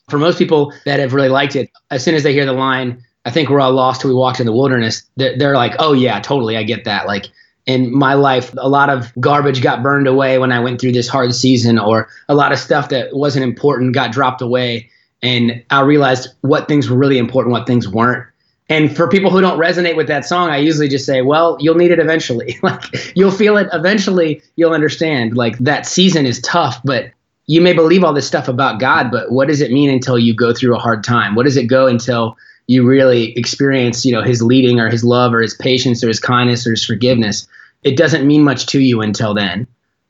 For 0.10 0.20
most 0.20 0.38
people 0.38 0.72
that 0.86 1.00
have 1.00 1.15
really 1.15 1.30
liked 1.30 1.56
it, 1.56 1.72
as 1.89 2.04
soon 2.04 2.13
as 2.13 2.22
they 2.22 2.34
hear 2.34 2.46
the 2.46 2.54
line, 2.54 3.04
I 3.26 3.32
think 3.32 3.50
we're 3.50 3.60
all 3.60 3.72
lost 3.72 4.02
till 4.02 4.12
we 4.12 4.15
walked 4.15 4.39
in 4.39 4.46
the 4.46 4.54
wilderness, 4.54 5.02
they're, 5.15 5.36
they're 5.36 5.56
like, 5.56 5.74
oh 5.80 5.94
yeah, 5.94 6.20
totally, 6.20 6.56
I 6.56 6.62
get 6.62 6.84
that. 6.86 7.08
Like 7.08 7.26
in 7.65 7.91
my 7.95 8.13
life, 8.13 8.54
a 8.58 8.69
lot 8.69 8.89
of 8.89 9.12
garbage 9.19 9.62
got 9.62 9.82
burned 9.82 10.08
away 10.08 10.38
when 10.38 10.51
I 10.51 10.60
went 10.60 10.80
through 10.80 10.91
this 10.91 11.08
hard 11.08 11.34
season, 11.34 11.80
or 11.80 12.08
a 12.30 12.36
lot 12.36 12.51
of 12.51 12.60
stuff 12.60 12.89
that 12.89 13.15
wasn't 13.15 13.43
important 13.43 13.93
got 13.93 14.12
dropped 14.12 14.41
away. 14.41 14.89
And 15.21 15.63
I 15.71 15.82
realized 15.82 16.30
what 16.41 16.67
things 16.67 16.89
were 16.89 16.97
really 16.97 17.17
important, 17.17 17.51
what 17.51 17.65
things 17.65 17.88
weren't. 17.88 18.25
And 18.67 18.95
for 18.95 19.08
people 19.08 19.30
who 19.30 19.41
don't 19.41 19.60
resonate 19.60 19.95
with 19.95 20.08
that 20.08 20.25
song, 20.25 20.49
I 20.49 20.58
usually 20.58 20.88
just 20.88 21.06
say, 21.06 21.21
well, 21.21 21.58
you'll 21.60 21.75
need 21.75 21.91
it 21.91 21.99
eventually. 21.99 22.58
like 22.63 22.84
you'll 23.15 23.32
feel 23.32 23.58
it 23.58 23.67
eventually, 23.73 24.41
you'll 24.56 24.73
understand. 24.73 25.36
Like 25.36 25.58
that 25.60 25.86
season 25.86 26.25
is 26.25 26.41
tough, 26.41 26.80
but 26.84 27.12
you 27.47 27.62
may 27.62 27.73
believe 27.73 28.04
all 28.04 28.13
this 28.13 28.28
stuff 28.28 28.47
about 28.47 28.80
God, 28.80 29.12
but 29.12 29.32
what 29.32 29.47
does 29.47 29.62
it 29.62 29.71
mean 29.71 29.89
until 29.89 30.17
you 30.17 30.36
go 30.36 30.51
through 30.51 30.75
a 30.75 30.80
hard 30.80 31.04
time? 31.04 31.36
What 31.36 31.45
does 31.45 31.58
it 31.58 31.65
go 31.65 31.86
until 31.86 32.38
you 32.67 32.86
really 32.86 33.34
experience, 33.38 34.06
you 34.06 34.12
know, 34.12 34.21
his 34.21 34.41
leading 34.41 34.80
or 34.80 34.89
his 34.89 35.04
love 35.04 35.34
or 35.34 35.41
his 35.41 35.54
patience 35.54 36.04
or 36.04 36.08
his 36.08 36.19
kindness 36.19 36.65
or 36.65 36.71
his 36.71 36.86
forgiveness? 36.86 37.47
It 37.84 37.97
doesn't 37.97 38.25
mean 38.25 38.43
much 38.43 38.65
to 38.67 38.80
you 38.80 39.01
until 39.01 39.34
then. 39.34 39.67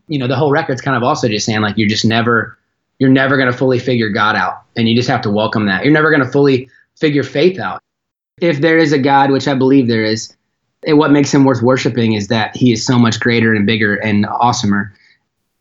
You 0.07 0.19
know, 0.19 0.27
the 0.27 0.35
whole 0.35 0.51
record's 0.51 0.81
kind 0.81 0.95
of 0.95 1.03
also 1.03 1.27
just 1.27 1.45
saying 1.45 1.61
like 1.61 1.77
you're 1.77 1.89
just 1.89 2.05
never 2.05 2.57
you're 2.99 3.09
never 3.09 3.37
going 3.37 3.51
to 3.51 3.57
fully 3.57 3.79
figure 3.79 4.09
God 4.09 4.35
out 4.35 4.63
and 4.75 4.87
you 4.87 4.95
just 4.95 5.09
have 5.09 5.21
to 5.21 5.29
welcome 5.29 5.65
that. 5.65 5.83
You're 5.83 5.93
never 5.93 6.09
going 6.09 6.23
to 6.23 6.31
fully 6.31 6.69
figure 6.95 7.23
faith 7.23 7.59
out. 7.59 7.81
If 8.39 8.61
there 8.61 8.77
is 8.77 8.93
a 8.93 8.99
God, 8.99 9.31
which 9.31 9.47
I 9.47 9.53
believe 9.53 9.87
there 9.87 10.03
is, 10.03 10.35
and 10.85 10.97
what 10.97 11.11
makes 11.11 11.33
him 11.33 11.45
worth 11.45 11.61
worshiping 11.61 12.13
is 12.13 12.27
that 12.27 12.55
he 12.55 12.71
is 12.71 12.85
so 12.85 12.99
much 12.99 13.19
greater 13.19 13.53
and 13.53 13.65
bigger 13.65 13.95
and 13.95 14.25
awesomer. 14.25 14.91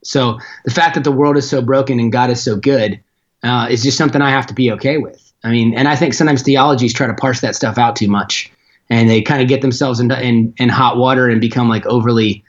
So 0.02 0.38
the 0.64 0.70
fact 0.70 0.94
that 0.94 1.04
the 1.04 1.12
world 1.12 1.36
is 1.36 1.48
so 1.48 1.62
broken 1.62 1.98
and 1.98 2.12
God 2.12 2.30
is 2.30 2.42
so 2.42 2.56
good 2.56 3.00
uh, 3.42 3.68
is 3.70 3.82
just 3.82 3.96
something 3.96 4.20
I 4.20 4.30
have 4.30 4.46
to 4.48 4.54
be 4.54 4.70
okay 4.72 4.98
with. 4.98 5.23
I 5.44 5.50
mean, 5.50 5.74
and 5.74 5.86
I 5.86 5.94
think 5.94 6.14
sometimes 6.14 6.42
theologies 6.42 6.94
try 6.94 7.06
to 7.06 7.14
parse 7.14 7.40
that 7.42 7.54
stuff 7.54 7.76
out 7.76 7.96
too 7.96 8.08
much, 8.08 8.50
and 8.88 9.08
they 9.08 9.20
kind 9.20 9.42
of 9.42 9.48
get 9.48 9.60
themselves 9.60 10.00
in, 10.00 10.10
in 10.10 10.54
in 10.56 10.70
hot 10.70 10.96
water 10.96 11.28
and 11.28 11.40
become 11.40 11.68
like 11.68 11.84
overly 11.86 12.42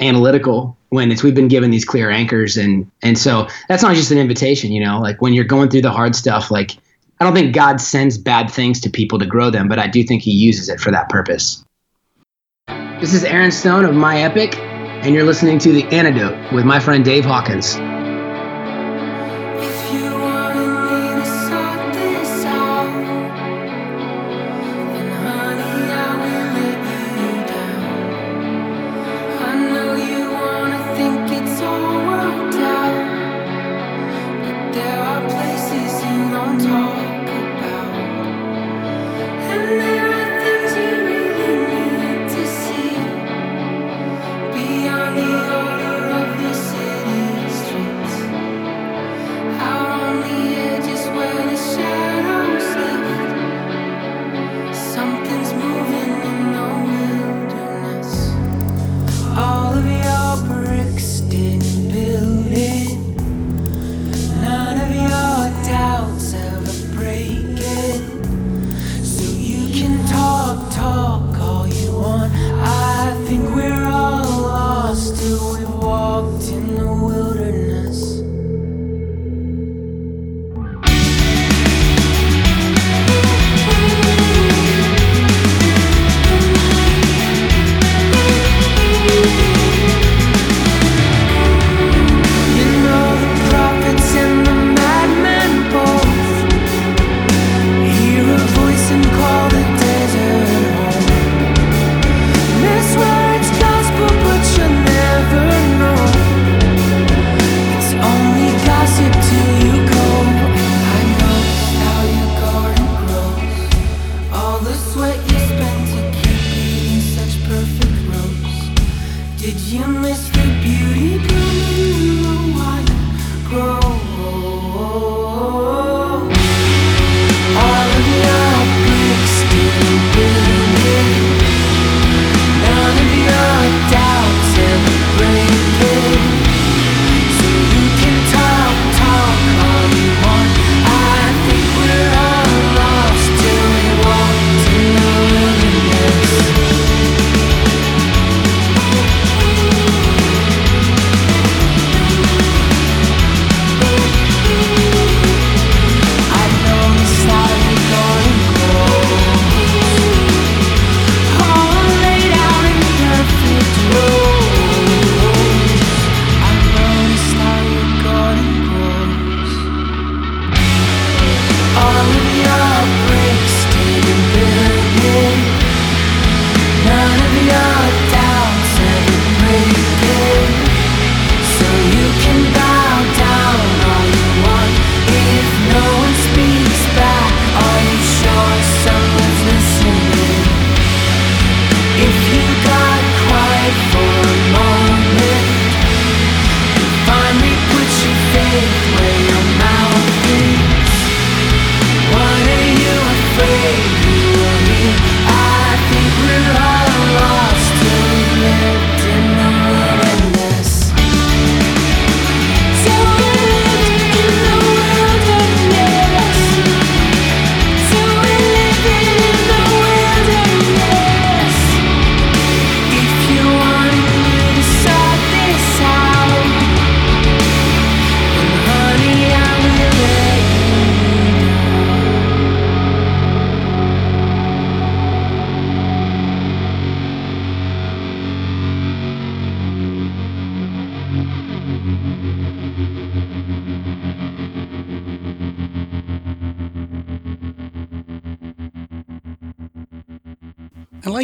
analytical 0.00 0.76
when 0.88 1.10
it's 1.12 1.22
we've 1.22 1.34
been 1.34 1.48
given 1.48 1.70
these 1.70 1.84
clear 1.84 2.08
anchors 2.10 2.56
and 2.56 2.90
and 3.02 3.18
so 3.18 3.48
that's 3.68 3.82
not 3.82 3.94
just 3.94 4.10
an 4.10 4.18
invitation, 4.18 4.72
you 4.72 4.82
know. 4.82 4.98
Like 4.98 5.20
when 5.20 5.34
you're 5.34 5.44
going 5.44 5.68
through 5.68 5.82
the 5.82 5.92
hard 5.92 6.16
stuff, 6.16 6.50
like 6.50 6.72
I 7.20 7.24
don't 7.24 7.34
think 7.34 7.54
God 7.54 7.80
sends 7.80 8.16
bad 8.16 8.50
things 8.50 8.80
to 8.80 8.90
people 8.90 9.18
to 9.18 9.26
grow 9.26 9.50
them, 9.50 9.68
but 9.68 9.78
I 9.78 9.86
do 9.86 10.02
think 10.02 10.22
He 10.22 10.32
uses 10.32 10.70
it 10.70 10.80
for 10.80 10.90
that 10.90 11.10
purpose. 11.10 11.62
This 13.00 13.12
is 13.12 13.24
Aaron 13.24 13.50
Stone 13.50 13.84
of 13.84 13.94
My 13.94 14.22
Epic, 14.22 14.56
and 14.58 15.14
you're 15.14 15.24
listening 15.24 15.58
to 15.60 15.72
The 15.72 15.84
Antidote 15.84 16.52
with 16.52 16.64
my 16.64 16.80
friend 16.80 17.04
Dave 17.04 17.24
Hawkins. 17.24 17.76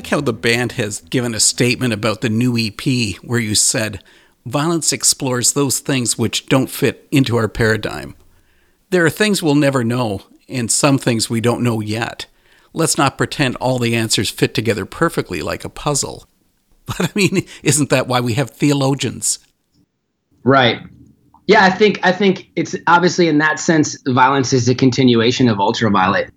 Like 0.05 0.11
how 0.11 0.21
the 0.21 0.35
band 0.35 0.73
has 0.73 1.01
given 1.01 1.35
a 1.35 1.41
statement 1.41 1.95
about 1.95 2.21
the 2.21 2.29
new 2.29 2.59
EP 2.59 3.17
where 3.23 3.41
you 3.41 3.55
said, 3.55 4.05
Violence 4.45 4.93
explores 4.93 5.55
those 5.55 5.79
things 5.79 6.19
which 6.19 6.45
don't 6.47 6.69
fit 6.69 7.09
into 7.11 7.39
our 7.39 7.49
paradigm. 7.49 8.15
There 8.91 9.07
are 9.07 9.11
things 9.11 9.43
we'll 9.43 9.55
never 9.55 9.83
know, 9.83 10.21
and 10.47 10.71
some 10.71 10.99
things 10.99 11.31
we 11.31 11.41
don't 11.41 11.63
know 11.63 11.81
yet. 11.81 12.27
Let's 12.75 12.99
not 12.99 13.17
pretend 13.17 13.57
all 13.57 13.79
the 13.79 13.97
answers 13.97 14.29
fit 14.29 14.53
together 14.53 14.85
perfectly 14.85 15.41
like 15.41 15.65
a 15.65 15.71
puzzle. 15.71 16.27
But 16.87 17.01
I 17.01 17.11
mean, 17.15 17.47
isn't 17.63 17.89
that 17.89 18.07
why 18.07 18.21
we 18.21 18.35
have 18.35 18.51
theologians? 18.51 19.39
Right. 20.43 20.83
Yeah, 21.47 21.65
I 21.65 21.71
think 21.71 21.99
I 22.03 22.13
think 22.13 22.51
it's 22.57 22.77
obviously 22.87 23.27
in 23.27 23.39
that 23.39 23.59
sense, 23.59 23.97
violence 24.07 24.53
is 24.53 24.69
a 24.69 24.75
continuation 24.75 25.49
of 25.49 25.61
ultraviolet. 25.61 26.31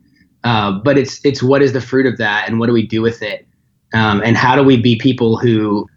Uh, 0.45 0.79
but 0.83 0.97
it's 0.97 1.19
it's 1.25 1.43
what 1.43 1.61
is 1.61 1.73
the 1.73 1.81
fruit 1.81 2.05
of 2.05 2.17
that, 2.17 2.47
and 2.47 2.59
what 2.59 2.67
do 2.67 2.73
we 2.73 2.87
do 2.87 3.01
with 3.01 3.21
it, 3.21 3.46
um, 3.93 4.21
and 4.23 4.37
how 4.37 4.55
do 4.55 4.63
we 4.63 4.77
be 4.77 4.97
people 4.97 5.37
who 5.37 5.87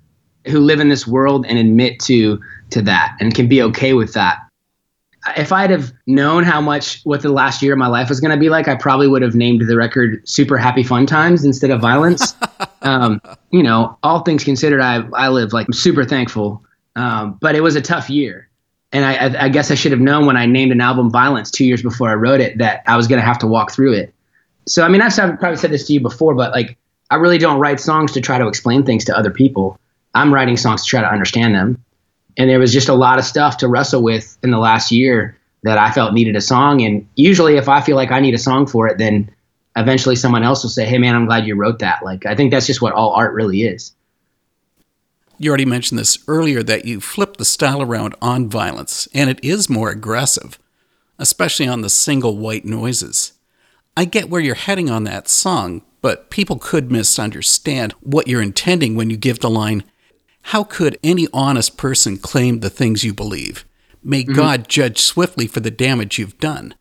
who 0.46 0.60
live 0.60 0.80
in 0.80 0.88
this 0.88 1.06
world 1.06 1.44
and 1.46 1.58
admit 1.58 2.00
to 2.00 2.40
to 2.70 2.82
that 2.82 3.16
and 3.20 3.34
can 3.34 3.48
be 3.48 3.62
okay 3.62 3.94
with 3.94 4.14
that. 4.14 4.38
If 5.36 5.52
I'd 5.52 5.70
have 5.70 5.92
known 6.06 6.44
how 6.44 6.62
much 6.62 7.02
what 7.02 7.20
the 7.20 7.28
last 7.28 7.60
year 7.60 7.74
of 7.74 7.78
my 7.78 7.88
life 7.88 8.08
was 8.08 8.20
going 8.20 8.30
to 8.30 8.40
be 8.40 8.48
like, 8.48 8.68
I 8.68 8.74
probably 8.74 9.06
would 9.06 9.20
have 9.20 9.34
named 9.34 9.60
the 9.66 9.76
record 9.76 10.26
"Super 10.26 10.56
Happy 10.56 10.82
Fun 10.82 11.04
Times" 11.04 11.44
instead 11.44 11.70
of 11.70 11.80
"Violence." 11.80 12.34
um, 12.82 13.20
you 13.50 13.62
know, 13.62 13.98
all 14.02 14.20
things 14.20 14.44
considered, 14.44 14.80
I 14.80 15.06
I 15.14 15.28
live 15.28 15.52
like 15.52 15.66
i'm 15.66 15.74
super 15.74 16.04
thankful, 16.04 16.64
um, 16.96 17.36
but 17.40 17.54
it 17.54 17.60
was 17.60 17.76
a 17.76 17.82
tough 17.82 18.08
year, 18.08 18.48
and 18.92 19.04
I, 19.04 19.26
I 19.26 19.44
I 19.44 19.48
guess 19.50 19.70
I 19.70 19.74
should 19.74 19.92
have 19.92 20.00
known 20.00 20.24
when 20.24 20.38
I 20.38 20.46
named 20.46 20.72
an 20.72 20.80
album 20.80 21.10
"Violence" 21.10 21.50
two 21.50 21.66
years 21.66 21.82
before 21.82 22.08
I 22.08 22.14
wrote 22.14 22.40
it 22.40 22.56
that 22.56 22.82
I 22.86 22.96
was 22.96 23.06
going 23.06 23.20
to 23.20 23.26
have 23.26 23.38
to 23.40 23.46
walk 23.46 23.72
through 23.72 23.92
it. 23.92 24.14
So 24.66 24.84
I 24.84 24.88
mean, 24.88 25.02
I've 25.02 25.14
probably 25.14 25.56
said 25.56 25.70
this 25.70 25.86
to 25.88 25.92
you 25.92 26.00
before, 26.00 26.34
but 26.34 26.52
like 26.52 26.78
I 27.10 27.16
really 27.16 27.38
don't 27.38 27.58
write 27.58 27.80
songs 27.80 28.12
to 28.12 28.20
try 28.20 28.38
to 28.38 28.46
explain 28.46 28.84
things 28.84 29.04
to 29.06 29.16
other 29.16 29.30
people. 29.30 29.78
I'm 30.14 30.32
writing 30.32 30.56
songs 30.56 30.84
to 30.84 30.88
try 30.88 31.00
to 31.00 31.10
understand 31.10 31.54
them. 31.54 31.82
And 32.36 32.48
there 32.48 32.58
was 32.58 32.72
just 32.72 32.88
a 32.88 32.94
lot 32.94 33.18
of 33.18 33.24
stuff 33.24 33.58
to 33.58 33.68
wrestle 33.68 34.02
with 34.02 34.38
in 34.42 34.50
the 34.50 34.58
last 34.58 34.92
year 34.92 35.36
that 35.62 35.78
I 35.78 35.90
felt 35.90 36.14
needed 36.14 36.36
a 36.36 36.40
song. 36.40 36.82
And 36.82 37.06
usually, 37.16 37.56
if 37.56 37.68
I 37.68 37.80
feel 37.80 37.96
like 37.96 38.12
I 38.12 38.20
need 38.20 38.34
a 38.34 38.38
song 38.38 38.66
for 38.66 38.86
it, 38.86 38.98
then 38.98 39.30
eventually 39.76 40.16
someone 40.16 40.42
else 40.42 40.62
will 40.62 40.70
say, 40.70 40.86
Hey, 40.86 40.98
man, 40.98 41.14
I'm 41.14 41.26
glad 41.26 41.46
you 41.46 41.54
wrote 41.56 41.80
that. 41.80 42.02
Like, 42.04 42.26
I 42.26 42.34
think 42.34 42.50
that's 42.50 42.66
just 42.66 42.80
what 42.80 42.92
all 42.92 43.10
art 43.10 43.34
really 43.34 43.62
is. 43.62 43.92
You 45.38 45.48
already 45.48 45.64
mentioned 45.64 45.98
this 45.98 46.18
earlier 46.28 46.62
that 46.62 46.84
you 46.84 47.00
flipped 47.00 47.38
the 47.38 47.46
style 47.46 47.80
around 47.80 48.14
on 48.20 48.48
violence, 48.48 49.08
and 49.14 49.30
it 49.30 49.42
is 49.42 49.70
more 49.70 49.88
aggressive, 49.88 50.58
especially 51.18 51.66
on 51.66 51.80
the 51.80 51.88
single 51.88 52.36
white 52.36 52.66
noises. 52.66 53.32
I 54.00 54.06
get 54.06 54.30
where 54.30 54.40
you're 54.40 54.54
heading 54.54 54.88
on 54.88 55.04
that 55.04 55.28
song, 55.28 55.82
but 56.00 56.30
people 56.30 56.56
could 56.56 56.90
misunderstand 56.90 57.92
what 58.00 58.26
you're 58.26 58.40
intending 58.40 58.94
when 58.94 59.10
you 59.10 59.18
give 59.18 59.40
the 59.40 59.50
line, 59.50 59.84
How 60.40 60.64
could 60.64 60.98
any 61.04 61.28
honest 61.34 61.76
person 61.76 62.16
claim 62.16 62.60
the 62.60 62.70
things 62.70 63.04
you 63.04 63.12
believe? 63.12 63.66
May 64.02 64.22
mm-hmm. 64.22 64.32
God 64.32 64.70
judge 64.70 65.02
swiftly 65.02 65.46
for 65.46 65.60
the 65.60 65.70
damage 65.70 66.18
you've 66.18 66.38
done. 66.38 66.74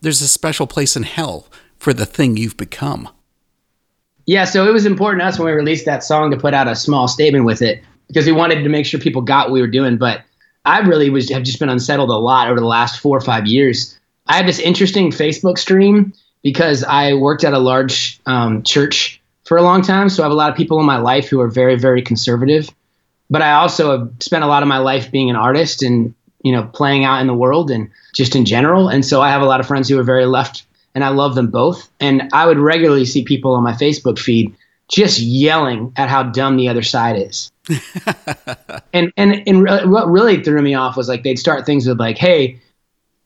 There's 0.00 0.20
a 0.20 0.28
special 0.28 0.68
place 0.68 0.94
in 0.94 1.02
hell 1.02 1.48
for 1.76 1.92
the 1.92 2.06
thing 2.06 2.36
you've 2.36 2.56
become. 2.56 3.08
Yeah, 4.26 4.44
so 4.44 4.64
it 4.68 4.72
was 4.72 4.86
important 4.86 5.22
to 5.22 5.26
us 5.26 5.40
when 5.40 5.46
we 5.46 5.52
released 5.52 5.86
that 5.86 6.04
song 6.04 6.30
to 6.30 6.36
put 6.36 6.54
out 6.54 6.68
a 6.68 6.76
small 6.76 7.08
statement 7.08 7.46
with 7.46 7.62
it 7.62 7.82
because 8.06 8.26
we 8.26 8.32
wanted 8.32 8.62
to 8.62 8.68
make 8.68 8.86
sure 8.86 9.00
people 9.00 9.22
got 9.22 9.48
what 9.48 9.54
we 9.54 9.60
were 9.60 9.66
doing. 9.66 9.98
But 9.98 10.22
I 10.64 10.78
really 10.82 11.10
was 11.10 11.30
have 11.30 11.42
just 11.42 11.58
been 11.58 11.68
unsettled 11.68 12.10
a 12.10 12.14
lot 12.14 12.46
over 12.46 12.60
the 12.60 12.66
last 12.66 13.00
four 13.00 13.16
or 13.16 13.22
five 13.22 13.48
years. 13.48 13.98
I 14.28 14.36
had 14.36 14.46
this 14.46 14.60
interesting 14.60 15.10
Facebook 15.10 15.58
stream 15.58 16.12
because 16.42 16.84
I 16.84 17.14
worked 17.14 17.44
at 17.44 17.52
a 17.52 17.58
large 17.58 18.20
um, 18.26 18.62
church 18.62 19.20
for 19.44 19.56
a 19.56 19.62
long 19.62 19.82
time. 19.82 20.08
So 20.08 20.22
I 20.22 20.26
have 20.26 20.32
a 20.32 20.36
lot 20.36 20.50
of 20.50 20.56
people 20.56 20.78
in 20.80 20.86
my 20.86 20.98
life 20.98 21.28
who 21.28 21.40
are 21.40 21.48
very, 21.48 21.76
very 21.76 22.02
conservative. 22.02 22.68
But 23.28 23.42
I 23.42 23.52
also 23.52 23.98
have 23.98 24.12
spent 24.20 24.44
a 24.44 24.46
lot 24.46 24.62
of 24.62 24.68
my 24.68 24.78
life 24.78 25.10
being 25.10 25.30
an 25.30 25.36
artist 25.36 25.82
and 25.82 26.14
you 26.42 26.52
know 26.52 26.64
playing 26.72 27.04
out 27.04 27.20
in 27.20 27.26
the 27.26 27.34
world 27.34 27.70
and 27.70 27.90
just 28.14 28.34
in 28.34 28.44
general. 28.44 28.88
And 28.88 29.04
so 29.04 29.20
I 29.20 29.30
have 29.30 29.42
a 29.42 29.46
lot 29.46 29.60
of 29.60 29.66
friends 29.66 29.88
who 29.88 29.98
are 29.98 30.04
very 30.04 30.26
left, 30.26 30.64
and 30.94 31.04
I 31.04 31.08
love 31.08 31.34
them 31.34 31.48
both. 31.48 31.88
And 32.00 32.28
I 32.32 32.46
would 32.46 32.58
regularly 32.58 33.04
see 33.04 33.24
people 33.24 33.54
on 33.54 33.62
my 33.62 33.72
Facebook 33.72 34.18
feed 34.18 34.54
just 34.88 35.20
yelling 35.20 35.92
at 35.96 36.08
how 36.08 36.24
dumb 36.24 36.56
the 36.56 36.68
other 36.68 36.82
side 36.82 37.16
is. 37.16 37.52
and 38.92 39.12
and 39.16 39.42
and 39.46 39.62
what 39.62 40.08
really 40.08 40.42
threw 40.42 40.60
me 40.60 40.74
off 40.74 40.96
was 40.96 41.08
like 41.08 41.22
they'd 41.22 41.38
start 41.38 41.66
things 41.66 41.86
with 41.86 42.00
like, 42.00 42.18
"Hey, 42.18 42.60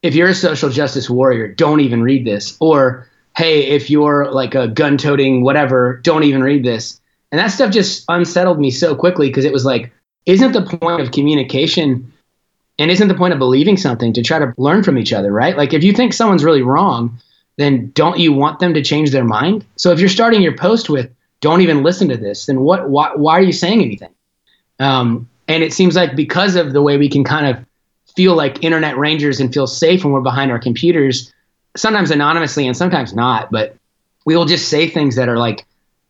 if 0.05 0.15
you're 0.15 0.29
a 0.29 0.35
social 0.35 0.69
justice 0.69 1.09
warrior, 1.09 1.47
don't 1.47 1.79
even 1.79 2.01
read 2.03 2.25
this," 2.25 2.55
or 2.59 3.07
"Hey, 3.35 3.67
if 3.67 3.89
you're 3.89 4.31
like 4.31 4.55
a 4.55 4.67
gun-toting 4.67 5.43
whatever, 5.43 5.99
don't 6.03 6.23
even 6.23 6.43
read 6.43 6.63
this." 6.63 7.01
And 7.31 7.39
that 7.39 7.47
stuff 7.47 7.71
just 7.71 8.05
unsettled 8.07 8.59
me 8.59 8.71
so 8.71 8.95
quickly 8.95 9.27
because 9.27 9.45
it 9.45 9.51
was 9.51 9.65
like, 9.65 9.91
isn't 10.25 10.53
the 10.53 10.61
point 10.61 11.01
of 11.01 11.11
communication 11.11 12.11
and 12.79 12.91
isn't 12.91 13.07
the 13.07 13.15
point 13.15 13.33
of 13.33 13.39
believing 13.39 13.77
something 13.77 14.13
to 14.13 14.21
try 14.21 14.39
to 14.39 14.53
learn 14.57 14.83
from 14.83 14.97
each 14.97 15.13
other, 15.13 15.31
right? 15.31 15.57
Like 15.57 15.73
if 15.73 15.83
you 15.83 15.93
think 15.93 16.13
someone's 16.13 16.43
really 16.43 16.61
wrong, 16.61 17.19
then 17.57 17.91
don't 17.91 18.19
you 18.19 18.33
want 18.33 18.59
them 18.59 18.73
to 18.73 18.81
change 18.83 19.11
their 19.11 19.23
mind? 19.23 19.65
So 19.75 19.91
if 19.91 19.99
you're 19.99 20.09
starting 20.09 20.41
your 20.41 20.55
post 20.55 20.89
with 20.89 21.09
don't 21.41 21.61
even 21.61 21.83
listen 21.83 22.09
to 22.09 22.17
this, 22.17 22.45
then 22.45 22.61
what 22.61 22.89
why, 22.89 23.11
why 23.15 23.33
are 23.33 23.43
you 23.43 23.53
saying 23.53 23.81
anything? 23.81 24.13
Um, 24.79 25.29
and 25.47 25.63
it 25.63 25.73
seems 25.73 25.95
like 25.95 26.15
because 26.15 26.55
of 26.55 26.73
the 26.73 26.81
way 26.81 26.97
we 26.97 27.09
can 27.09 27.23
kind 27.23 27.47
of 27.47 27.65
feel 28.15 28.35
like 28.35 28.63
internet 28.63 28.97
rangers 28.97 29.39
and 29.39 29.53
feel 29.53 29.67
safe 29.67 30.03
when 30.03 30.13
we're 30.13 30.21
behind 30.21 30.51
our 30.51 30.59
computers, 30.59 31.33
sometimes 31.75 32.11
anonymously 32.11 32.65
and 32.67 32.75
sometimes 32.75 33.13
not, 33.13 33.51
but 33.51 33.75
we 34.25 34.35
will 34.35 34.45
just 34.45 34.69
say 34.69 34.89
things 34.89 35.15
that 35.15 35.29
are 35.29 35.37
like 35.37 35.65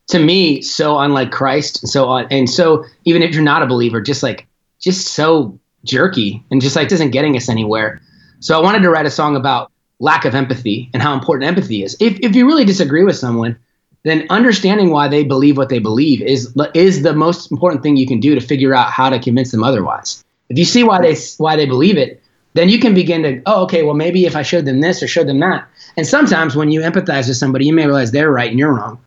to 0.08 0.20
me 0.20 0.62
so 0.62 1.00
unlike 1.00 1.32
Christ 1.32 1.82
and 1.82 1.90
so 1.90 2.06
on 2.06 2.28
and 2.30 2.50
so 2.50 2.86
even 3.06 3.24
if 3.24 3.34
you're 3.34 3.44
not 3.44 3.64
a 3.64 3.68
believer, 3.68 4.02
just 4.02 4.24
like 4.24 4.48
just 4.80 5.08
so 5.14 5.58
jerky 5.84 6.44
and 6.52 6.62
just 6.62 6.76
like 6.76 6.92
isn't 6.92 7.12
getting 7.12 7.36
us 7.36 7.50
anywhere. 7.50 8.02
So 8.40 8.58
I 8.58 8.62
wanted 8.62 8.82
to 8.84 8.90
write 8.90 9.06
a 9.06 9.12
song 9.12 9.36
about 9.36 9.72
lack 10.00 10.26
of 10.26 10.36
empathy 10.36 10.90
and 10.94 11.02
how 11.02 11.14
important 11.14 11.48
empathy 11.48 11.84
is. 11.84 11.96
If 12.00 12.20
if 12.20 12.36
you 12.36 12.46
really 12.46 12.66
disagree 12.66 13.04
with 13.04 13.16
someone, 13.16 13.58
then 14.04 14.28
understanding 14.30 14.92
why 14.92 15.08
they 15.08 15.24
believe 15.24 15.58
what 15.58 15.70
they 15.70 15.80
believe 15.80 16.22
is 16.22 16.56
is 16.74 17.02
the 17.02 17.14
most 17.14 17.52
important 17.52 17.82
thing 17.82 17.98
you 17.98 18.08
can 18.08 18.20
do 18.20 18.36
to 18.36 18.42
figure 18.42 18.74
out 18.74 18.92
how 18.92 19.10
to 19.10 19.20
convince 19.20 19.52
them 19.52 19.64
otherwise. 19.64 20.25
If 20.50 20.58
you 20.58 20.66
see 20.66 20.84
why 20.84 21.02
they 21.02 21.16
why 21.38 21.56
they 21.56 21.66
believe 21.66 21.98
it, 21.98 22.22
then 22.54 22.70
you 22.70 22.80
can 22.80 22.94
begin 22.94 23.24
to 23.24 23.42
oh 23.46 23.64
okay 23.64 23.84
well 23.84 23.96
maybe 23.96 24.26
if 24.26 24.36
I 24.36 24.42
showed 24.42 24.66
them 24.66 24.82
this 24.82 25.02
or 25.02 25.08
showed 25.08 25.28
them 25.28 25.40
that. 25.40 25.68
And 25.98 26.06
sometimes 26.06 26.56
when 26.56 26.72
you 26.72 26.82
empathize 26.82 27.28
with 27.28 27.38
somebody, 27.38 27.66
you 27.66 27.74
may 27.74 27.86
realize 27.86 28.12
they're 28.12 28.32
right 28.32 28.50
and 28.50 28.60
you're 28.60 28.74
wrong. 28.74 29.00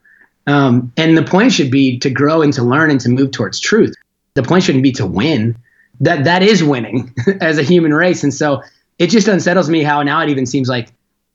Um, 0.46 0.92
and 0.96 1.16
the 1.16 1.22
point 1.22 1.52
should 1.52 1.70
be 1.70 1.98
to 1.98 2.10
grow 2.10 2.40
and 2.42 2.52
to 2.54 2.62
learn 2.62 2.90
and 2.90 3.00
to 3.02 3.10
move 3.10 3.32
towards 3.32 3.60
truth. 3.60 3.94
The 4.34 4.42
point 4.42 4.64
shouldn't 4.64 4.82
be 4.82 4.92
to 4.92 5.06
win. 5.06 5.56
That 6.00 6.24
that 6.24 6.42
is 6.42 6.62
winning 6.62 7.14
as 7.40 7.58
a 7.58 7.62
human 7.62 7.92
race. 7.92 8.22
And 8.22 8.32
so 8.32 8.62
it 8.98 9.08
just 9.08 9.28
unsettles 9.28 9.68
me 9.68 9.82
how 9.82 10.02
now 10.02 10.22
it 10.22 10.28
even 10.30 10.46
seems 10.46 10.68
like 10.68 10.88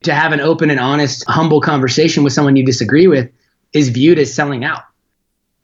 to 0.04 0.14
have 0.14 0.32
an 0.32 0.40
open 0.40 0.70
and 0.70 0.80
honest, 0.80 1.24
humble 1.28 1.62
conversation 1.62 2.24
with 2.24 2.34
someone 2.34 2.56
you 2.56 2.66
disagree 2.66 3.08
with 3.08 3.30
is 3.72 3.90
viewed 3.90 4.20
as 4.20 4.34
selling 4.34 4.64
out. 4.64 4.84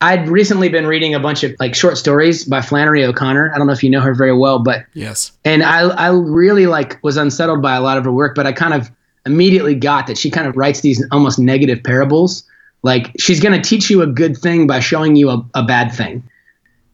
I'd 0.02 0.30
recently 0.30 0.70
been 0.70 0.88
reading 0.88 1.14
a 1.14 1.20
bunch 1.20 1.44
of 1.44 1.54
like 1.60 1.76
short 1.76 1.98
stories 1.98 2.46
by 2.46 2.62
Flannery 2.62 3.04
O'Connor. 3.04 3.52
I 3.54 3.58
don't 3.58 3.68
know 3.68 3.74
if 3.74 3.84
you 3.84 3.90
know 3.90 4.02
her 4.02 4.14
very 4.14 4.36
well, 4.36 4.60
but 4.60 4.86
yes. 4.94 5.32
And 5.44 5.64
I 5.64 5.90
I 5.90 6.10
really 6.12 6.68
like 6.68 7.04
was 7.04 7.18
unsettled 7.18 7.62
by 7.62 7.76
a 7.76 7.82
lot 7.82 7.98
of 7.98 8.06
her 8.06 8.12
work, 8.12 8.36
but 8.36 8.48
I 8.48 8.54
kind 8.54 8.74
of 8.74 8.90
immediately 9.26 9.76
got 9.76 10.08
that 10.08 10.18
she 10.18 10.32
kind 10.32 10.48
of 10.48 10.56
writes 10.56 10.80
these 10.82 11.06
almost 11.12 11.38
negative 11.38 11.84
parables 11.84 12.46
like 12.84 13.12
she's 13.20 13.40
going 13.40 13.60
to 13.60 13.68
teach 13.68 13.90
you 13.90 14.02
a 14.02 14.08
good 14.08 14.38
thing 14.38 14.68
by 14.68 14.80
showing 14.80 15.16
you 15.16 15.30
a, 15.30 15.46
a 15.54 15.64
bad 15.64 15.92
thing. 15.92 16.24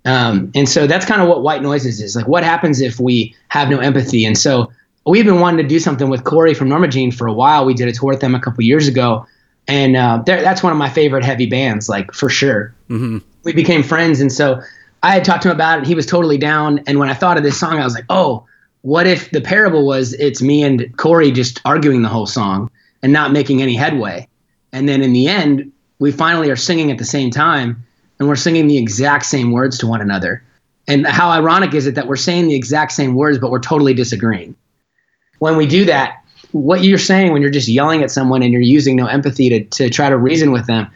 Um, 0.05 0.51
and 0.53 0.69
so 0.69 0.87
that's 0.87 1.05
kind 1.05 1.21
of 1.21 1.27
what 1.27 1.41
white 1.41 1.61
noises 1.61 2.01
is 2.01 2.15
like. 2.15 2.27
What 2.27 2.43
happens 2.43 2.81
if 2.81 2.99
we 2.99 3.35
have 3.49 3.69
no 3.69 3.79
empathy? 3.79 4.25
And 4.25 4.37
so 4.37 4.71
we've 5.05 5.25
been 5.25 5.39
wanting 5.39 5.63
to 5.63 5.67
do 5.67 5.79
something 5.79 6.09
with 6.09 6.23
Cory 6.23 6.53
from 6.53 6.69
Norma 6.69 6.87
Jean 6.87 7.11
for 7.11 7.27
a 7.27 7.33
while. 7.33 7.65
We 7.65 7.73
did 7.73 7.87
a 7.87 7.91
tour 7.91 8.09
with 8.09 8.19
them 8.19 8.35
a 8.35 8.39
couple 8.39 8.63
years 8.63 8.87
ago, 8.87 9.25
and 9.67 9.95
uh, 9.95 10.21
that's 10.25 10.61
one 10.61 10.71
of 10.71 10.77
my 10.77 10.89
favorite 10.89 11.23
heavy 11.23 11.47
bands, 11.47 11.89
like 11.89 12.13
for 12.13 12.29
sure. 12.29 12.74
Mm-hmm. 12.89 13.19
We 13.43 13.53
became 13.53 13.83
friends, 13.83 14.21
and 14.21 14.31
so 14.31 14.61
I 15.05 15.11
had 15.11 15.23
talked 15.23 15.43
to 15.43 15.49
him 15.49 15.55
about 15.55 15.79
it. 15.79 15.87
He 15.87 15.93
was 15.93 16.07
totally 16.07 16.39
down. 16.39 16.79
And 16.87 16.97
when 16.97 17.09
I 17.09 17.13
thought 17.13 17.37
of 17.37 17.43
this 17.43 17.59
song, 17.59 17.79
I 17.79 17.83
was 17.83 17.93
like, 17.93 18.05
oh, 18.09 18.43
what 18.81 19.05
if 19.05 19.29
the 19.29 19.39
parable 19.39 19.85
was 19.85 20.13
it's 20.13 20.41
me 20.41 20.63
and 20.63 20.97
Cory 20.97 21.31
just 21.31 21.61
arguing 21.63 22.01
the 22.01 22.09
whole 22.09 22.25
song 22.25 22.71
and 23.03 23.13
not 23.13 23.31
making 23.31 23.61
any 23.61 23.75
headway? 23.75 24.27
And 24.71 24.89
then 24.89 25.03
in 25.03 25.13
the 25.13 25.27
end, 25.27 25.71
we 25.99 26.11
finally 26.11 26.49
are 26.49 26.55
singing 26.55 26.89
at 26.89 26.97
the 26.97 27.05
same 27.05 27.29
time 27.29 27.85
and 28.17 28.27
we're 28.27 28.35
singing 28.35 28.67
the 28.67 28.79
exact 28.79 29.25
same 29.25 29.51
words 29.51 29.77
to 29.77 29.87
one 29.87 30.01
another. 30.01 30.43
And 30.87 31.05
how 31.05 31.29
ironic 31.29 31.75
is 31.75 31.85
it 31.85 31.93
that 31.93 32.07
we're 32.07 32.15
saying 32.15 32.47
the 32.47 32.55
exact 32.55 32.91
same 32.91 33.13
words, 33.13 33.37
but 33.37 33.51
we're 33.51 33.59
totally 33.59 33.93
disagreeing? 33.93 34.55
When 35.37 35.55
we 35.55 35.67
do 35.67 35.85
that, 35.85 36.23
what 36.51 36.83
you're 36.83 36.97
saying 36.97 37.31
when 37.31 37.43
you're 37.43 37.51
just 37.51 37.67
yelling 37.67 38.01
at 38.01 38.09
someone 38.09 38.41
and 38.41 38.51
you're 38.51 38.61
using 38.61 38.95
no 38.95 39.05
empathy 39.05 39.49
to, 39.49 39.63
to 39.65 39.89
try 39.91 40.09
to 40.09 40.17
reason 40.17 40.51
with 40.51 40.65
them 40.65 40.89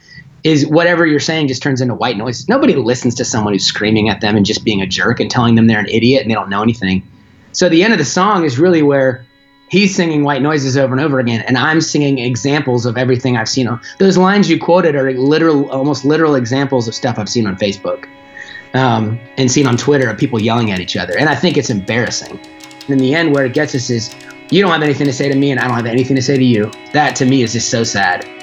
is 0.44 0.66
whatever 0.68 1.06
you're 1.06 1.20
saying 1.20 1.48
just 1.48 1.62
turns 1.62 1.82
into 1.82 1.94
white 1.94 2.18
noise. 2.18 2.48
Nobody 2.48 2.76
listens 2.76 3.16
to 3.16 3.26
someone 3.26 3.54
who's 3.54 3.66
screaming 3.66 4.10
at 4.10 4.22
them 4.22 4.36
and 4.36 4.46
just 4.46 4.64
being 4.64 4.82
a 4.82 4.88
jerk 4.88 5.20
and 5.20 5.30
telling 5.30 5.56
them 5.56 5.68
they're 5.68 5.80
an 5.80 5.88
idiot 5.88 6.22
and 6.22 6.32
they 6.32 6.36
don't 6.36 6.50
know 6.50 6.64
anything. 6.64 7.08
So 7.52 7.68
the 7.70 7.84
end 7.84 7.94
of 7.94 8.00
the 8.00 8.06
song 8.06 8.46
is 8.46 8.60
really 8.60 8.82
where 8.82 9.26
he's 9.70 9.96
singing 9.96 10.24
white 10.24 10.42
noises 10.42 10.76
over 10.76 10.94
and 10.94 11.02
over 11.02 11.20
again 11.20 11.42
and 11.48 11.58
i'm 11.58 11.80
singing 11.80 12.18
examples 12.20 12.86
of 12.86 12.98
everything 12.98 13.38
i've 13.38 13.48
seen 13.48 13.70
those 14.00 14.18
lines 14.18 14.50
you 14.50 14.60
quoted 14.60 14.96
are 14.96 15.12
literal 15.14 15.70
almost 15.72 16.04
literal 16.04 16.36
examples 16.36 16.88
of 16.88 16.94
stuff 16.94 17.18
i've 17.18 17.30
seen 17.30 17.48
on 17.48 17.56
facebook 17.56 18.08
um, 18.74 19.20
and 19.38 19.50
seen 19.52 19.66
on 19.66 19.78
twitter 19.78 20.10
of 20.10 20.18
people 20.18 20.42
yelling 20.42 20.72
at 20.72 20.80
each 20.80 20.98
other 20.98 21.18
and 21.18 21.30
i 21.30 21.36
think 21.36 21.56
it's 21.56 21.70
embarrassing 21.70 22.40
in 22.88 22.98
the 22.98 23.14
end 23.14 23.34
where 23.34 23.46
it 23.46 23.54
gets 23.54 23.74
us 23.74 23.90
is 23.90 24.14
you 24.50 24.62
don't 24.62 24.72
have 24.72 24.82
anything 24.82 25.06
to 25.06 25.14
say 25.14 25.30
to 25.30 25.36
me 25.36 25.52
and 25.52 25.60
i 25.60 25.68
don't 25.68 25.78
have 25.78 25.86
anything 25.86 26.16
to 26.16 26.22
say 26.22 26.36
to 26.36 26.44
you 26.44 26.72
that 26.92 27.16
to 27.16 27.26
me 27.26 27.44
is 27.44 27.54
just 27.54 27.70
so 27.70 27.84
sad 27.84 28.39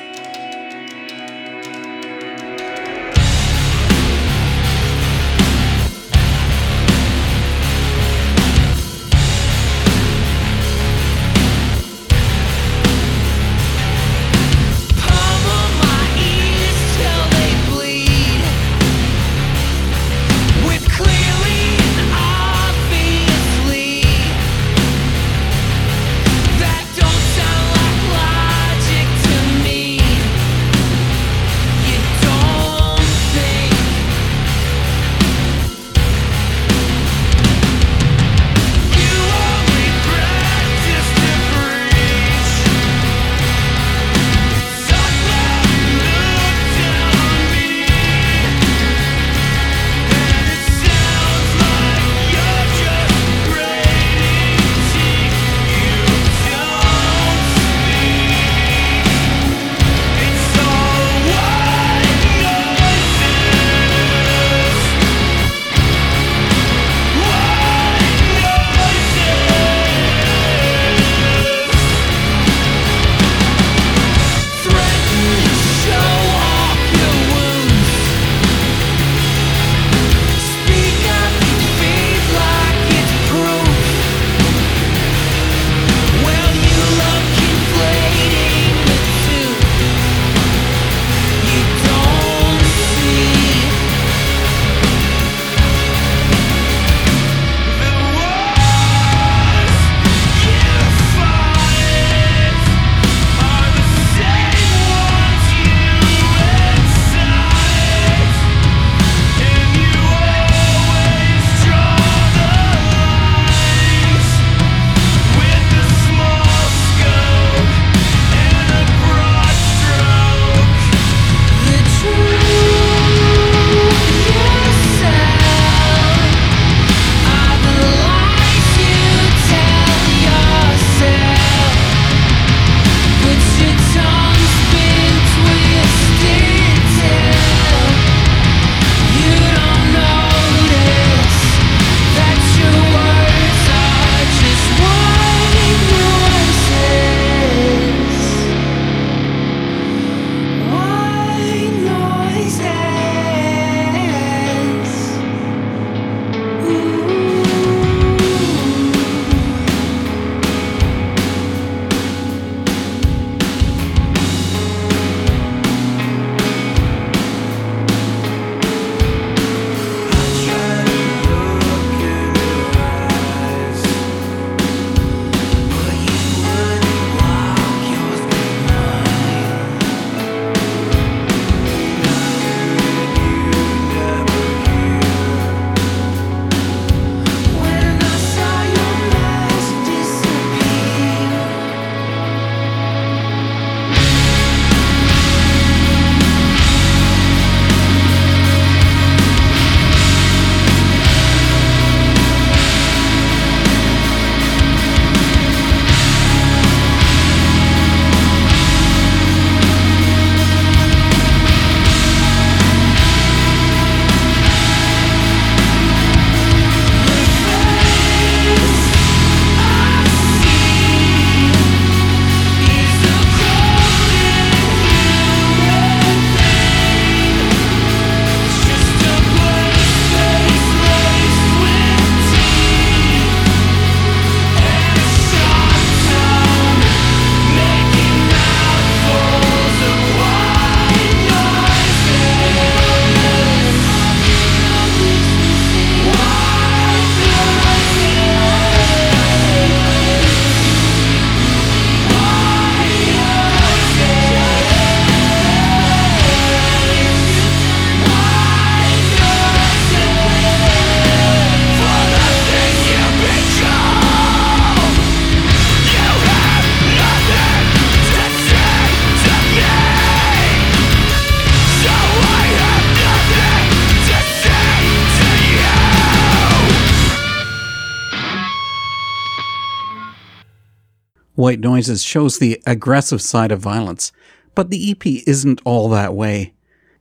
White 281.46 281.60
Noises 281.60 282.02
shows 282.02 282.40
the 282.40 282.60
aggressive 282.66 283.22
side 283.22 283.52
of 283.52 283.60
violence, 283.60 284.10
but 284.56 284.68
the 284.68 284.90
EP 284.90 285.06
isn't 285.28 285.60
all 285.64 285.88
that 285.90 286.12
way. 286.12 286.54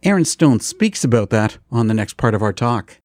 Aaron 0.03 0.23
Stone 0.23 0.59
speaks 0.59 1.03
about 1.03 1.31
that 1.31 1.57
on 1.71 1.87
the 1.87 1.95
next 1.95 2.15
part 2.15 2.35
of 2.35 2.43
our 2.43 2.53
talk. 2.53 2.99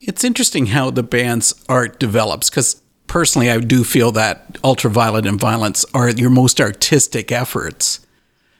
It's 0.00 0.24
interesting 0.24 0.66
how 0.66 0.90
the 0.90 1.04
band's 1.04 1.54
art 1.68 2.00
develops 2.00 2.50
because 2.50 2.82
personally, 3.06 3.48
I 3.48 3.58
do 3.58 3.84
feel 3.84 4.10
that 4.10 4.58
Ultraviolet 4.64 5.26
and 5.26 5.38
Violence 5.38 5.84
are 5.94 6.10
your 6.10 6.28
most 6.28 6.60
artistic 6.60 7.30
efforts. 7.30 8.04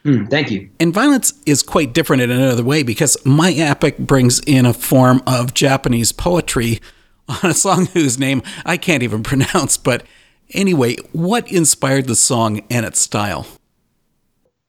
Mm, 0.04 0.30
thank 0.30 0.52
you. 0.52 0.70
And 0.78 0.94
Violence 0.94 1.34
is 1.46 1.64
quite 1.64 1.94
different 1.94 2.22
in 2.22 2.30
another 2.30 2.62
way 2.62 2.84
because 2.84 3.16
My 3.26 3.50
Epic 3.50 3.98
brings 3.98 4.38
in 4.46 4.66
a 4.66 4.72
form 4.72 5.20
of 5.26 5.52
Japanese 5.52 6.12
poetry 6.12 6.78
on 7.28 7.50
a 7.50 7.54
song 7.54 7.86
whose 7.92 8.20
name 8.20 8.40
I 8.64 8.76
can't 8.76 9.02
even 9.02 9.24
pronounce. 9.24 9.76
But 9.76 10.04
anyway, 10.50 10.96
what 11.12 11.50
inspired 11.50 12.06
the 12.06 12.14
song 12.14 12.62
and 12.70 12.84
its 12.86 13.00
style? 13.00 13.46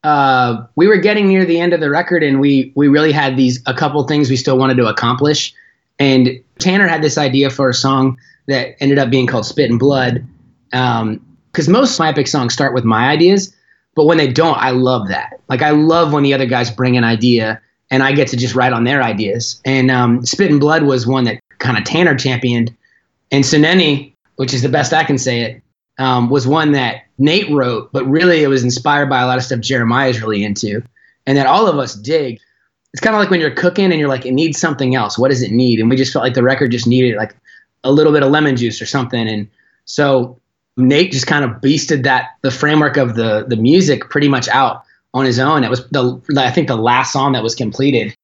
Uh, 0.03 0.65
we 0.75 0.88
were 0.88 0.97
getting 0.97 1.27
near 1.27 1.45
the 1.45 1.59
end 1.59 1.73
of 1.73 1.80
the 1.80 1.89
record, 1.89 2.23
and 2.23 2.39
we 2.39 2.71
we 2.75 2.88
really 2.88 3.11
had 3.11 3.36
these 3.36 3.61
a 3.65 3.73
couple 3.73 4.01
things 4.05 4.30
we 4.30 4.38
still 4.38 4.57
wanted 4.57 4.77
to 4.77 4.88
accomplish. 4.88 5.53
And 5.99 6.41
Tanner 6.59 6.88
had 6.88 7.01
this 7.01 7.17
idea 7.17 7.49
for 7.49 7.69
a 7.69 7.73
song 7.73 8.17
that 8.47 8.75
ended 8.80 8.97
up 8.97 9.09
being 9.09 9.27
called 9.27 9.45
Spit 9.45 9.69
and 9.69 9.80
Blood. 9.80 10.25
Because 10.71 11.67
um, 11.67 11.71
most 11.71 11.99
my 11.99 12.09
epic 12.09 12.27
songs 12.27 12.53
start 12.53 12.73
with 12.73 12.86
my 12.86 13.09
ideas, 13.09 13.53
but 13.95 14.05
when 14.05 14.17
they 14.17 14.32
don't, 14.32 14.57
I 14.57 14.71
love 14.71 15.09
that. 15.09 15.41
Like 15.49 15.61
I 15.61 15.71
love 15.71 16.13
when 16.13 16.23
the 16.23 16.34
other 16.34 16.45
guys 16.45 16.71
bring 16.71 16.95
an 16.95 17.03
idea 17.03 17.61
and 17.91 18.03
I 18.03 18.11
get 18.11 18.27
to 18.30 18.38
just 18.38 18.55
write 18.55 18.71
on 18.71 18.84
their 18.84 19.01
ideas. 19.03 19.59
And 19.65 19.91
um, 19.91 20.25
Spit 20.25 20.51
and 20.51 20.59
Blood 20.59 20.84
was 20.84 21.07
one 21.07 21.25
that 21.25 21.41
kind 21.57 21.77
of 21.77 21.84
Tanner 21.84 22.15
championed. 22.15 22.75
And 23.32 23.43
Suneni, 23.43 24.13
which 24.38 24.53
is 24.53 24.61
the 24.61 24.69
best 24.69 24.93
I 24.93 25.03
can 25.03 25.17
say 25.17 25.41
it, 25.41 25.61
um, 26.00 26.30
was 26.30 26.47
one 26.47 26.72
that 26.72 27.04
Nate 27.18 27.50
wrote, 27.52 27.91
but 27.91 28.06
really 28.06 28.41
it 28.41 28.47
was 28.47 28.64
inspired 28.64 29.10
by 29.10 29.22
a 29.22 29.28
lot 29.28 29.38
of 29.38 29.43
stuff 29.43 29.60
Jeremiah 29.60 30.10
is 30.10 30.22
really 30.22 30.43
into 30.43 30.82
and 31.28 31.38
that 31.38 31.45
all 31.45 31.68
of 31.68 31.78
us 31.78 31.93
dig. 31.93 32.39
It's 32.93 33.02
kind 33.02 33.16
of 33.16 33.20
like 33.20 33.30
when 33.30 33.39
you're 33.39 33.52
cooking 33.52 33.91
and 33.91 34.00
you're 34.00 34.10
like, 34.10 34.26
it 34.26 34.32
needs 34.32 34.58
something 34.58 34.95
else. 34.95 35.20
What 35.20 35.30
does 35.30 35.43
it 35.43 35.52
need? 35.52 35.80
And 35.80 35.89
we 35.89 35.95
just 35.95 36.12
felt 36.12 36.24
like 36.24 36.34
the 36.34 36.41
record 36.41 36.72
just 36.72 36.88
needed 36.88 37.18
like 37.18 37.36
a 37.84 37.91
little 37.91 38.12
bit 38.12 38.24
of 38.24 38.32
lemon 38.32 38.56
juice 38.56 38.82
or 38.82 38.88
something. 38.88 39.28
And 39.28 39.47
so 39.86 40.39
Nate 40.76 41.12
just 41.12 41.28
kind 41.28 41.45
of 41.45 41.52
beasted 41.62 42.04
that 42.04 42.30
the 42.41 42.50
framework 42.50 42.97
of 42.97 43.16
the 43.16 43.45
the 43.47 43.58
music 43.58 44.10
pretty 44.10 44.28
much 44.28 44.47
out 44.47 44.84
on 45.14 45.26
his 45.26 45.38
own. 45.38 45.64
It 45.64 45.70
was 45.70 45.88
the 45.89 46.20
I 46.38 46.52
think 46.52 46.68
the 46.68 46.78
last 46.78 47.14
song 47.14 47.34
that 47.34 47.43
was 47.43 47.56
completed. 47.56 48.16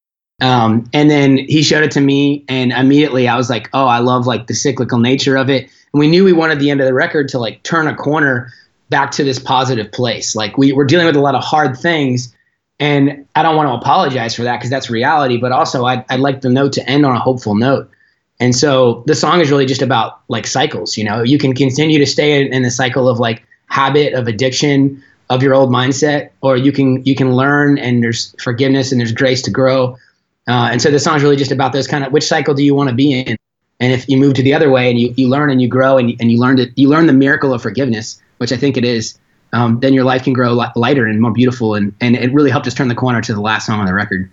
Um, 0.42 0.90
and 0.94 1.10
then 1.10 1.38
he 1.38 1.64
showed 1.64 1.84
it 1.84 1.92
to 1.92 2.02
me, 2.02 2.44
and 2.50 2.74
immediately 2.74 3.28
I 3.28 3.38
was 3.38 3.50
like, 3.50 3.70
"Oh, 3.74 3.86
I 3.86 4.00
love 4.00 4.28
like 4.28 4.48
the 4.48 4.54
cyclical 4.54 5.00
nature 5.00 5.38
of 5.38 5.50
it." 5.50 5.70
And 5.96 6.02
we 6.02 6.10
knew 6.10 6.26
we 6.26 6.34
wanted 6.34 6.60
the 6.60 6.72
end 6.72 6.82
of 6.82 6.88
the 6.88 6.94
record 6.94 7.30
to 7.30 7.40
like 7.40 7.64
turn 7.64 7.88
a 7.88 7.96
corner 7.96 8.52
back 8.90 9.12
to 9.12 9.24
this 9.24 9.40
positive 9.40 9.90
place. 9.94 10.36
Like 10.36 10.58
we 10.58 10.74
were 10.74 10.84
dealing 10.84 11.06
with 11.06 11.16
a 11.16 11.22
lot 11.22 11.36
of 11.36 11.42
hard 11.42 11.78
things, 11.78 12.36
and 12.82 13.26
I 13.34 13.44
don't 13.44 13.56
want 13.56 13.70
to 13.70 13.76
apologize 13.76 14.36
for 14.36 14.44
that 14.44 14.58
because 14.58 14.70
that's 14.70 14.90
reality. 14.90 15.38
But 15.38 15.54
also, 15.54 15.86
I'd, 15.86 16.04
I'd 16.10 16.20
like 16.20 16.42
the 16.42 16.50
note 16.50 16.74
to 16.74 16.90
end 16.90 17.06
on 17.06 17.16
a 17.16 17.20
hopeful 17.20 17.56
note. 17.56 17.90
And 18.42 18.54
so 18.54 19.06
the 19.08 19.16
song 19.16 19.40
is 19.40 19.50
really 19.50 19.66
just 19.66 19.82
about 19.82 20.20
like 20.28 20.48
cycles. 20.48 20.98
You 20.98 21.06
know, 21.06 21.24
you 21.24 21.38
can 21.38 21.56
continue 21.56 21.98
to 21.98 22.06
stay 22.06 22.46
in, 22.46 22.64
the 22.64 22.72
cycle 22.72 23.08
of 23.08 23.20
like 23.20 23.46
habit 23.68 24.16
of 24.16 24.28
addiction 24.28 25.02
of 25.30 25.42
your 25.42 25.54
old 25.54 25.70
mindset, 25.70 26.30
or 26.42 26.58
you 26.58 26.74
can 26.74 27.06
you 27.06 27.16
can 27.16 27.38
learn 27.38 27.78
and 27.78 28.04
there's 28.04 28.36
forgiveness 28.38 28.92
and 28.92 29.00
there's 29.00 29.14
grace 29.14 29.42
to 29.44 29.50
grow. 29.50 29.94
Uh, 30.46 30.68
and 30.74 30.82
so 30.82 30.92
the 30.92 31.00
song 31.00 31.16
is 31.16 31.24
really 31.24 31.38
just 31.38 31.54
about 31.54 31.72
those 31.72 31.88
kind 31.88 32.04
of 32.04 32.12
which 32.12 32.28
cycle 32.28 32.54
do 32.54 32.66
you 32.66 32.76
want 32.76 32.90
to 32.90 32.96
be 32.96 33.14
in? 33.14 33.38
And 33.80 33.92
if 33.92 34.08
you 34.08 34.18
move 34.18 34.36
to 34.36 34.44
the 34.44 34.54
other 34.54 34.72
way 34.72 34.90
and 34.90 35.00
you, 35.00 35.14
you 35.18 35.28
learn 35.28 35.50
and 35.50 35.62
you 35.62 35.68
grow 35.68 35.98
and 35.98 36.16
and 36.20 36.32
you 36.32 36.40
learn 36.40 36.58
to, 36.58 36.72
you 36.76 36.90
learn 36.90 37.08
the 37.08 37.14
miracle 37.14 37.54
of 37.54 37.62
forgiveness, 37.62 38.22
which 38.38 38.52
I 38.52 38.58
think 38.58 38.78
it 38.78 38.86
is, 38.86 39.20
um, 39.54 39.80
then 39.80 39.94
your 39.94 40.04
life 40.04 40.24
can 40.24 40.34
grow 40.34 40.54
lighter 40.76 41.06
and 41.06 41.22
more 41.22 41.32
beautiful. 41.32 41.76
And, 41.76 41.94
and 42.02 42.16
it 42.16 42.34
really 42.34 42.52
helped 42.52 42.68
us 42.68 42.74
turn 42.74 42.88
the 42.88 42.96
corner 42.96 43.22
to 43.22 43.34
the 43.34 43.42
last 43.42 43.66
song 43.66 43.80
on 43.80 43.86
the 43.86 43.94
record. 43.94 44.30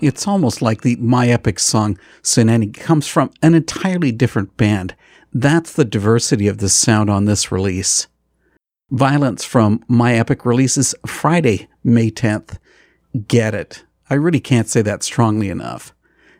It's 0.00 0.26
almost 0.26 0.62
like 0.62 0.80
the 0.80 0.96
My 0.96 1.28
Epic 1.28 1.58
song 1.58 1.98
Sineni 2.22 2.72
comes 2.72 3.06
from 3.06 3.30
an 3.42 3.54
entirely 3.54 4.12
different 4.12 4.56
band. 4.56 4.94
That's 5.30 5.74
the 5.74 5.84
diversity 5.84 6.48
of 6.48 6.56
the 6.56 6.70
sound 6.70 7.10
on 7.10 7.26
this 7.26 7.52
release. 7.52 8.06
Violence 8.90 9.44
from 9.44 9.84
My 9.88 10.14
Epic 10.14 10.46
releases 10.46 10.94
Friday, 11.06 11.68
May 11.84 12.10
10th. 12.10 12.56
Get 13.28 13.54
it. 13.54 13.84
I 14.08 14.14
really 14.14 14.40
can't 14.40 14.68
say 14.68 14.80
that 14.82 15.02
strongly 15.02 15.50
enough. 15.50 15.94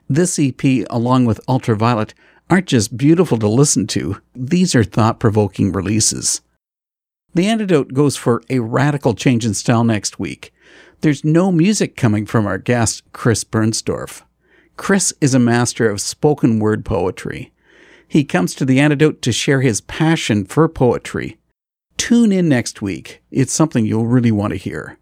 This 0.08 0.38
EP, 0.38 0.64
along 0.88 1.26
with 1.26 1.46
Ultraviolet, 1.46 2.14
aren't 2.48 2.66
just 2.66 2.96
beautiful 2.96 3.38
to 3.38 3.46
listen 3.46 3.86
to, 3.88 4.22
these 4.34 4.74
are 4.74 4.84
thought 4.84 5.20
provoking 5.20 5.70
releases. 5.70 6.40
The 7.34 7.46
antidote 7.46 7.92
goes 7.92 8.16
for 8.16 8.42
a 8.48 8.58
radical 8.60 9.14
change 9.14 9.44
in 9.44 9.52
style 9.52 9.84
next 9.84 10.18
week. 10.18 10.52
There's 11.02 11.24
no 11.24 11.50
music 11.50 11.96
coming 11.96 12.26
from 12.26 12.46
our 12.46 12.58
guest, 12.58 13.10
Chris 13.14 13.42
Bernsdorf. 13.42 14.20
Chris 14.76 15.14
is 15.22 15.32
a 15.32 15.38
master 15.38 15.88
of 15.88 15.98
spoken 15.98 16.58
word 16.58 16.84
poetry. 16.84 17.52
He 18.06 18.22
comes 18.22 18.54
to 18.56 18.66
the 18.66 18.78
antidote 18.80 19.22
to 19.22 19.32
share 19.32 19.62
his 19.62 19.80
passion 19.80 20.44
for 20.44 20.68
poetry. 20.68 21.38
Tune 21.96 22.32
in 22.32 22.50
next 22.50 22.82
week. 22.82 23.22
It's 23.30 23.52
something 23.52 23.86
you'll 23.86 24.06
really 24.06 24.30
want 24.30 24.52
to 24.52 24.58
hear. 24.58 24.98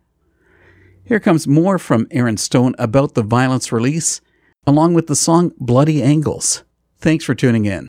Here 1.05 1.18
comes 1.18 1.49
more 1.49 1.78
from 1.80 2.07
Aaron 2.12 2.36
Stone 2.36 2.76
about 2.78 3.14
the 3.14 3.22
violence 3.24 3.72
release, 3.72 4.20
along 4.68 4.94
with 4.94 5.09
the 5.09 5.16
song 5.16 5.53
Bloody 5.59 6.01
Angles. 6.01 6.62
Thanks 7.01 7.24
for 7.24 7.34
tuning 7.34 7.64
in. 7.64 7.88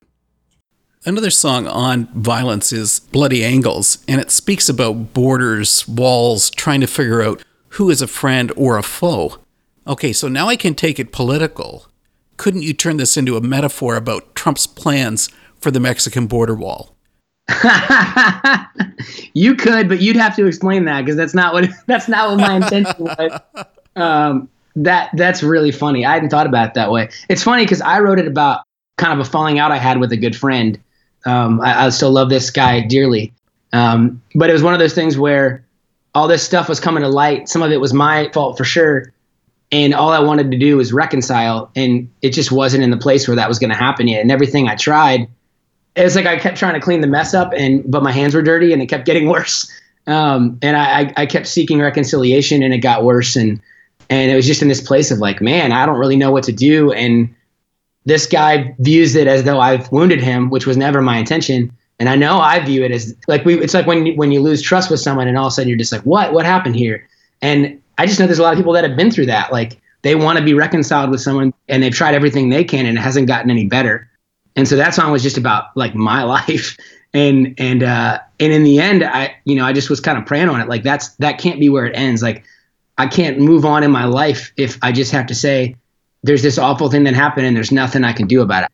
Another 1.06 1.30
song 1.30 1.68
on 1.68 2.08
violence 2.14 2.74
is 2.74 3.00
Bloody 3.00 3.44
Angles, 3.44 4.00
and 4.08 4.20
it 4.20 4.32
speaks 4.32 4.68
about 4.68 5.14
borders, 5.14 5.88
walls, 5.88 6.50
trying 6.50 6.82
to 6.82 6.88
figure 6.88 7.22
out 7.22 7.44
who 7.70 7.90
is 7.90 8.02
a 8.02 8.08
friend 8.08 8.52
or 8.56 8.78
a 8.78 8.84
foe. 8.84 9.38
Okay, 9.88 10.14
so 10.14 10.28
now 10.28 10.48
I 10.48 10.56
can 10.56 10.76
take 10.76 11.00
it 11.00 11.12
political. 11.12 11.88
Couldn't 12.38 12.62
you 12.62 12.74
turn 12.74 12.98
this 12.98 13.18
into 13.18 13.38
a 13.38 13.42
metaphor 13.42 13.96
about 13.96 14.36
Trump's 14.36 14.68
plans 14.68 15.30
for 15.60 15.72
the 15.72 15.80
Mexican 15.80 16.28
border 16.28 16.56
wall? 16.56 16.96
you 19.34 19.56
could, 19.56 19.90
but 19.90 20.02
you'd 20.02 20.16
have 20.16 20.36
to 20.36 20.46
explain 20.46 20.86
that 20.86 21.02
because 21.02 21.16
that's 21.16 21.34
not 21.34 21.54
what 21.54 21.70
that's 21.88 22.08
not 22.08 22.30
what 22.30 22.40
my 22.40 22.56
intention 22.58 22.96
was. 23.00 23.40
Um, 23.96 24.48
that 24.78 25.10
that's 25.14 25.44
really 25.44 25.72
funny. 25.72 26.06
I 26.06 26.14
hadn't 26.14 26.30
thought 26.30 26.48
about 26.48 26.70
it 26.70 26.74
that 26.76 26.90
way. 26.90 27.10
It's 27.28 27.44
funny 27.44 27.66
because 27.66 27.82
I 27.82 28.00
wrote 28.00 28.18
it 28.18 28.28
about 28.28 28.62
kind 28.98 29.20
of 29.20 29.28
a 29.28 29.30
falling 29.30 29.60
out 29.60 29.72
I 29.72 29.78
had 29.78 30.00
with 30.00 30.14
a 30.14 30.16
good 30.16 30.36
friend. 30.36 30.80
Um, 31.26 31.60
I, 31.60 31.88
I, 31.88 31.90
still 31.90 32.12
love 32.12 32.30
this 32.30 32.50
guy 32.50 32.80
dearly, 32.80 33.34
um, 33.74 34.22
but 34.36 34.50
it 34.50 34.54
was 34.54 34.64
one 34.64 34.74
of 34.74 34.80
those 34.80 34.94
things 34.94 35.18
where 35.18 35.66
all 36.20 36.28
this 36.28 36.44
stuff 36.44 36.68
was 36.68 36.80
coming 36.80 37.04
to 37.04 37.10
light. 37.10 37.50
Some 37.50 37.64
of 37.64 37.72
it 37.72 37.80
was 37.80 37.94
my 37.94 38.30
fault 38.34 38.58
for 38.58 38.66
sure, 38.66 39.14
and 39.72 39.94
all 39.94 40.12
I 40.12 40.20
wanted 40.20 40.52
to 40.52 40.58
do 40.58 40.78
was 40.78 40.92
reconcile, 40.92 41.72
and 41.76 42.12
it 42.22 42.32
just 42.32 42.52
wasn't 42.52 42.84
in 42.84 42.92
the 42.92 42.98
place 42.98 43.28
where 43.28 43.36
that 43.36 43.48
was 43.48 43.60
going 43.60 43.70
to 43.70 43.76
happen 43.76 44.08
yet. 44.08 44.22
And 44.22 44.32
everything 44.32 44.68
I 44.68 44.76
tried 44.76 45.28
it's 45.96 46.16
like 46.16 46.26
I 46.26 46.38
kept 46.38 46.58
trying 46.58 46.76
to 46.76 46.80
clean 46.80 47.02
the 47.02 47.08
mess 47.08 47.34
up, 47.34 47.54
and 47.54 47.84
but 47.90 48.04
my 48.04 48.12
hands 48.12 48.36
were 48.36 48.42
dirty, 48.42 48.74
and 48.74 48.82
it 48.82 48.88
kept 48.88 49.06
getting 49.06 49.28
worse. 49.30 49.72
Um, 50.08 50.58
and 50.62 50.76
I, 50.76 51.14
I 51.18 51.26
kept 51.26 51.48
seeking 51.48 51.80
reconciliation, 51.80 52.64
and 52.64 52.74
it 52.74 52.80
got 52.80 53.04
worse. 53.04 53.36
And 53.36 53.62
and 54.10 54.32
it 54.32 54.36
was 54.36 54.46
just 54.46 54.62
in 54.62 54.68
this 54.68 54.82
place 54.82 55.12
of 55.12 55.20
like, 55.20 55.42
man, 55.42 55.72
I 55.72 55.86
don't 55.86 56.00
really 56.00 56.18
know 56.18 56.32
what 56.32 56.44
to 56.46 56.52
do. 56.52 56.92
And 56.92 57.34
this 58.06 58.26
guy 58.26 58.76
views 58.80 59.16
it 59.16 59.28
as 59.28 59.44
though 59.44 59.60
I've 59.60 59.92
wounded 59.92 60.22
him, 60.22 60.50
which 60.50 60.66
was 60.66 60.78
never 60.78 61.02
my 61.02 61.18
intention. 61.18 61.72
And 62.00 62.08
I 62.08 62.16
know 62.16 62.40
I 62.40 62.60
view 62.60 62.84
it 62.84 62.92
as 62.92 63.16
like 63.28 63.44
we. 63.46 63.60
It's 63.60 63.74
like 63.74 63.86
when 63.86 64.16
when 64.16 64.32
you 64.32 64.42
lose 64.42 64.62
trust 64.62 64.90
with 64.90 65.02
someone, 65.02 65.28
and 65.28 65.38
all 65.38 65.48
of 65.48 65.52
a 65.52 65.54
sudden 65.54 65.68
you're 65.68 65.78
just 65.78 65.92
like, 65.92 66.02
what? 66.04 66.34
What 66.34 66.46
happened 66.46 66.76
here? 66.76 67.08
And 67.42 67.82
I 67.98 68.06
just 68.06 68.20
know 68.20 68.26
there's 68.26 68.40
a 68.40 68.44
lot 68.44 68.54
of 68.54 68.58
people 68.58 68.74
that 68.74 68.86
have 68.86 68.96
been 68.96 69.12
through 69.12 69.26
that. 69.28 69.52
Like 69.52 69.80
they 70.02 70.16
want 70.16 70.40
to 70.40 70.44
be 70.44 70.54
reconciled 70.54 71.10
with 71.10 71.22
someone, 71.22 71.54
and 71.68 71.84
they've 71.84 71.94
tried 71.94 72.16
everything 72.16 72.50
they 72.50 72.64
can, 72.64 72.86
and 72.86 72.98
it 72.98 73.02
hasn't 73.02 73.28
gotten 73.28 73.52
any 73.52 73.66
better. 73.66 74.10
And 74.56 74.68
so 74.68 74.76
that 74.78 74.94
song 74.94 75.12
was 75.12 75.24
just 75.24 75.38
about 75.38 75.76
like 75.76 75.94
my 75.94 76.24
life. 76.36 76.78
And 77.12 77.56
and 77.58 77.82
uh 77.82 78.20
and 78.40 78.54
in 78.54 78.64
the 78.64 78.80
end 78.80 79.04
I 79.04 79.36
you 79.44 79.56
know 79.56 79.66
I 79.66 79.74
just 79.74 79.90
was 79.90 80.00
kind 80.00 80.16
of 80.20 80.28
praying 80.28 80.48
on 80.48 80.62
it 80.62 80.70
like 80.70 80.84
that's 80.84 81.16
that 81.16 81.40
can't 81.40 81.60
be 81.60 81.68
where 81.68 81.88
it 81.88 81.96
ends 81.96 82.22
like 82.22 82.44
I 83.00 83.08
can't 83.08 83.40
move 83.40 83.66
on 83.66 83.84
in 83.84 83.90
my 83.90 84.06
life 84.06 84.54
if 84.58 84.78
I 84.84 84.92
just 84.92 85.12
have 85.14 85.26
to 85.26 85.34
say 85.34 85.76
there's 86.22 86.44
this 86.44 86.58
awful 86.58 86.92
thing 86.92 87.06
that 87.06 87.16
happened 87.16 87.48
and 87.48 87.56
there's 87.56 87.72
nothing 87.72 88.04
I 88.04 88.14
can 88.14 88.28
do 88.28 88.42
about 88.42 88.66
it. 88.66 88.72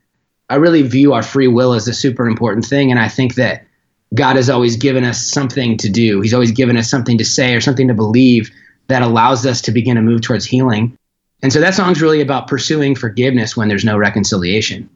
I 0.50 0.56
really 0.56 0.84
view 0.84 1.14
our 1.14 1.24
free 1.24 1.48
will 1.48 1.74
as 1.74 1.88
a 1.88 1.94
super 1.94 2.28
important 2.28 2.66
thing 2.66 2.92
and 2.92 3.00
I 3.00 3.08
think 3.08 3.36
that 3.36 3.66
God 4.14 4.36
has 4.36 4.50
always 4.50 4.78
given 4.78 5.04
us 5.04 5.26
something 5.26 5.78
to 5.78 5.90
do. 5.90 6.22
He's 6.22 6.34
always 6.34 6.52
given 6.52 6.78
us 6.78 6.90
something 6.90 7.18
to 7.18 7.26
say 7.26 7.56
or 7.56 7.62
something 7.62 7.88
to 7.88 7.94
believe 7.94 8.52
that 8.88 9.02
allows 9.02 9.46
us 9.46 9.62
to 9.62 9.72
begin 9.72 9.96
to 9.96 10.02
move 10.02 10.22
towards 10.22 10.46
healing. 10.46 10.98
And 11.42 11.52
so 11.52 11.60
that 11.60 11.74
song's 11.74 12.02
really 12.02 12.22
about 12.22 12.48
pursuing 12.48 12.96
forgiveness 12.96 13.58
when 13.58 13.68
there's 13.68 13.84
no 13.84 13.98
reconciliation. 13.98 14.90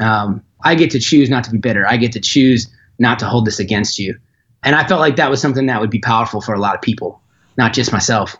Um, 0.00 0.42
I 0.64 0.74
get 0.74 0.90
to 0.92 1.00
choose 1.00 1.28
not 1.28 1.44
to 1.44 1.50
be 1.50 1.58
bitter. 1.58 1.86
I 1.86 1.96
get 1.96 2.12
to 2.12 2.20
choose 2.20 2.68
not 2.98 3.18
to 3.18 3.26
hold 3.26 3.46
this 3.46 3.58
against 3.58 3.98
you. 3.98 4.18
And 4.62 4.74
I 4.74 4.86
felt 4.86 5.00
like 5.00 5.16
that 5.16 5.30
was 5.30 5.40
something 5.40 5.66
that 5.66 5.80
would 5.80 5.90
be 5.90 6.00
powerful 6.00 6.40
for 6.40 6.54
a 6.54 6.58
lot 6.58 6.74
of 6.74 6.82
people, 6.82 7.20
not 7.56 7.72
just 7.72 7.92
myself. 7.92 8.36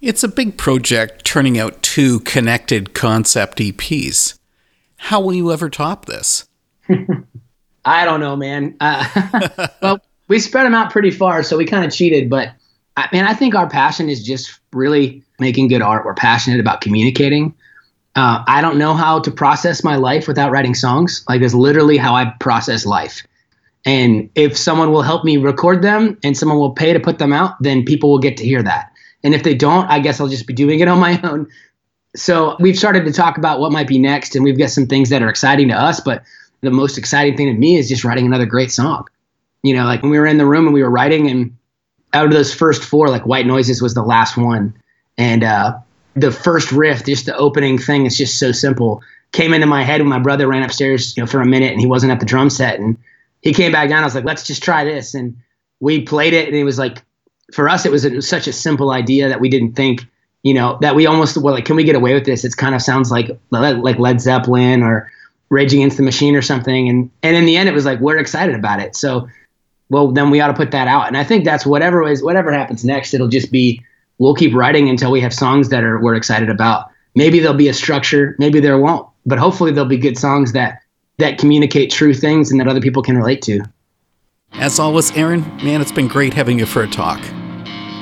It's 0.00 0.22
a 0.22 0.28
big 0.28 0.56
project 0.56 1.24
turning 1.24 1.58
out 1.58 1.82
two 1.82 2.20
connected 2.20 2.94
concept 2.94 3.58
EPs. 3.58 4.38
How 5.04 5.20
will 5.20 5.34
you 5.34 5.52
ever 5.52 5.68
top 5.68 6.06
this? 6.06 6.48
I 7.84 8.06
don't 8.06 8.20
know, 8.20 8.36
man. 8.36 8.74
Uh, 8.80 9.68
well, 9.82 10.00
we 10.28 10.38
spread 10.38 10.64
them 10.64 10.74
out 10.74 10.90
pretty 10.90 11.10
far, 11.10 11.42
so 11.42 11.58
we 11.58 11.66
kind 11.66 11.84
of 11.84 11.92
cheated. 11.92 12.30
But 12.30 12.54
I, 12.96 13.10
man, 13.12 13.26
I 13.26 13.34
think 13.34 13.54
our 13.54 13.68
passion 13.68 14.08
is 14.08 14.24
just 14.24 14.58
really 14.72 15.22
making 15.38 15.68
good 15.68 15.82
art. 15.82 16.06
We're 16.06 16.14
passionate 16.14 16.58
about 16.58 16.80
communicating. 16.80 17.54
Uh, 18.16 18.44
I 18.48 18.62
don't 18.62 18.78
know 18.78 18.94
how 18.94 19.18
to 19.18 19.30
process 19.30 19.84
my 19.84 19.96
life 19.96 20.26
without 20.26 20.50
writing 20.50 20.74
songs. 20.74 21.22
Like 21.28 21.42
that's 21.42 21.52
literally 21.52 21.98
how 21.98 22.14
I 22.14 22.32
process 22.40 22.86
life. 22.86 23.26
And 23.84 24.30
if 24.34 24.56
someone 24.56 24.90
will 24.90 25.02
help 25.02 25.22
me 25.22 25.36
record 25.36 25.82
them 25.82 26.16
and 26.24 26.34
someone 26.34 26.56
will 26.56 26.72
pay 26.72 26.94
to 26.94 26.98
put 26.98 27.18
them 27.18 27.34
out, 27.34 27.62
then 27.62 27.84
people 27.84 28.10
will 28.10 28.20
get 28.20 28.38
to 28.38 28.44
hear 28.44 28.62
that. 28.62 28.90
And 29.22 29.34
if 29.34 29.42
they 29.42 29.54
don't, 29.54 29.86
I 29.90 29.98
guess 29.98 30.18
I'll 30.18 30.28
just 30.28 30.46
be 30.46 30.54
doing 30.54 30.80
it 30.80 30.88
on 30.88 30.98
my 30.98 31.20
own. 31.24 31.46
So 32.16 32.56
we've 32.60 32.78
started 32.78 33.04
to 33.06 33.12
talk 33.12 33.38
about 33.38 33.60
what 33.60 33.72
might 33.72 33.88
be 33.88 33.98
next, 33.98 34.36
and 34.36 34.44
we've 34.44 34.58
got 34.58 34.70
some 34.70 34.86
things 34.86 35.10
that 35.10 35.22
are 35.22 35.28
exciting 35.28 35.68
to 35.68 35.74
us. 35.74 36.00
But 36.00 36.22
the 36.60 36.70
most 36.70 36.96
exciting 36.96 37.36
thing 37.36 37.46
to 37.46 37.58
me 37.58 37.76
is 37.76 37.88
just 37.88 38.04
writing 38.04 38.26
another 38.26 38.46
great 38.46 38.70
song. 38.70 39.06
You 39.62 39.74
know, 39.74 39.84
like 39.84 40.02
when 40.02 40.10
we 40.10 40.18
were 40.18 40.26
in 40.26 40.38
the 40.38 40.46
room 40.46 40.66
and 40.66 40.74
we 40.74 40.82
were 40.82 40.90
writing, 40.90 41.28
and 41.30 41.56
out 42.12 42.26
of 42.26 42.32
those 42.32 42.54
first 42.54 42.84
four, 42.84 43.08
like 43.08 43.26
White 43.26 43.46
Noises 43.46 43.82
was 43.82 43.94
the 43.94 44.02
last 44.02 44.36
one. 44.36 44.74
And 45.18 45.42
uh, 45.44 45.78
the 46.14 46.30
first 46.30 46.72
riff, 46.72 47.04
just 47.04 47.26
the 47.26 47.36
opening 47.36 47.78
thing, 47.78 48.06
it's 48.06 48.16
just 48.16 48.38
so 48.38 48.52
simple. 48.52 49.02
Came 49.32 49.52
into 49.52 49.66
my 49.66 49.82
head 49.82 50.00
when 50.00 50.08
my 50.08 50.20
brother 50.20 50.46
ran 50.46 50.62
upstairs, 50.62 51.16
you 51.16 51.22
know, 51.22 51.26
for 51.26 51.40
a 51.40 51.46
minute 51.46 51.72
and 51.72 51.80
he 51.80 51.86
wasn't 51.86 52.12
at 52.12 52.20
the 52.20 52.26
drum 52.26 52.50
set 52.50 52.78
and 52.78 52.96
he 53.42 53.52
came 53.52 53.72
back 53.72 53.88
down. 53.88 54.02
I 54.02 54.06
was 54.06 54.14
like, 54.14 54.24
let's 54.24 54.46
just 54.46 54.62
try 54.62 54.84
this. 54.84 55.14
And 55.14 55.36
we 55.80 56.02
played 56.02 56.34
it 56.34 56.46
and 56.46 56.56
it 56.56 56.64
was 56.64 56.78
like, 56.78 57.02
for 57.52 57.68
us, 57.68 57.84
it 57.84 57.92
was, 57.92 58.04
a, 58.04 58.12
it 58.12 58.16
was 58.16 58.28
such 58.28 58.46
a 58.46 58.52
simple 58.52 58.90
idea 58.90 59.28
that 59.28 59.40
we 59.40 59.48
didn't 59.48 59.72
think, 59.72 60.06
you 60.44 60.54
know, 60.54 60.78
that 60.82 60.94
we 60.94 61.06
almost 61.06 61.36
were 61.38 61.50
like, 61.50 61.64
can 61.64 61.74
we 61.74 61.84
get 61.84 61.96
away 61.96 62.14
with 62.14 62.26
this? 62.26 62.44
It 62.44 62.56
kind 62.56 62.74
of 62.74 62.82
sounds 62.82 63.10
like, 63.10 63.30
like 63.50 63.98
Led 63.98 64.20
Zeppelin 64.20 64.82
or 64.82 65.10
Rage 65.48 65.72
Against 65.72 65.96
the 65.96 66.02
Machine 66.02 66.36
or 66.36 66.42
something. 66.42 66.88
And, 66.88 67.10
and 67.22 67.34
in 67.34 67.46
the 67.46 67.56
end, 67.56 67.68
it 67.68 67.74
was 67.74 67.86
like, 67.86 67.98
we're 67.98 68.18
excited 68.18 68.54
about 68.54 68.78
it. 68.78 68.94
So, 68.94 69.26
well, 69.88 70.12
then 70.12 70.28
we 70.28 70.40
ought 70.40 70.48
to 70.48 70.54
put 70.54 70.70
that 70.72 70.86
out. 70.86 71.08
And 71.08 71.16
I 71.16 71.24
think 71.24 71.44
that's 71.44 71.64
whatever 71.64 72.06
is, 72.06 72.22
whatever 72.22 72.52
happens 72.52 72.84
next, 72.84 73.14
it'll 73.14 73.28
just 73.28 73.50
be, 73.50 73.82
we'll 74.18 74.34
keep 74.34 74.54
writing 74.54 74.90
until 74.90 75.10
we 75.10 75.22
have 75.22 75.32
songs 75.32 75.70
that 75.70 75.82
are 75.82 75.98
we're 75.98 76.14
excited 76.14 76.50
about. 76.50 76.90
Maybe 77.14 77.40
there'll 77.40 77.56
be 77.56 77.68
a 77.68 77.74
structure, 77.74 78.36
maybe 78.38 78.60
there 78.60 78.78
won't, 78.78 79.08
but 79.24 79.38
hopefully 79.38 79.72
there'll 79.72 79.88
be 79.88 79.98
good 79.98 80.18
songs 80.18 80.52
that 80.52 80.80
that 81.18 81.38
communicate 81.38 81.90
true 81.90 82.12
things 82.12 82.50
and 82.50 82.60
that 82.60 82.66
other 82.66 82.80
people 82.80 83.00
can 83.00 83.16
relate 83.16 83.40
to. 83.42 83.62
As 84.54 84.80
always, 84.80 85.12
Aaron, 85.12 85.42
man, 85.58 85.80
it's 85.80 85.92
been 85.92 86.08
great 86.08 86.34
having 86.34 86.58
you 86.58 86.66
for 86.66 86.82
a 86.82 86.88
talk. 86.88 87.20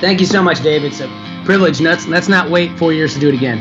Thank 0.01 0.19
you 0.19 0.25
so 0.25 0.41
much, 0.41 0.61
Dave. 0.63 0.83
It's 0.83 0.99
privilege. 1.45 1.81
Let's 1.81 2.07
let's 2.07 2.27
not 2.27 2.49
wait 2.49 2.77
four 2.77 2.93
years 2.93 3.13
to 3.13 3.19
do 3.19 3.29
it 3.29 3.35
again. 3.35 3.59